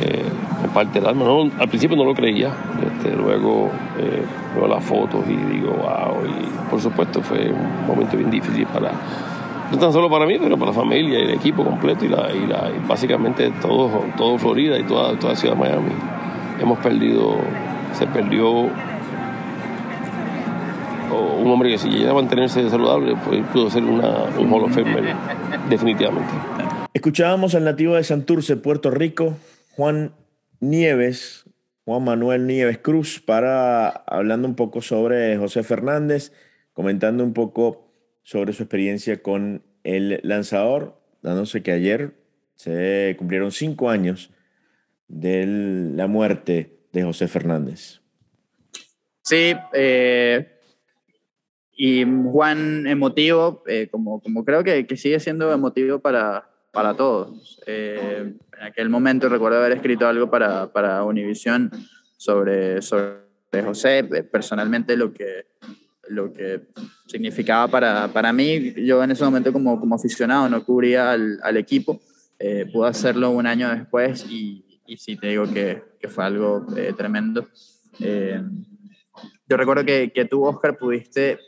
eh, 0.00 0.24
en 0.64 0.70
parte 0.70 1.00
del 1.00 1.08
alma. 1.08 1.24
No, 1.24 1.50
al 1.58 1.68
principio 1.68 1.96
no 1.96 2.04
lo 2.04 2.14
creía, 2.14 2.52
este, 2.82 3.16
luego 3.16 3.70
eh, 3.98 4.22
veo 4.54 4.68
las 4.68 4.84
fotos 4.84 5.24
y 5.28 5.34
digo, 5.34 5.72
wow, 5.72 6.24
y 6.26 6.70
por 6.70 6.80
supuesto 6.80 7.22
fue 7.22 7.50
un 7.50 7.86
momento 7.86 8.16
bien 8.16 8.30
difícil 8.30 8.66
para, 8.66 8.92
no 9.70 9.78
tan 9.78 9.92
solo 9.92 10.08
para 10.10 10.26
mí, 10.26 10.36
pero 10.38 10.56
para 10.56 10.72
la 10.72 10.76
familia 10.76 11.18
y 11.18 11.22
el 11.22 11.30
equipo 11.30 11.64
completo 11.64 12.04
y, 12.04 12.08
la, 12.08 12.30
y, 12.32 12.86
básicamente 12.86 13.50
todo, 13.62 14.04
todo 14.16 14.38
Florida 14.38 14.78
y 14.78 14.84
toda, 14.84 15.18
toda 15.18 15.34
Ciudad 15.34 15.54
de 15.54 15.60
Miami. 15.60 15.92
Hemos 16.60 16.78
perdido, 16.78 17.36
se 17.94 18.06
perdió 18.06 18.68
un 21.40 21.50
hombre 21.50 21.70
que 21.70 21.78
si 21.78 21.88
llega 21.88 22.10
a 22.12 22.14
mantenerse 22.14 22.68
saludable 22.68 23.16
pues, 23.24 23.42
pudo 23.52 23.70
ser 23.70 23.82
un 23.84 24.00
Hall 24.02 24.70
definitivamente. 25.68 26.30
Escuchábamos 26.92 27.54
al 27.54 27.62
nativo 27.62 27.94
de 27.94 28.02
Santurce, 28.02 28.56
Puerto 28.56 28.90
Rico, 28.90 29.36
Juan 29.76 30.12
Nieves, 30.58 31.44
Juan 31.84 32.02
Manuel 32.02 32.48
Nieves 32.48 32.78
Cruz, 32.78 33.20
para 33.20 33.88
hablando 33.88 34.48
un 34.48 34.56
poco 34.56 34.82
sobre 34.82 35.36
José 35.36 35.62
Fernández, 35.62 36.32
comentando 36.72 37.22
un 37.22 37.32
poco 37.32 37.94
sobre 38.24 38.52
su 38.52 38.64
experiencia 38.64 39.22
con 39.22 39.62
el 39.84 40.18
lanzador, 40.24 41.00
dándose 41.22 41.62
que 41.62 41.70
ayer 41.70 42.14
se 42.56 43.14
cumplieron 43.16 43.52
cinco 43.52 43.88
años 43.88 44.32
de 45.06 45.46
la 45.94 46.08
muerte 46.08 46.80
de 46.92 47.04
José 47.04 47.28
Fernández. 47.28 48.00
Sí, 49.22 49.54
eh, 49.74 50.58
y 51.72 52.04
Juan 52.04 52.88
emotivo, 52.88 53.62
eh, 53.68 53.86
como, 53.92 54.20
como 54.20 54.44
creo 54.44 54.64
que, 54.64 54.88
que, 54.88 54.96
sigue 54.96 55.20
siendo 55.20 55.52
emotivo 55.52 56.00
para, 56.00 56.49
para 56.72 56.94
todos. 56.94 57.60
Eh, 57.66 58.34
en 58.58 58.62
aquel 58.62 58.88
momento 58.88 59.28
recuerdo 59.28 59.58
haber 59.58 59.72
escrito 59.72 60.06
algo 60.06 60.30
para, 60.30 60.72
para 60.72 61.04
Univision 61.04 61.70
sobre, 62.16 62.82
sobre 62.82 63.20
José, 63.64 63.98
eh, 63.98 64.22
personalmente 64.22 64.96
lo 64.96 65.12
que, 65.12 65.46
lo 66.08 66.32
que 66.32 66.68
significaba 67.06 67.68
para, 67.68 68.08
para 68.08 68.32
mí. 68.32 68.74
Yo 68.84 69.02
en 69.02 69.10
ese 69.10 69.24
momento 69.24 69.52
como, 69.52 69.78
como 69.80 69.94
aficionado 69.94 70.48
no 70.48 70.64
cubría 70.64 71.12
al, 71.12 71.40
al 71.42 71.56
equipo, 71.56 72.00
eh, 72.38 72.66
pude 72.72 72.88
hacerlo 72.88 73.30
un 73.30 73.46
año 73.46 73.68
después 73.70 74.26
y, 74.28 74.80
y 74.86 74.96
sí 74.96 75.16
te 75.16 75.28
digo 75.28 75.44
que, 75.52 75.82
que 76.00 76.08
fue 76.08 76.24
algo 76.24 76.66
tremendo. 76.96 77.48
yo 77.98 79.56
recuerdo 79.56 79.84
que, 79.84 80.12
que 80.14 80.24
tú, 80.24 80.44
Oscar, 80.44 80.78
pudiste 80.78 81.38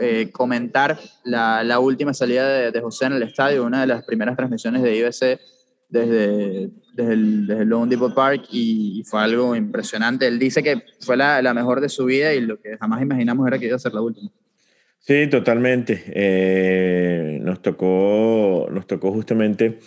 eh, 0.00 0.30
comentar 0.32 0.98
la, 1.24 1.78
última 1.78 2.14
salida 2.14 2.70
de, 2.70 2.80
José 2.80 3.06
en 3.06 3.14
el 3.14 3.22
estadio, 3.22 3.64
una 3.64 3.80
de 3.80 3.86
las 3.86 4.04
primeras 4.04 4.36
transmisiones 4.36 4.82
de 4.82 4.96
IBC 4.96 5.40
desde, 5.88 6.70
desde, 6.94 7.12
el, 7.12 7.46
desde 7.46 7.64
Lone 7.64 7.90
Depot 7.90 8.14
Park 8.14 8.46
y, 8.50 9.00
y, 9.00 9.04
fue 9.04 9.20
algo 9.20 9.54
impresionante. 9.54 10.26
Él 10.26 10.38
dice 10.38 10.62
que 10.62 10.82
fue 11.00 11.16
la, 11.16 11.40
la, 11.42 11.54
mejor 11.54 11.80
de 11.80 11.88
su 11.88 12.04
vida 12.04 12.34
y 12.34 12.40
lo 12.40 12.60
que 12.60 12.76
jamás 12.78 13.02
imaginamos 13.02 13.46
era 13.46 13.58
que 13.58 13.66
iba 13.66 13.76
a 13.76 13.78
ser 13.78 13.94
la 13.94 14.02
última. 14.02 14.30
Sí, 15.06 15.28
totalmente. 15.28 16.02
Eh, 16.08 17.38
nos, 17.40 17.62
tocó, 17.62 18.66
nos 18.72 18.88
tocó 18.88 19.12
justamente 19.12 19.78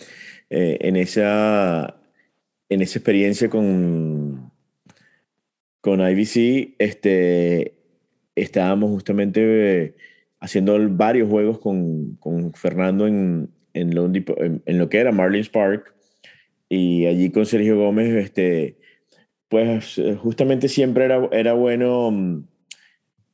eh, 0.48 0.78
en, 0.80 0.96
esa, 0.96 2.00
en 2.70 2.80
esa 2.80 2.98
experiencia 2.98 3.50
con, 3.50 4.50
con 5.82 6.00
IBC, 6.00 6.76
este, 6.78 7.79
estábamos 8.42 8.90
justamente 8.90 9.94
haciendo 10.40 10.78
varios 10.90 11.28
juegos 11.28 11.58
con, 11.58 12.16
con 12.16 12.52
Fernando 12.54 13.06
en, 13.06 13.50
en, 13.74 13.94
lo, 13.94 14.06
en, 14.06 14.62
en, 14.64 14.78
lo 14.78 14.88
que 14.88 14.98
era 14.98 15.12
Marlins 15.12 15.48
Park. 15.48 15.94
Y 16.68 17.06
allí 17.06 17.30
con 17.30 17.46
Sergio 17.46 17.76
Gómez, 17.76 18.14
este, 18.14 18.76
pues 19.48 20.00
justamente 20.18 20.68
siempre 20.68 21.04
era, 21.04 21.28
era 21.32 21.52
bueno 21.52 22.10
mm, 22.10 22.44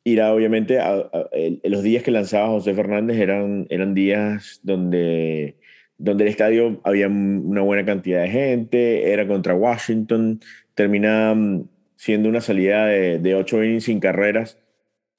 ir 0.04 0.20
a, 0.22 0.32
obviamente, 0.32 0.80
a, 0.80 0.94
a, 0.94 1.28
los 1.64 1.82
días 1.82 2.02
que 2.02 2.10
lanzaba 2.10 2.48
José 2.48 2.74
Fernández 2.74 3.18
eran, 3.18 3.66
eran 3.70 3.94
días 3.94 4.60
donde, 4.62 5.56
donde 5.98 6.24
el 6.24 6.30
estadio 6.30 6.80
había 6.84 7.08
una 7.08 7.60
buena 7.60 7.84
cantidad 7.84 8.22
de 8.22 8.30
gente, 8.30 9.12
era 9.12 9.28
contra 9.28 9.54
Washington, 9.54 10.40
termina 10.74 11.34
mm, 11.34 11.68
siendo 11.96 12.28
una 12.28 12.40
salida 12.40 12.86
de, 12.86 13.18
de 13.18 13.34
ocho 13.34 13.62
innings 13.62 13.84
sin 13.84 14.00
carreras 14.00 14.58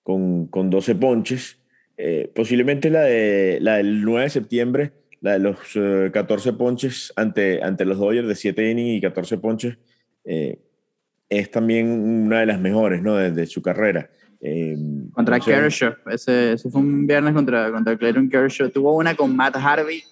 con, 0.08 0.48
con 0.48 0.70
12 0.70 0.96
ponches. 0.96 1.60
Eh, 1.98 2.32
posiblemente 2.34 2.90
la, 2.90 3.02
de, 3.02 3.58
la 3.60 3.76
del 3.76 4.06
9 4.06 4.24
de 4.24 4.30
septiembre, 4.30 4.94
la 5.20 5.34
de 5.34 5.40
los 5.40 5.76
uh, 5.76 6.10
14 6.14 6.54
ponches 6.54 7.12
ante, 7.18 7.62
ante 7.62 7.84
los 7.84 8.00
Dodgers 8.00 8.26
de 8.26 8.36
7 8.36 8.72
innings 8.72 9.00
y 9.00 9.02
14 9.02 9.38
ponches, 9.40 9.78
eh, 10.24 10.60
es 11.28 11.52
también 11.52 11.90
una 11.90 12.40
de 12.40 12.46
las 12.46 12.58
mejores 12.58 13.02
¿no? 13.02 13.18
de, 13.18 13.32
de 13.32 13.46
su 13.48 13.62
carrera. 13.62 14.10
Eh, 14.40 14.78
contra 15.12 15.42
Kershaw, 15.42 15.96
ese, 16.10 16.54
ese, 16.54 16.70
fue 16.70 16.80
un 16.80 17.06
viernes 17.06 17.34
contra, 17.34 17.70
contra 17.70 17.98
Clayton 17.98 18.30
Kershaw. 18.30 18.70
Tuvo 18.70 18.96
una 18.96 19.14
con 19.14 19.36
Matt 19.36 19.58
Harvey, 19.58 20.04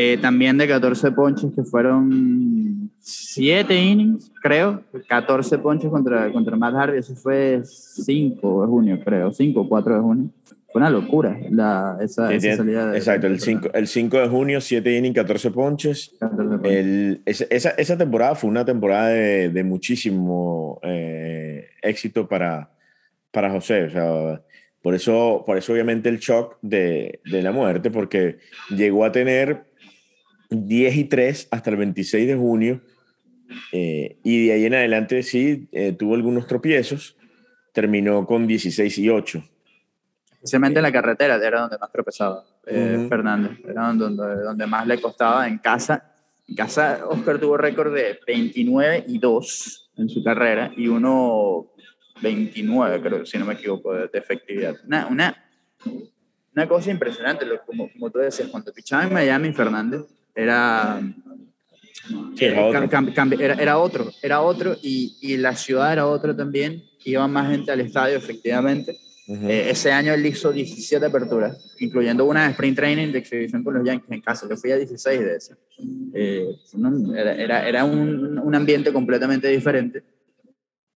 eh, 0.00 0.16
también 0.16 0.56
de 0.56 0.68
14 0.68 1.10
ponches, 1.10 1.50
que 1.56 1.64
fueron 1.64 2.88
7 3.00 3.74
innings, 3.74 4.30
creo. 4.40 4.84
14 5.08 5.58
ponches 5.58 5.90
contra, 5.90 6.30
contra 6.30 6.56
Matt 6.56 6.76
Harvey. 6.76 7.00
Eso 7.00 7.16
fue 7.16 7.62
5 7.64 8.62
de 8.62 8.68
junio, 8.68 9.00
creo. 9.04 9.32
5 9.32 9.60
o 9.60 9.68
4 9.68 9.94
de 9.96 10.00
junio. 10.00 10.30
Fue 10.70 10.80
una 10.80 10.88
locura 10.88 11.36
la, 11.50 11.98
esa, 12.00 12.32
esa 12.32 12.58
salida. 12.58 12.92
De, 12.92 12.96
exacto, 12.96 13.26
el 13.26 13.40
5, 13.40 13.70
el 13.74 13.88
5 13.88 14.20
de 14.20 14.28
junio, 14.28 14.60
7 14.60 14.96
innings, 14.98 15.16
14 15.16 15.50
ponches. 15.50 16.14
14 16.20 16.58
ponches. 16.58 16.72
El, 16.72 17.22
esa, 17.26 17.70
esa 17.70 17.98
temporada 17.98 18.36
fue 18.36 18.50
una 18.50 18.64
temporada 18.64 19.08
de, 19.08 19.48
de 19.48 19.64
muchísimo 19.64 20.78
eh, 20.84 21.70
éxito 21.82 22.28
para, 22.28 22.70
para 23.32 23.50
José. 23.50 23.86
O 23.86 23.90
sea, 23.90 24.42
por 24.80 24.94
eso, 24.94 25.42
por 25.44 25.58
eso 25.58 25.72
obviamente 25.72 26.08
el 26.08 26.20
shock 26.20 26.56
de, 26.62 27.18
de 27.24 27.42
la 27.42 27.50
muerte, 27.50 27.90
porque 27.90 28.38
llegó 28.70 29.04
a 29.04 29.10
tener 29.10 29.67
10 30.50 30.96
y 30.96 31.04
3 31.04 31.48
hasta 31.50 31.70
el 31.70 31.76
26 31.76 32.26
de 32.26 32.34
junio. 32.36 32.80
Eh, 33.72 34.18
y 34.22 34.46
de 34.46 34.52
ahí 34.52 34.64
en 34.66 34.74
adelante 34.74 35.22
sí 35.22 35.68
eh, 35.72 35.92
tuvo 35.92 36.14
algunos 36.14 36.46
tropiezos. 36.46 37.16
Terminó 37.72 38.26
con 38.26 38.46
16 38.46 38.98
y 38.98 39.08
8. 39.08 39.42
Especialmente 40.32 40.78
en 40.78 40.82
la 40.84 40.92
carretera 40.92 41.36
era 41.36 41.60
donde 41.62 41.78
más 41.78 41.90
tropezaba 41.90 42.44
eh, 42.66 42.96
uh 42.96 43.02
-huh. 43.02 43.08
Fernández. 43.08 43.58
Era 43.68 43.92
donde, 43.92 44.42
donde 44.42 44.66
más 44.66 44.86
le 44.86 45.00
costaba 45.00 45.46
en 45.48 45.58
casa. 45.58 46.14
En 46.46 46.54
casa, 46.54 47.04
Oscar 47.08 47.38
tuvo 47.38 47.56
récord 47.56 47.94
de 47.94 48.18
29 48.26 49.04
y 49.08 49.18
2 49.18 49.90
en 49.98 50.08
su 50.08 50.22
carrera 50.24 50.72
y 50.76 50.88
uno 50.88 51.66
29, 52.22 53.00
creo, 53.02 53.26
si 53.26 53.38
no 53.38 53.44
me 53.44 53.54
equivoco, 53.54 53.92
de, 53.92 54.08
de 54.08 54.18
efectividad. 54.18 54.76
Una, 54.86 55.06
una, 55.06 55.44
una 56.54 56.68
cosa 56.68 56.90
impresionante, 56.90 57.46
como, 57.66 57.90
como 57.92 58.10
tú 58.10 58.18
decías, 58.18 58.48
cuando 58.48 58.72
pichaba 58.72 59.04
en 59.04 59.12
Miami 59.12 59.52
Fernández, 59.52 60.02
era, 60.38 61.00
era, 62.38 62.64
otro. 62.64 63.40
Era, 63.40 63.54
era, 63.54 63.78
otro, 63.78 64.12
era 64.22 64.40
otro 64.40 64.76
y, 64.82 65.16
y, 65.20 65.36
la 65.36 65.56
ciudad 65.56 65.92
era 65.92 66.06
otra 66.06 66.36
también, 66.36 66.84
iba 67.04 67.26
más 67.26 67.50
gente 67.50 67.72
al 67.72 67.80
estadio 67.80 68.16
efectivamente. 68.16 68.96
Uh 69.26 69.34
-huh. 69.34 69.50
eh, 69.50 69.70
ese 69.70 69.92
año 69.92 70.14
él 70.14 70.24
hizo 70.24 70.52
17 70.52 71.04
aperturas, 71.04 71.74
incluyendo 71.80 72.24
una 72.24 72.44
de 72.44 72.52
sprint 72.52 72.76
training 72.76 73.12
de 73.12 73.18
exhibición 73.18 73.62
con 73.62 73.74
los 73.74 73.84
Yankees 73.84 74.10
en 74.10 74.20
casa, 74.22 74.46
yo 74.48 74.56
fui 74.56 74.70
a 74.70 74.76
16 74.76 75.20
de 75.20 75.36
esas. 75.36 75.58
Eh, 76.14 76.48
era, 77.14 77.34
era, 77.34 77.68
era 77.68 77.84
un, 77.84 78.38
un, 78.38 78.54
ambiente 78.54 78.92
completamente 78.92 79.48
diferente 79.48 80.02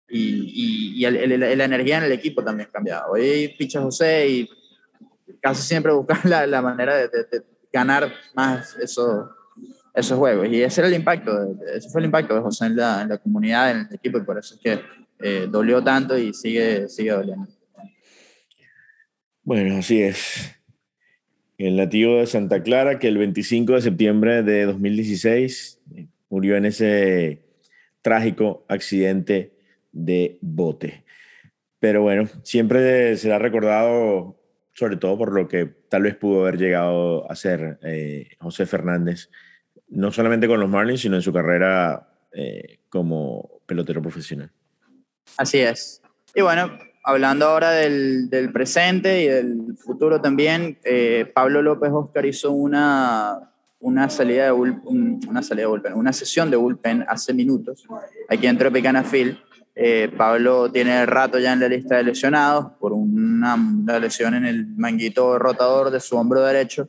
y, 0.08 0.20
y, 0.20 1.00
y 1.00 1.04
el, 1.04 1.16
el, 1.16 1.58
la 1.58 1.64
energía 1.64 1.98
en 1.98 2.04
el 2.04 2.12
equipo 2.12 2.42
también 2.42 2.68
cambiaba. 2.72 3.10
Hoy 3.10 3.54
picha 3.58 3.82
José 3.82 4.28
y 4.28 4.48
casi 5.40 5.62
siempre 5.62 5.92
buscar 5.92 6.24
la, 6.24 6.46
la 6.46 6.62
manera 6.62 6.96
de, 6.96 7.08
de, 7.08 7.24
de 7.24 7.51
ganar 7.72 8.12
más 8.34 8.76
eso, 8.76 9.30
esos 9.94 10.18
juegos. 10.18 10.48
Y 10.48 10.62
ese 10.62 10.80
era 10.80 10.88
el 10.88 10.94
impacto, 10.94 11.56
ese 11.74 11.88
fue 11.88 12.00
el 12.00 12.06
impacto 12.06 12.34
de 12.34 12.40
José 12.40 12.66
en 12.66 12.76
la, 12.76 13.02
en 13.02 13.08
la 13.08 13.18
comunidad, 13.18 13.70
en 13.70 13.86
el 13.88 13.94
equipo, 13.94 14.18
y 14.18 14.22
por 14.22 14.38
eso 14.38 14.54
es 14.54 14.60
que 14.60 14.80
eh, 15.20 15.46
dolió 15.48 15.82
tanto 15.82 16.18
y 16.18 16.34
sigue, 16.34 16.88
sigue 16.88 17.10
doliendo. 17.12 17.46
Bueno, 19.44 19.76
así 19.76 20.02
es. 20.02 20.54
El 21.58 21.76
nativo 21.76 22.16
de 22.16 22.26
Santa 22.26 22.62
Clara, 22.62 22.98
que 22.98 23.08
el 23.08 23.18
25 23.18 23.74
de 23.74 23.82
septiembre 23.82 24.42
de 24.42 24.64
2016 24.66 25.80
murió 26.28 26.56
en 26.56 26.66
ese 26.66 27.44
trágico 28.02 28.64
accidente 28.68 29.52
de 29.92 30.38
bote. 30.40 31.04
Pero 31.78 32.02
bueno, 32.02 32.28
siempre 32.42 33.16
será 33.16 33.38
recordado 33.38 34.41
sobre 34.72 34.96
todo 34.96 35.18
por 35.18 35.32
lo 35.32 35.48
que 35.48 35.66
tal 35.88 36.02
vez 36.02 36.16
pudo 36.16 36.42
haber 36.42 36.58
llegado 36.58 37.30
a 37.30 37.36
ser 37.36 37.78
eh, 37.82 38.28
José 38.38 38.66
Fernández, 38.66 39.30
no 39.88 40.10
solamente 40.10 40.48
con 40.48 40.60
los 40.60 40.70
Marlins, 40.70 41.00
sino 41.00 41.16
en 41.16 41.22
su 41.22 41.32
carrera 41.32 42.08
eh, 42.32 42.80
como 42.88 43.60
pelotero 43.66 44.00
profesional. 44.00 44.50
Así 45.36 45.58
es. 45.60 46.02
Y 46.34 46.40
bueno, 46.40 46.78
hablando 47.04 47.46
ahora 47.46 47.70
del, 47.72 48.30
del 48.30 48.52
presente 48.52 49.22
y 49.22 49.28
del 49.28 49.76
futuro 49.76 50.20
también, 50.20 50.78
eh, 50.84 51.30
Pablo 51.34 51.60
López 51.60 51.90
Oscar 51.92 52.24
hizo 52.24 52.52
una, 52.52 53.52
una 53.80 54.08
salida 54.08 54.46
de 54.46 54.50
bullpen, 54.52 55.20
una 55.28 55.42
salida 55.42 55.64
de 55.64 55.70
bullpen, 55.70 55.92
una 55.94 56.12
sesión 56.12 56.50
de 56.50 56.56
bullpen 56.56 57.04
hace 57.08 57.34
minutos 57.34 57.84
aquí 58.28 58.46
en 58.46 58.56
Tropicana 58.56 59.02
Field. 59.04 59.36
Eh, 59.74 60.12
Pablo 60.16 60.70
tiene 60.70 61.06
rato 61.06 61.38
ya 61.38 61.52
en 61.54 61.60
la 61.60 61.68
lista 61.68 61.96
de 61.96 62.04
lesionados 62.04 62.72
por 62.78 62.92
una, 62.92 63.56
lesión 63.98 64.34
en 64.34 64.44
el 64.44 64.66
manguito 64.76 65.38
rotador 65.38 65.90
de 65.90 66.00
su 66.00 66.16
hombro 66.16 66.42
derecho. 66.42 66.88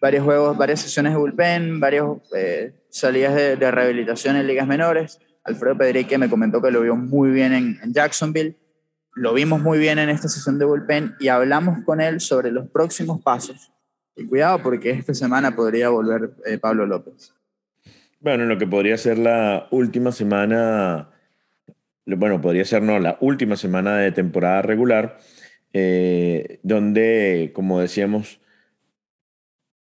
Varios 0.00 0.24
juegos, 0.24 0.56
varias 0.56 0.80
sesiones 0.80 1.12
de 1.12 1.18
bullpen, 1.18 1.80
varias 1.80 2.06
eh, 2.36 2.72
salidas 2.88 3.34
de, 3.34 3.70
rehabilitación 3.70 4.36
en 4.36 4.46
ligas 4.46 4.66
menores. 4.66 5.18
Alfredo 5.44 5.76
Pedrique 5.76 6.18
me 6.18 6.30
comentó 6.30 6.62
que 6.62 6.70
lo 6.70 6.82
vio 6.82 6.96
muy 6.96 7.30
bien 7.30 7.52
en, 7.52 7.78
en 7.82 7.92
Jacksonville. 7.92 8.56
Lo 9.14 9.34
vimos 9.34 9.60
muy 9.60 9.78
bien 9.78 9.98
en 9.98 10.08
esta 10.08 10.28
sesión 10.28 10.58
de 10.58 10.64
bullpen 10.64 11.16
y 11.18 11.28
hablamos 11.28 11.84
con 11.84 12.00
él 12.00 12.20
sobre 12.20 12.52
los 12.52 12.68
próximos 12.68 13.20
pasos 13.22 13.72
y 14.18 14.26
cuidado 14.26 14.60
porque 14.62 14.90
esta 14.90 15.14
semana 15.14 15.54
podría 15.54 15.88
volver 15.88 16.32
eh, 16.44 16.58
Pablo 16.58 16.84
López. 16.86 17.32
Bueno, 18.20 18.44
lo 18.46 18.58
que 18.58 18.66
podría 18.66 18.96
ser 18.96 19.16
la 19.16 19.68
última 19.70 20.10
semana, 20.10 21.08
bueno, 22.16 22.40
podría 22.40 22.64
ser 22.64 22.82
no, 22.82 22.98
la 22.98 23.18
última 23.20 23.56
semana 23.56 23.98
de 23.98 24.12
temporada 24.12 24.62
regular, 24.62 25.18
eh, 25.72 26.58
donde, 26.62 27.52
como 27.54 27.80
decíamos, 27.80 28.40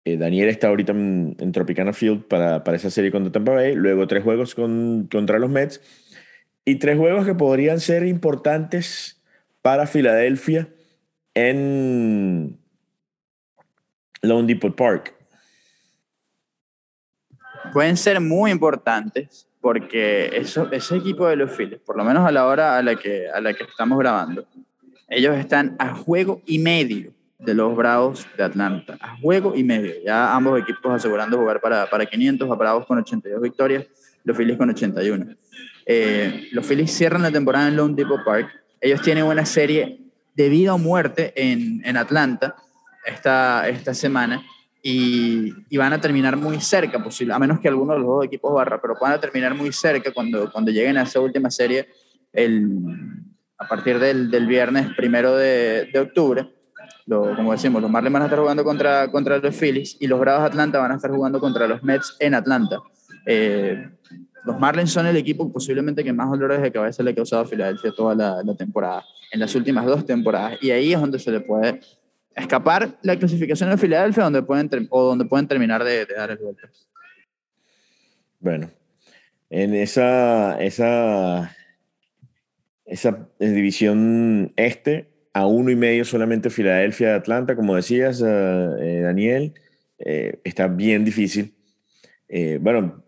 eh, 0.05 0.17
Daniel 0.17 0.49
está 0.49 0.67
ahorita 0.67 0.91
en, 0.91 1.51
Tropicana 1.51 1.93
Field 1.93 2.25
para, 2.25 2.63
para 2.63 2.77
esa 2.77 2.89
serie 2.89 3.11
contra 3.11 3.31
Tampa 3.31 3.53
Bay, 3.53 3.75
luego 3.75 4.07
tres 4.07 4.23
juegos 4.23 4.55
con, 4.55 5.07
contra 5.11 5.39
los 5.39 5.49
Mets 5.49 5.81
y 6.65 6.75
tres 6.75 6.97
juegos 6.97 7.25
que 7.25 7.35
podrían 7.35 7.79
ser 7.79 8.05
importantes 8.05 9.21
para 9.61 9.87
Filadelfia 9.87 10.69
en 11.33 12.59
Lone 14.21 14.47
Depot 14.47 14.75
Park? 14.75 15.13
Pueden 17.73 17.97
ser 17.97 18.19
muy 18.21 18.51
importantes 18.51 19.47
porque 19.65 20.29
eso, 20.31 20.71
ese 20.71 20.97
equipo 20.97 21.25
de 21.27 21.37
los 21.37 21.49
Phillies, 21.49 21.79
por 21.83 21.97
lo 21.97 22.03
menos 22.03 22.23
a 22.23 22.31
la 22.31 22.45
hora 22.45 22.77
a 22.77 22.83
la, 22.83 22.95
que, 22.97 23.27
a 23.27 23.41
la 23.41 23.51
que 23.55 23.63
estamos 23.63 23.97
grabando, 23.97 24.45
ellos 25.09 25.35
están 25.35 25.75
a 25.79 25.95
juego 25.95 26.43
y 26.45 26.59
medio 26.59 27.13
de 27.39 27.55
los 27.55 27.75
Bravos 27.75 28.27
de 28.37 28.43
Atlanta, 28.43 28.95
a 29.01 29.17
juego 29.17 29.55
y 29.55 29.63
medio. 29.63 29.91
Ya 30.05 30.35
ambos 30.35 30.61
equipos 30.61 30.93
asegurando 30.93 31.39
jugar 31.39 31.61
para, 31.61 31.89
para 31.89 32.05
500, 32.05 32.47
a 32.47 32.53
Bravos 32.53 32.85
con 32.85 32.99
82 32.99 33.41
victorias, 33.41 33.87
los 34.23 34.37
Phillies 34.37 34.55
con 34.55 34.69
81. 34.69 35.35
Eh, 35.87 36.47
los 36.51 36.63
Phillies 36.63 36.91
cierran 36.91 37.23
la 37.23 37.31
temporada 37.31 37.67
en 37.67 37.75
Lone 37.75 37.95
Depot 37.95 38.23
Park. 38.23 38.47
Ellos 38.79 39.01
tienen 39.01 39.23
una 39.23 39.47
serie 39.47 39.99
de 40.35 40.49
vida 40.49 40.75
o 40.75 40.77
muerte 40.77 41.33
en, 41.35 41.81
en 41.83 41.97
Atlanta 41.97 42.55
esta, 43.03 43.67
esta 43.67 43.95
semana 43.95 44.45
y, 44.87 45.51
y, 45.67 45.77
van 45.77 45.93
a 45.93 45.99
terminar 45.99 46.37
muy 46.37 46.61
cerca, 46.61 47.03
posible, 47.03 47.33
a 47.33 47.39
menos 47.39 47.59
que 47.59 47.67
alguno 47.67 47.93
de 47.93 47.99
los 48.01 48.07
dos 48.07 48.25
equipos 48.25 48.53
barra, 48.53 48.79
pero 48.79 48.93
van 49.01 49.13
a 49.13 49.19
terminar 49.19 49.55
muy 49.55 49.73
cerca 49.73 50.13
cuando, 50.13 50.51
cuando 50.51 50.69
lleguen 50.69 50.95
a 50.99 51.01
esa 51.01 51.19
última 51.19 51.49
serie 51.49 51.87
el, 52.31 52.69
a 53.57 53.67
partir 53.67 53.97
del, 53.97 54.29
del 54.29 54.45
viernes 54.45 54.89
primero 54.95 55.35
de, 55.35 55.89
de 55.91 55.99
octubre. 55.99 56.53
Lo, 57.07 57.35
como 57.35 57.53
decimos, 57.53 57.81
los 57.81 57.89
Marlins 57.89 58.13
van 58.13 58.21
a 58.21 58.25
estar 58.25 58.37
jugando 58.37 58.63
contra, 58.63 59.09
contra 59.09 59.39
los 59.39 59.55
Phillies 59.55 59.97
y 59.99 60.05
los 60.05 60.19
Bravos 60.19 60.45
Atlanta 60.45 60.77
van 60.77 60.91
a 60.91 60.95
estar 60.97 61.09
jugando 61.09 61.39
contra 61.39 61.67
los 61.67 61.81
Mets 61.81 62.15
en 62.19 62.35
Atlanta. 62.35 62.77
Eh, 63.25 63.89
los 64.43 64.59
Marlins 64.59 64.91
son 64.91 65.07
el 65.07 65.17
equipo 65.17 65.51
posiblemente 65.51 66.03
que 66.03 66.13
más 66.13 66.29
dolores 66.29 66.61
de 66.61 66.71
cabeza 66.71 67.01
le 67.01 67.09
ha 67.09 67.15
causado 67.15 67.41
a 67.41 67.47
Filadelfia 67.47 67.91
toda 67.91 68.13
la, 68.13 68.43
la 68.43 68.55
temporada, 68.55 69.03
en 69.31 69.39
las 69.39 69.55
últimas 69.55 69.87
dos 69.87 70.05
temporadas. 70.05 70.59
Y 70.61 70.69
ahí 70.69 70.93
es 70.93 71.01
donde 71.01 71.17
se 71.17 71.31
le 71.31 71.39
puede 71.39 71.81
escapar 72.35 72.97
la 73.01 73.17
clasificación 73.17 73.69
de 73.69 73.77
Filadelfia 73.77 74.23
donde 74.23 74.43
pueden 74.43 74.69
o 74.89 75.03
donde 75.03 75.25
pueden 75.25 75.47
terminar 75.47 75.83
de, 75.83 76.05
dar 76.05 76.31
el 76.31 76.37
golpe. 76.37 76.67
Bueno, 78.39 78.69
en 79.49 79.73
esa, 79.73 80.61
esa, 80.61 81.55
esa 82.85 83.27
división 83.39 84.53
este, 84.57 85.09
a 85.33 85.47
uno 85.47 85.71
y 85.71 85.75
medio 85.75 86.05
solamente 86.05 86.49
Filadelfia 86.49 87.09
de 87.09 87.15
Atlanta, 87.15 87.55
como 87.55 87.75
decías, 87.75 88.21
eh, 88.21 89.01
Daniel, 89.01 89.53
eh, 89.99 90.39
está 90.43 90.67
bien 90.67 91.05
difícil. 91.05 91.53
Eh, 92.27 92.59
bueno, 92.61 93.03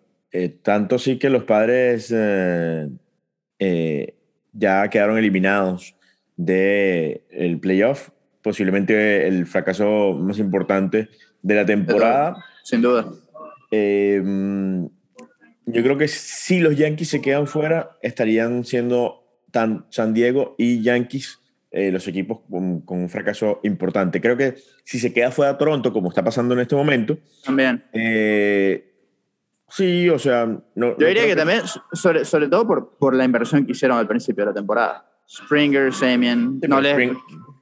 tanto 0.61 0.99
sí 0.99 1.17
que 1.17 1.31
los 1.31 1.45
padres 1.45 2.09
ya 4.53 4.89
quedaron 4.89 5.17
eliminados 5.17 5.95
del 6.35 7.23
el 7.31 7.59
playoff 7.59 8.11
posiblemente 8.47 9.27
el 9.27 9.45
fracaso 9.45 10.13
más 10.13 10.39
importante 10.39 11.09
de 11.41 11.55
la 11.55 11.65
temporada. 11.65 12.45
Sin 12.63 12.81
duda. 12.81 13.05
Eh, 13.71 14.21
yo 15.65 15.83
creo 15.83 15.97
que 15.97 16.07
si 16.07 16.61
los 16.61 16.77
Yankees 16.77 17.09
se 17.09 17.21
quedan 17.21 17.45
fuera, 17.45 17.97
estarían 18.01 18.63
siendo 18.63 19.25
tan 19.51 19.85
San 19.89 20.13
Diego 20.13 20.55
y 20.57 20.81
Yankees 20.81 21.41
eh, 21.71 21.91
los 21.91 22.07
equipos 22.07 22.39
con, 22.49 22.79
con, 22.81 22.99
un 22.99 23.09
fracaso 23.09 23.59
importante. 23.63 24.21
Creo 24.21 24.37
que 24.37 24.55
si 24.85 24.97
se 24.97 25.11
queda 25.11 25.29
fuera 25.31 25.57
Toronto, 25.57 25.91
como 25.91 26.07
está 26.07 26.23
pasando 26.23 26.53
en 26.53 26.61
este 26.61 26.75
momento, 26.75 27.17
también. 27.43 27.83
Eh, 27.91 28.93
sí, 29.67 30.07
o 30.07 30.17
sea. 30.17 30.45
No, 30.45 30.97
yo 30.97 31.05
diría 31.05 31.23
que, 31.23 31.29
que, 31.29 31.35
también, 31.35 31.63
sobre, 31.91 32.23
sobre 32.23 32.47
todo 32.47 32.65
por, 32.65 32.97
por 32.97 33.13
la 33.13 33.25
inversión 33.25 33.65
que 33.65 33.73
hicieron 33.73 33.97
al 33.97 34.07
principio 34.07 34.45
de 34.45 34.51
la 34.51 34.55
temporada. 34.55 35.03
Springer, 35.29 35.93
Semien, 35.93 36.59
sí, 36.61 36.67
no 36.69 36.79
le, 36.79 36.91
Spring, 36.91 37.17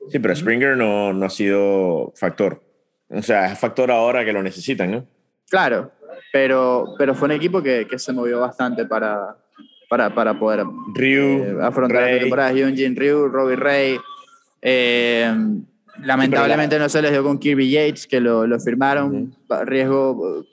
Sí, 0.10 0.20
pero 0.20 0.36
Springer 0.36 0.78
no, 0.78 1.14
no 1.14 1.26
ha 1.26 1.30
sido 1.30 2.12
factor. 2.16 2.62
O 3.10 3.22
sea, 3.22 3.52
es 3.52 3.60
factor 3.60 3.92
ahora 3.92 4.24
que 4.26 4.34
lo 4.34 4.42
necesitan, 4.44 4.92
¿no? 4.92 5.06
Claro, 5.50 5.92
pero, 6.34 6.96
pero 6.98 7.14
fue 7.16 7.28
un 7.28 7.32
equipo 7.34 7.62
que, 7.62 7.88
que 7.90 7.98
se 8.00 8.12
movió 8.14 8.40
bastante 8.40 8.86
para, 8.86 9.38
para, 9.90 10.14
para 10.14 10.38
poder 10.40 10.64
Ryu, 10.96 11.44
eh, 11.44 11.58
afrontar 11.62 12.02
Ray. 12.04 12.14
la 12.16 12.20
temporada. 12.22 12.52
Hyunjin 12.54 12.96
Ryu, 12.96 13.28
Robbie 13.30 13.56
Ray. 13.56 13.98
Eh, 14.62 15.34
lamentablemente 16.04 16.76
Sí, 16.76 16.82
no 16.82 16.90
se 16.90 17.02
les 17.02 17.12
dio 17.12 17.24
con 17.24 17.38
Kirby 17.38 17.70
Yates, 17.70 18.08
que 18.08 18.20
lo, 18.20 18.46
lo 18.48 18.60
firmaron, 18.60 19.14
Uh 19.16 19.30
-huh. 19.48 19.66
riesgo 19.66 20.42
eh, 20.42 20.46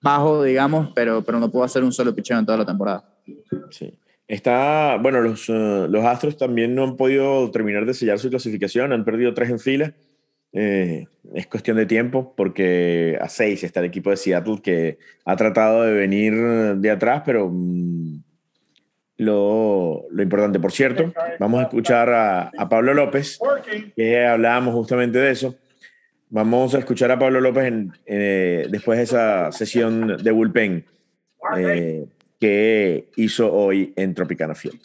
bajo, 0.00 0.42
digamos, 0.42 0.90
pero, 0.94 1.22
pero 1.22 1.38
no 1.38 1.50
pudo 1.50 1.64
hacer 1.64 1.84
un 1.84 1.92
solo 1.92 2.14
picheo 2.14 2.38
en 2.38 2.46
toda 2.46 2.58
la 2.58 2.64
temporada. 2.66 3.04
Sí. 3.70 3.92
Está, 4.28 4.98
bueno, 5.00 5.20
los, 5.20 5.48
uh, 5.48 5.86
los 5.88 6.04
Astros 6.04 6.36
también 6.36 6.74
no 6.74 6.82
han 6.82 6.96
podido 6.96 7.50
terminar 7.50 7.86
de 7.86 7.94
sellar 7.94 8.18
su 8.18 8.28
clasificación, 8.28 8.92
han 8.92 9.04
perdido 9.04 9.34
tres 9.34 9.50
en 9.50 9.60
fila. 9.60 9.94
Eh, 10.52 11.06
es 11.34 11.46
cuestión 11.48 11.76
de 11.76 11.86
tiempo 11.86 12.34
porque 12.36 13.18
a 13.20 13.28
seis 13.28 13.62
está 13.62 13.80
el 13.80 13.86
equipo 13.86 14.10
de 14.10 14.16
Seattle 14.16 14.60
que 14.62 14.98
ha 15.24 15.36
tratado 15.36 15.82
de 15.82 15.92
venir 15.92 16.34
de 16.76 16.90
atrás, 16.90 17.22
pero 17.26 17.50
mmm, 17.52 18.22
lo, 19.18 20.06
lo, 20.10 20.22
importante, 20.22 20.58
por 20.58 20.72
cierto, 20.72 21.12
vamos 21.38 21.60
a 21.60 21.64
escuchar 21.64 22.10
a, 22.10 22.50
a, 22.56 22.68
Pablo 22.68 22.94
López, 22.94 23.38
que 23.96 24.26
hablábamos 24.26 24.74
justamente 24.74 25.18
de 25.18 25.30
eso. 25.30 25.56
Vamos 26.28 26.74
a 26.74 26.80
escuchar 26.80 27.10
a 27.12 27.18
Pablo 27.18 27.40
López 27.40 27.64
en, 27.66 27.92
eh, 28.04 28.66
después 28.68 28.98
de 28.98 29.04
esa 29.04 29.52
sesión 29.52 30.16
de 30.22 30.30
bullpen. 30.32 30.84
Eh, 31.56 32.06
que 32.40 33.08
hizo 33.16 33.52
hoy 33.52 33.92
en 33.96 34.14
Tropicana 34.14 34.54
Field. 34.54 34.80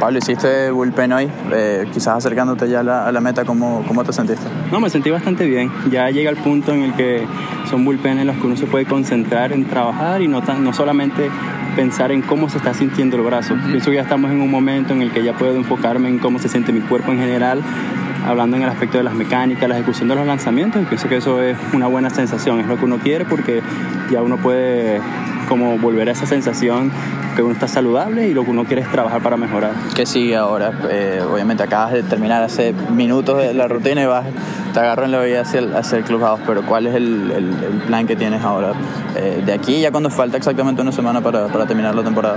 Pablo, 0.00 0.18
hiciste 0.18 0.70
bullpen 0.70 1.12
hoy, 1.12 1.30
eh, 1.52 1.86
quizás 1.92 2.16
acercándote 2.16 2.68
ya 2.68 2.80
a 2.80 2.82
la, 2.82 3.06
a 3.06 3.12
la, 3.12 3.20
meta, 3.20 3.44
¿cómo, 3.44 3.84
¿cómo 3.86 4.04
te 4.04 4.12
sentiste? 4.12 4.44
No, 4.72 4.80
me 4.80 4.90
sentí 4.90 5.10
bastante 5.10 5.46
bien. 5.46 5.70
Ya 5.90 6.10
llega 6.10 6.30
el 6.30 6.36
punto 6.36 6.72
en 6.72 6.82
el 6.82 6.94
que 6.94 7.24
son 7.70 7.84
bullpen 7.84 8.18
en 8.18 8.26
los 8.26 8.36
que 8.36 8.46
uno 8.46 8.56
se 8.56 8.66
puede 8.66 8.86
concentrar 8.86 9.52
en 9.52 9.66
trabajar 9.66 10.20
y 10.20 10.28
no, 10.28 10.42
tan, 10.42 10.64
no 10.64 10.72
solamente 10.72 11.30
pensar 11.76 12.12
en 12.12 12.22
cómo 12.22 12.48
se 12.48 12.58
está 12.58 12.74
sintiendo 12.74 13.16
el 13.16 13.22
brazo. 13.22 13.54
Uh 13.54 13.56
-huh. 13.56 13.70
Pienso 13.70 13.90
que 13.90 13.96
ya 13.96 14.02
estamos 14.02 14.30
en 14.30 14.40
un 14.40 14.50
momento 14.50 14.92
en 14.92 15.02
el 15.02 15.12
que 15.12 15.22
ya 15.22 15.32
puedo 15.32 15.54
enfocarme 15.54 16.08
en 16.08 16.18
cómo 16.18 16.38
se 16.38 16.48
siente 16.48 16.72
mi 16.72 16.80
cuerpo 16.80 17.12
en 17.12 17.18
general, 17.18 17.62
hablando 18.26 18.56
en 18.56 18.64
el 18.64 18.68
aspecto 18.68 18.98
de 18.98 19.04
las 19.04 19.14
mecánicas, 19.14 19.68
la 19.68 19.76
ejecución 19.76 20.08
de 20.08 20.16
los 20.16 20.26
lanzamientos, 20.26 20.82
y 20.82 20.86
pienso 20.86 21.08
que 21.08 21.16
eso 21.16 21.42
es 21.42 21.56
una 21.72 21.86
buena 21.86 22.10
sensación, 22.10 22.60
es 22.60 22.66
lo 22.66 22.76
que 22.76 22.84
uno 22.84 22.98
quiere 22.98 23.24
porque 23.24 23.62
ya 24.10 24.22
uno 24.22 24.36
puede 24.38 25.00
como 25.48 25.78
volver 25.78 26.08
a 26.08 26.12
esa 26.12 26.26
sensación 26.26 26.90
que 27.36 27.42
uno 27.42 27.52
está 27.52 27.68
saludable 27.68 28.28
y 28.28 28.34
lo 28.34 28.44
que 28.44 28.50
uno 28.50 28.64
quiere 28.64 28.82
es 28.82 28.90
trabajar 28.90 29.22
para 29.22 29.36
mejorar. 29.36 29.72
¿Qué 29.94 30.06
sigue 30.06 30.36
ahora? 30.36 30.72
Eh, 30.90 31.20
obviamente 31.30 31.62
acabas 31.62 31.92
de 31.92 32.02
terminar 32.02 32.42
hace 32.42 32.72
minutos 32.72 33.38
de 33.38 33.54
la 33.54 33.68
rutina 33.68 34.02
y 34.02 34.06
vas, 34.06 34.26
te 34.72 34.80
agarro 34.80 35.04
en 35.04 35.12
la 35.12 35.20
vida 35.20 35.42
hacia 35.42 35.60
el, 35.60 35.74
hacia 35.74 35.98
el 35.98 36.04
clubhouse, 36.04 36.40
pero 36.46 36.62
¿cuál 36.62 36.86
es 36.86 36.94
el, 36.94 37.30
el, 37.30 37.64
el 37.64 37.82
plan 37.86 38.06
que 38.06 38.16
tienes 38.16 38.42
ahora? 38.42 38.72
Eh, 39.16 39.42
de 39.44 39.52
aquí 39.52 39.80
ya 39.80 39.90
cuando 39.90 40.10
falta 40.10 40.36
exactamente 40.36 40.82
una 40.82 40.92
semana 40.92 41.20
para, 41.20 41.48
para 41.48 41.66
terminar 41.66 41.94
la 41.94 42.02
temporada. 42.02 42.36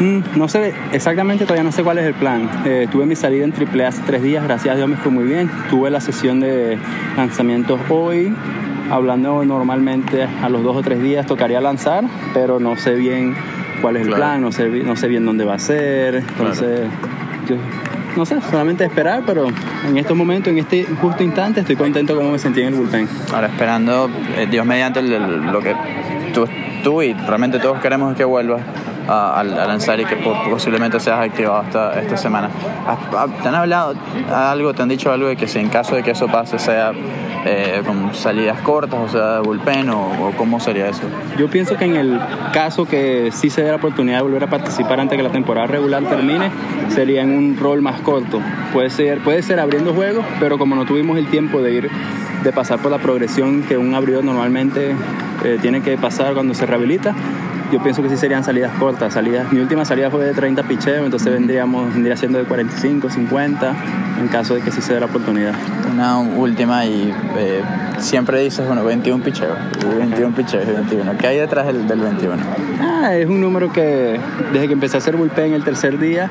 Mm, 0.00 0.20
no 0.34 0.48
sé 0.48 0.74
exactamente, 0.92 1.44
todavía 1.44 1.62
no 1.62 1.70
sé 1.70 1.84
cuál 1.84 1.98
es 1.98 2.06
el 2.06 2.14
plan. 2.14 2.50
Eh, 2.64 2.88
tuve 2.90 3.06
mi 3.06 3.14
salida 3.14 3.44
en 3.44 3.52
AAA 3.52 3.88
hace 3.88 4.02
tres 4.04 4.22
días, 4.22 4.42
gracias 4.42 4.74
a 4.74 4.76
Dios 4.76 4.88
me 4.88 4.96
fue 4.96 5.12
muy 5.12 5.24
bien. 5.24 5.50
Tuve 5.70 5.90
la 5.90 6.00
sesión 6.00 6.40
de 6.40 6.78
lanzamientos 7.16 7.80
hoy, 7.88 8.34
hablando 8.90 9.44
normalmente 9.44 10.26
a 10.42 10.48
los 10.48 10.62
dos 10.62 10.76
o 10.76 10.82
tres 10.82 11.02
días 11.02 11.26
tocaría 11.26 11.60
lanzar, 11.60 12.04
pero 12.32 12.60
no 12.60 12.76
sé 12.76 12.94
bien 12.94 13.34
cuál 13.80 13.96
es 13.96 14.02
el 14.02 14.08
Claro. 14.08 14.20
plan, 14.22 14.40
no 14.42 14.52
sé, 14.52 14.68
no 14.68 14.96
sé 14.96 15.08
bien 15.08 15.24
dónde 15.26 15.44
va 15.44 15.54
a 15.54 15.58
ser. 15.58 16.16
Entonces, 16.16 16.80
yo 17.48 17.56
no 18.16 18.24
sé, 18.24 18.40
solamente 18.50 18.84
esperar, 18.84 19.22
pero 19.26 19.46
en 19.88 19.96
estos 19.98 20.16
momentos, 20.16 20.52
en 20.52 20.58
este 20.58 20.84
justo 21.00 21.22
instante, 21.24 21.60
estoy 21.60 21.76
contento 21.76 22.14
como 22.14 22.30
me 22.30 22.38
sentí 22.38 22.60
en 22.62 22.68
el 22.68 22.74
bullpen. 22.74 23.08
Ahora 23.34 23.48
esperando, 23.48 24.08
eh, 24.36 24.46
Dios 24.50 24.64
mediante, 24.64 25.00
el- 25.00 25.12
el- 25.12 25.40
lo 25.52 25.60
que 25.60 25.74
tú, 26.32 26.46
tú 26.84 27.02
y 27.02 27.12
realmente 27.14 27.58
todos 27.58 27.80
queremos 27.80 28.12
es 28.12 28.16
que 28.16 28.24
vuelvas 28.24 28.62
a, 29.08 29.40
a- 29.40 29.44
lanzar 29.44 29.98
y 30.00 30.04
que 30.06 30.16
po- 30.16 30.34
posiblemente 30.48 30.98
seas 31.00 31.18
activado 31.20 31.62
esta, 31.62 32.00
esta 32.00 32.16
semana. 32.16 32.48
¿Has- 32.86 33.14
ha- 33.16 33.26
¿Te 33.42 33.48
han 33.48 33.54
hablado 33.56 33.94
algo, 34.32 34.72
te 34.74 34.82
han 34.82 34.88
dicho 34.88 35.10
algo 35.12 35.26
de 35.28 35.36
que 35.36 35.46
si 35.48 35.58
en 35.58 35.68
caso 35.68 35.96
de 35.96 36.02
que 36.02 36.12
eso 36.12 36.28
pase 36.28 36.58
sea 36.58 36.92
eh, 37.44 37.82
con 37.86 38.14
salidas 38.14 38.60
cortas, 38.60 39.00
o 39.00 39.08
sea, 39.08 39.40
bullpen 39.40 39.90
o, 39.90 40.28
o 40.28 40.32
cómo 40.36 40.60
sería 40.60 40.88
eso? 40.88 41.02
Yo 41.38 41.48
pienso 41.48 41.76
que 41.76 41.84
en 41.84 41.96
el 41.96 42.20
caso 42.52 42.86
que 42.86 43.30
sí 43.32 43.50
se 43.50 43.62
dé 43.62 43.70
la 43.70 43.76
oportunidad 43.76 44.18
de 44.18 44.22
volver 44.22 44.44
a 44.44 44.50
participar 44.50 45.00
antes 45.00 45.16
que 45.16 45.22
la 45.22 45.30
temporada 45.30 45.66
regular 45.66 46.02
termine, 46.04 46.50
sería 46.88 47.22
en 47.22 47.36
un 47.36 47.56
rol 47.56 47.82
más 47.82 48.00
corto. 48.00 48.40
Puede 48.72 48.90
ser, 48.90 49.18
puede 49.20 49.42
ser 49.42 49.60
abriendo 49.60 49.92
juegos, 49.94 50.24
pero 50.40 50.58
como 50.58 50.74
no 50.74 50.84
tuvimos 50.84 51.18
el 51.18 51.26
tiempo 51.28 51.60
de 51.60 51.74
ir, 51.74 51.90
de 52.42 52.52
pasar 52.52 52.78
por 52.78 52.90
la 52.90 52.98
progresión 52.98 53.62
que 53.62 53.76
un 53.76 53.94
abridor 53.94 54.24
normalmente 54.24 54.94
eh, 55.44 55.58
tiene 55.60 55.82
que 55.82 55.96
pasar 55.96 56.34
cuando 56.34 56.54
se 56.54 56.66
rehabilita, 56.66 57.14
yo 57.74 57.82
pienso 57.82 58.04
que 58.04 58.08
sí 58.08 58.16
serían 58.16 58.44
salidas 58.44 58.70
cortas. 58.78 59.14
Salidas, 59.14 59.52
mi 59.52 59.58
última 59.58 59.84
salida 59.84 60.08
fue 60.08 60.24
de 60.24 60.32
30 60.32 60.62
picheos, 60.62 61.04
entonces 61.04 61.32
vendríamos, 61.32 61.92
vendría 61.92 62.16
siendo 62.16 62.38
de 62.38 62.44
45, 62.44 63.10
50, 63.10 63.74
en 64.20 64.28
caso 64.28 64.54
de 64.54 64.60
que 64.60 64.70
sí 64.70 64.80
se 64.80 64.94
dé 64.94 65.00
la 65.00 65.06
oportunidad. 65.06 65.54
Una 65.92 66.18
última 66.18 66.86
y 66.86 67.12
eh, 67.36 67.62
siempre 67.98 68.40
dices, 68.40 68.64
bueno, 68.64 68.84
21 68.84 69.24
picheos, 69.24 69.58
y 69.82 69.98
21 69.98 70.36
picheos 70.36 70.64
y 70.68 70.70
21. 70.70 71.18
¿Qué 71.18 71.26
hay 71.26 71.38
detrás 71.38 71.66
del, 71.66 71.88
del 71.88 71.98
21? 71.98 72.36
Ah, 72.80 73.16
es 73.16 73.28
un 73.28 73.40
número 73.40 73.72
que 73.72 74.20
desde 74.52 74.68
que 74.68 74.72
empecé 74.74 74.96
a 74.96 74.98
hacer 74.98 75.16
bullpen 75.16 75.52
el 75.52 75.64
tercer 75.64 75.98
día, 75.98 76.30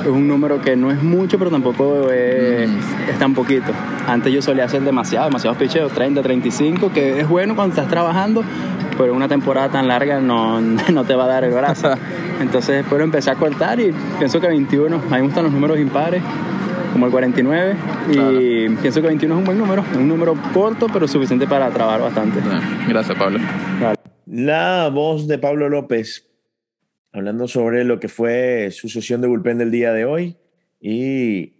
es 0.00 0.06
un 0.06 0.28
número 0.28 0.60
que 0.60 0.76
no 0.76 0.92
es 0.92 1.02
mucho, 1.02 1.38
pero 1.38 1.50
tampoco 1.50 2.08
es, 2.12 2.70
es 3.10 3.18
tan 3.18 3.34
poquito. 3.34 3.72
Antes 4.06 4.32
yo 4.32 4.40
solía 4.42 4.66
hacer 4.66 4.82
demasiado, 4.82 5.26
demasiados 5.26 5.58
picheos, 5.58 5.90
30, 5.90 6.22
35, 6.22 6.92
que 6.92 7.20
es 7.20 7.28
bueno 7.28 7.56
cuando 7.56 7.74
estás 7.74 7.88
trabajando, 7.88 8.44
pero 8.96 9.14
una 9.14 9.28
temporada 9.28 9.68
tan 9.68 9.88
larga 9.88 10.20
no, 10.20 10.60
no 10.92 11.04
te 11.04 11.14
va 11.14 11.24
a 11.24 11.28
dar 11.28 11.44
el 11.44 11.52
brazo. 11.52 11.92
Entonces 12.40 12.84
espero 12.84 13.04
empezar 13.04 13.36
a 13.36 13.38
cortar 13.38 13.80
y 13.80 13.92
pienso 14.18 14.40
que 14.40 14.48
21, 14.48 14.96
a 14.96 14.98
mí 14.98 15.06
me 15.10 15.22
gustan 15.22 15.44
los 15.44 15.52
números 15.52 15.78
impares, 15.78 16.22
como 16.92 17.06
el 17.06 17.12
49, 17.12 17.76
y 18.10 18.68
pienso 18.76 19.00
que 19.00 19.08
21 19.08 19.34
es 19.34 19.38
un 19.38 19.44
buen 19.44 19.58
número, 19.58 19.84
es 19.90 19.96
un 19.96 20.08
número 20.08 20.34
corto, 20.52 20.86
pero 20.92 21.06
suficiente 21.08 21.46
para 21.46 21.70
trabajar 21.70 22.00
bastante. 22.00 22.40
Gracias, 22.88 23.16
Pablo. 23.16 23.38
La 24.26 24.88
voz 24.92 25.28
de 25.28 25.38
Pablo 25.38 25.68
López, 25.68 26.28
hablando 27.12 27.46
sobre 27.46 27.84
lo 27.84 28.00
que 28.00 28.08
fue 28.08 28.70
su 28.72 28.88
sesión 28.88 29.20
de 29.20 29.28
bullpen 29.28 29.58
del 29.58 29.70
día 29.70 29.92
de 29.92 30.04
hoy 30.04 30.36
y 30.80 31.54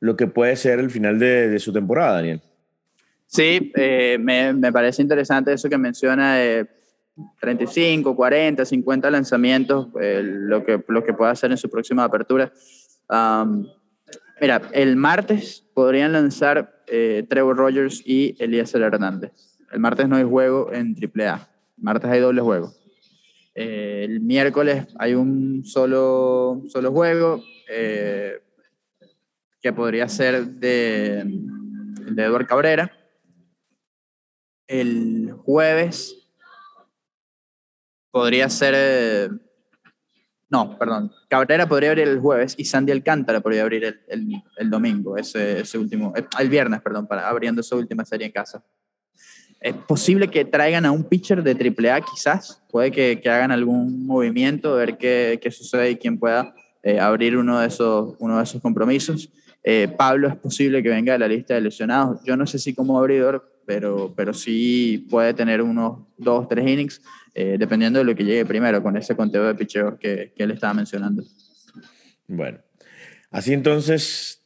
lo 0.00 0.16
que 0.16 0.26
puede 0.26 0.56
ser 0.56 0.80
el 0.80 0.90
final 0.90 1.18
de, 1.18 1.48
de 1.48 1.58
su 1.58 1.72
temporada, 1.72 2.14
Daniel. 2.14 2.40
Sí, 3.26 3.72
eh, 3.74 4.18
me, 4.20 4.52
me 4.52 4.72
parece 4.72 5.02
interesante 5.02 5.52
eso 5.52 5.68
que 5.68 5.78
menciona 5.78 6.36
de 6.36 6.68
35, 7.40 8.14
40, 8.14 8.64
50 8.64 9.10
lanzamientos, 9.10 9.88
eh, 10.00 10.22
lo, 10.22 10.64
que, 10.64 10.82
lo 10.88 11.04
que 11.04 11.14
pueda 11.14 11.30
hacer 11.30 11.50
en 11.50 11.56
su 11.56 11.68
próxima 11.68 12.04
apertura. 12.04 12.52
Mira, 14.40 14.62
el 14.72 14.96
martes 14.96 15.64
podrían 15.74 16.12
lanzar 16.12 16.82
eh, 16.86 17.24
Trevor 17.28 17.56
Rogers 17.56 18.02
y 18.04 18.36
Eliezer 18.38 18.82
Hernández. 18.82 19.32
El 19.72 19.80
martes 19.80 20.08
no 20.08 20.16
hay 20.16 20.24
juego 20.24 20.72
en 20.72 20.94
AAA. 20.94 21.48
Martes 21.76 22.10
hay 22.10 22.20
doble 22.20 22.40
juego. 22.40 22.72
El 23.54 24.20
miércoles 24.20 24.86
hay 24.98 25.14
un 25.14 25.64
solo, 25.64 26.62
solo 26.68 26.90
juego 26.90 27.42
que 27.66 29.72
podría 29.72 30.08
ser 30.08 30.46
de, 30.46 31.22
de 31.24 32.22
Edward 32.22 32.46
Cabrera. 32.46 32.90
El 34.66 35.32
jueves 35.44 36.16
podría 38.10 38.48
ser. 38.48 39.30
no, 40.48 40.78
perdón. 40.78 41.10
Cabrera 41.28 41.68
podría 41.68 41.90
abrir 41.90 42.08
el 42.08 42.20
jueves 42.20 42.54
y 42.56 42.64
Sandy 42.64 42.92
Alcántara 42.92 43.40
podría 43.40 43.62
abrir 43.62 43.84
el, 43.84 44.00
el- 44.56 44.70
domingo, 44.70 45.16
ese, 45.16 45.60
ese 45.60 45.78
último. 45.78 46.12
eh, 46.16 46.24
El 46.38 46.48
viernes, 46.48 46.80
perdón, 46.80 47.06
para 47.06 47.28
abriendo 47.28 47.60
esa 47.60 47.76
última 47.76 48.04
serie 48.04 48.26
en 48.26 48.32
casa. 48.32 48.64
Es 49.60 49.74
posible 49.74 50.28
que 50.28 50.44
traigan 50.44 50.84
a 50.84 50.92
un 50.92 51.04
pitcher 51.04 51.42
de 51.42 51.52
AAA, 51.52 52.00
quizás. 52.02 52.62
Puede 52.70 52.90
que, 52.90 53.20
que 53.20 53.30
hagan 53.30 53.50
algún 53.50 54.06
movimiento, 54.06 54.74
ver 54.74 54.98
qué, 54.98 55.38
qué 55.42 55.50
sucede 55.50 55.90
y 55.92 55.96
quién 55.96 56.18
pueda 56.18 56.54
eh, 56.82 57.00
abrir 57.00 57.36
uno 57.36 57.58
de, 57.60 57.66
esos, 57.68 58.14
uno 58.18 58.36
de 58.36 58.44
esos 58.44 58.60
compromisos. 58.60 59.30
Eh, 59.62 59.88
Pablo 59.96 60.28
es 60.28 60.36
posible 60.36 60.82
que 60.82 60.90
venga 60.90 61.14
de 61.14 61.18
la 61.18 61.28
lista 61.28 61.54
de 61.54 61.62
lesionados. 61.62 62.20
Yo 62.24 62.36
no 62.36 62.46
sé 62.46 62.58
si 62.58 62.74
como 62.74 62.98
abridor, 62.98 63.50
pero, 63.66 64.12
pero 64.16 64.32
sí 64.32 65.06
puede 65.10 65.34
tener 65.34 65.62
unos 65.62 66.06
dos, 66.16 66.48
tres 66.48 66.66
innings, 66.66 67.02
eh, 67.34 67.56
dependiendo 67.58 67.98
de 67.98 68.04
lo 68.04 68.14
que 68.14 68.24
llegue 68.24 68.44
primero 68.44 68.82
con 68.82 68.96
ese 68.96 69.16
conteo 69.16 69.44
de 69.44 69.54
picheos 69.54 69.94
que, 69.98 70.32
que 70.36 70.42
él 70.44 70.50
estaba 70.52 70.74
mencionando. 70.74 71.24
Bueno, 72.26 72.58
así 73.30 73.52
entonces 73.52 74.44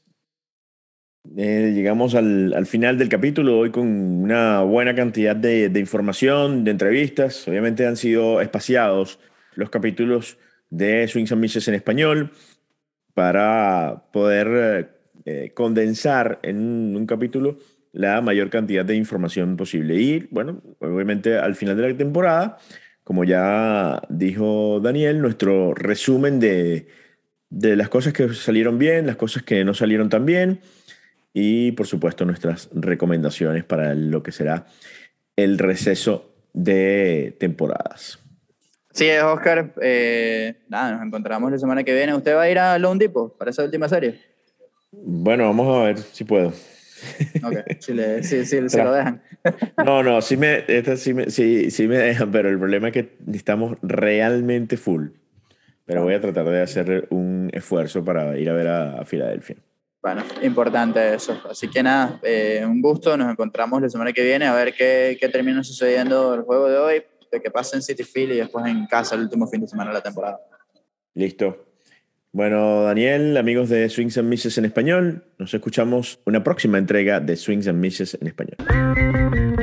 eh, 1.36 1.72
llegamos 1.74 2.14
al, 2.14 2.54
al 2.54 2.66
final 2.66 2.98
del 2.98 3.08
capítulo, 3.08 3.58
hoy 3.58 3.70
con 3.70 3.86
una 3.86 4.62
buena 4.62 4.94
cantidad 4.94 5.36
de, 5.36 5.68
de 5.68 5.80
información, 5.80 6.64
de 6.64 6.70
entrevistas. 6.70 7.46
Obviamente 7.46 7.86
han 7.86 7.96
sido 7.96 8.40
espaciados 8.40 9.18
los 9.54 9.70
capítulos 9.70 10.38
de 10.70 11.06
Swings 11.08 11.32
and 11.32 11.40
Misses 11.40 11.68
en 11.68 11.74
español 11.74 12.32
para 13.14 14.04
poder 14.12 14.94
eh, 15.24 15.50
condensar 15.54 16.38
en 16.42 16.94
un 16.96 17.06
capítulo 17.06 17.58
la 17.92 18.20
mayor 18.20 18.50
cantidad 18.50 18.84
de 18.84 18.94
información 18.96 19.56
posible. 19.56 19.94
Y 19.96 20.28
bueno, 20.30 20.62
obviamente 20.80 21.38
al 21.38 21.54
final 21.54 21.76
de 21.76 21.90
la 21.90 21.96
temporada, 21.96 22.58
como 23.04 23.24
ya 23.24 24.02
dijo 24.08 24.80
Daniel, 24.80 25.20
nuestro 25.20 25.74
resumen 25.74 26.40
de, 26.40 26.88
de 27.50 27.76
las 27.76 27.88
cosas 27.88 28.12
que 28.12 28.32
salieron 28.34 28.78
bien, 28.78 29.06
las 29.06 29.16
cosas 29.16 29.42
que 29.42 29.64
no 29.64 29.74
salieron 29.74 30.08
tan 30.08 30.26
bien 30.26 30.60
y 31.32 31.72
por 31.72 31.86
supuesto 31.86 32.24
nuestras 32.24 32.68
recomendaciones 32.72 33.64
para 33.64 33.94
lo 33.94 34.22
que 34.22 34.32
será 34.32 34.66
el 35.36 35.58
receso 35.58 36.34
de 36.52 37.36
temporadas. 37.38 38.18
Sí, 38.92 39.06
es 39.06 39.22
Oscar. 39.22 39.72
Eh, 39.80 40.56
nada, 40.68 40.92
nos 40.96 41.06
encontramos 41.06 41.52
la 41.52 41.58
semana 41.58 41.84
que 41.84 41.94
viene. 41.94 42.14
¿Usted 42.14 42.34
va 42.34 42.42
a 42.42 42.50
ir 42.50 42.58
a 42.58 42.76
Lone 42.78 42.98
Depot 42.98 43.36
para 43.38 43.52
esa 43.52 43.62
última 43.62 43.88
serie? 43.88 44.20
Bueno, 44.90 45.44
vamos 45.44 45.76
a 45.76 45.84
ver 45.84 45.98
si 45.98 46.24
puedo. 46.24 46.52
Ok, 47.44 47.56
si, 47.78 47.92
le, 47.94 48.22
si, 48.22 48.44
si- 48.44 48.68
si 48.68 48.76
lo 48.76 48.92
dejan. 48.92 49.22
No, 49.84 50.02
no, 50.02 50.20
sí 50.20 50.36
me, 50.36 50.64
esta 50.66 50.96
sí, 50.96 51.14
me, 51.14 51.30
sí, 51.30 51.70
sí 51.70 51.86
me 51.88 51.96
dejan, 51.96 52.30
pero 52.30 52.48
el 52.48 52.58
problema 52.58 52.88
es 52.88 52.94
que 52.94 53.16
estamos 53.32 53.76
realmente 53.82 54.76
full. 54.76 55.08
Pero 55.86 56.02
voy 56.02 56.14
a 56.14 56.20
tratar 56.20 56.44
de 56.46 56.60
hacer 56.60 57.06
un 57.10 57.48
esfuerzo 57.52 58.04
para 58.04 58.36
ir 58.38 58.50
a 58.50 58.52
ver 58.52 58.66
a, 58.68 59.00
a 59.00 59.04
Filadelfia. 59.04 59.56
Bueno, 60.02 60.22
importante 60.42 61.14
eso. 61.14 61.40
Así 61.48 61.68
que 61.68 61.82
nada, 61.82 62.20
eh, 62.22 62.62
un 62.66 62.82
gusto. 62.82 63.16
Nos 63.16 63.30
encontramos 63.30 63.80
la 63.80 63.88
semana 63.88 64.12
que 64.12 64.22
viene 64.22 64.46
a 64.46 64.54
ver 64.54 64.74
qué, 64.74 65.16
qué 65.18 65.28
termina 65.28 65.62
sucediendo 65.64 66.34
el 66.34 66.42
juego 66.42 66.68
de 66.68 66.76
hoy, 66.78 67.02
de 67.32 67.40
que 67.40 67.50
pasa 67.50 67.76
en 67.76 67.82
City 67.82 68.04
Field 68.04 68.32
y 68.32 68.36
después 68.36 68.66
en 68.66 68.86
casa 68.86 69.14
el 69.14 69.22
último 69.22 69.46
fin 69.46 69.60
de 69.62 69.68
semana 69.68 69.90
de 69.90 69.94
la 69.94 70.02
temporada. 70.02 70.38
Listo. 71.14 71.67
Bueno, 72.32 72.82
Daniel, 72.82 73.36
amigos 73.38 73.70
de 73.70 73.88
Swings 73.88 74.18
and 74.18 74.28
Misses 74.28 74.58
en 74.58 74.66
español, 74.66 75.24
nos 75.38 75.54
escuchamos 75.54 76.20
una 76.26 76.44
próxima 76.44 76.76
entrega 76.76 77.20
de 77.20 77.36
Swings 77.36 77.66
and 77.68 77.80
Misses 77.80 78.18
en 78.20 78.26
español. 78.26 79.57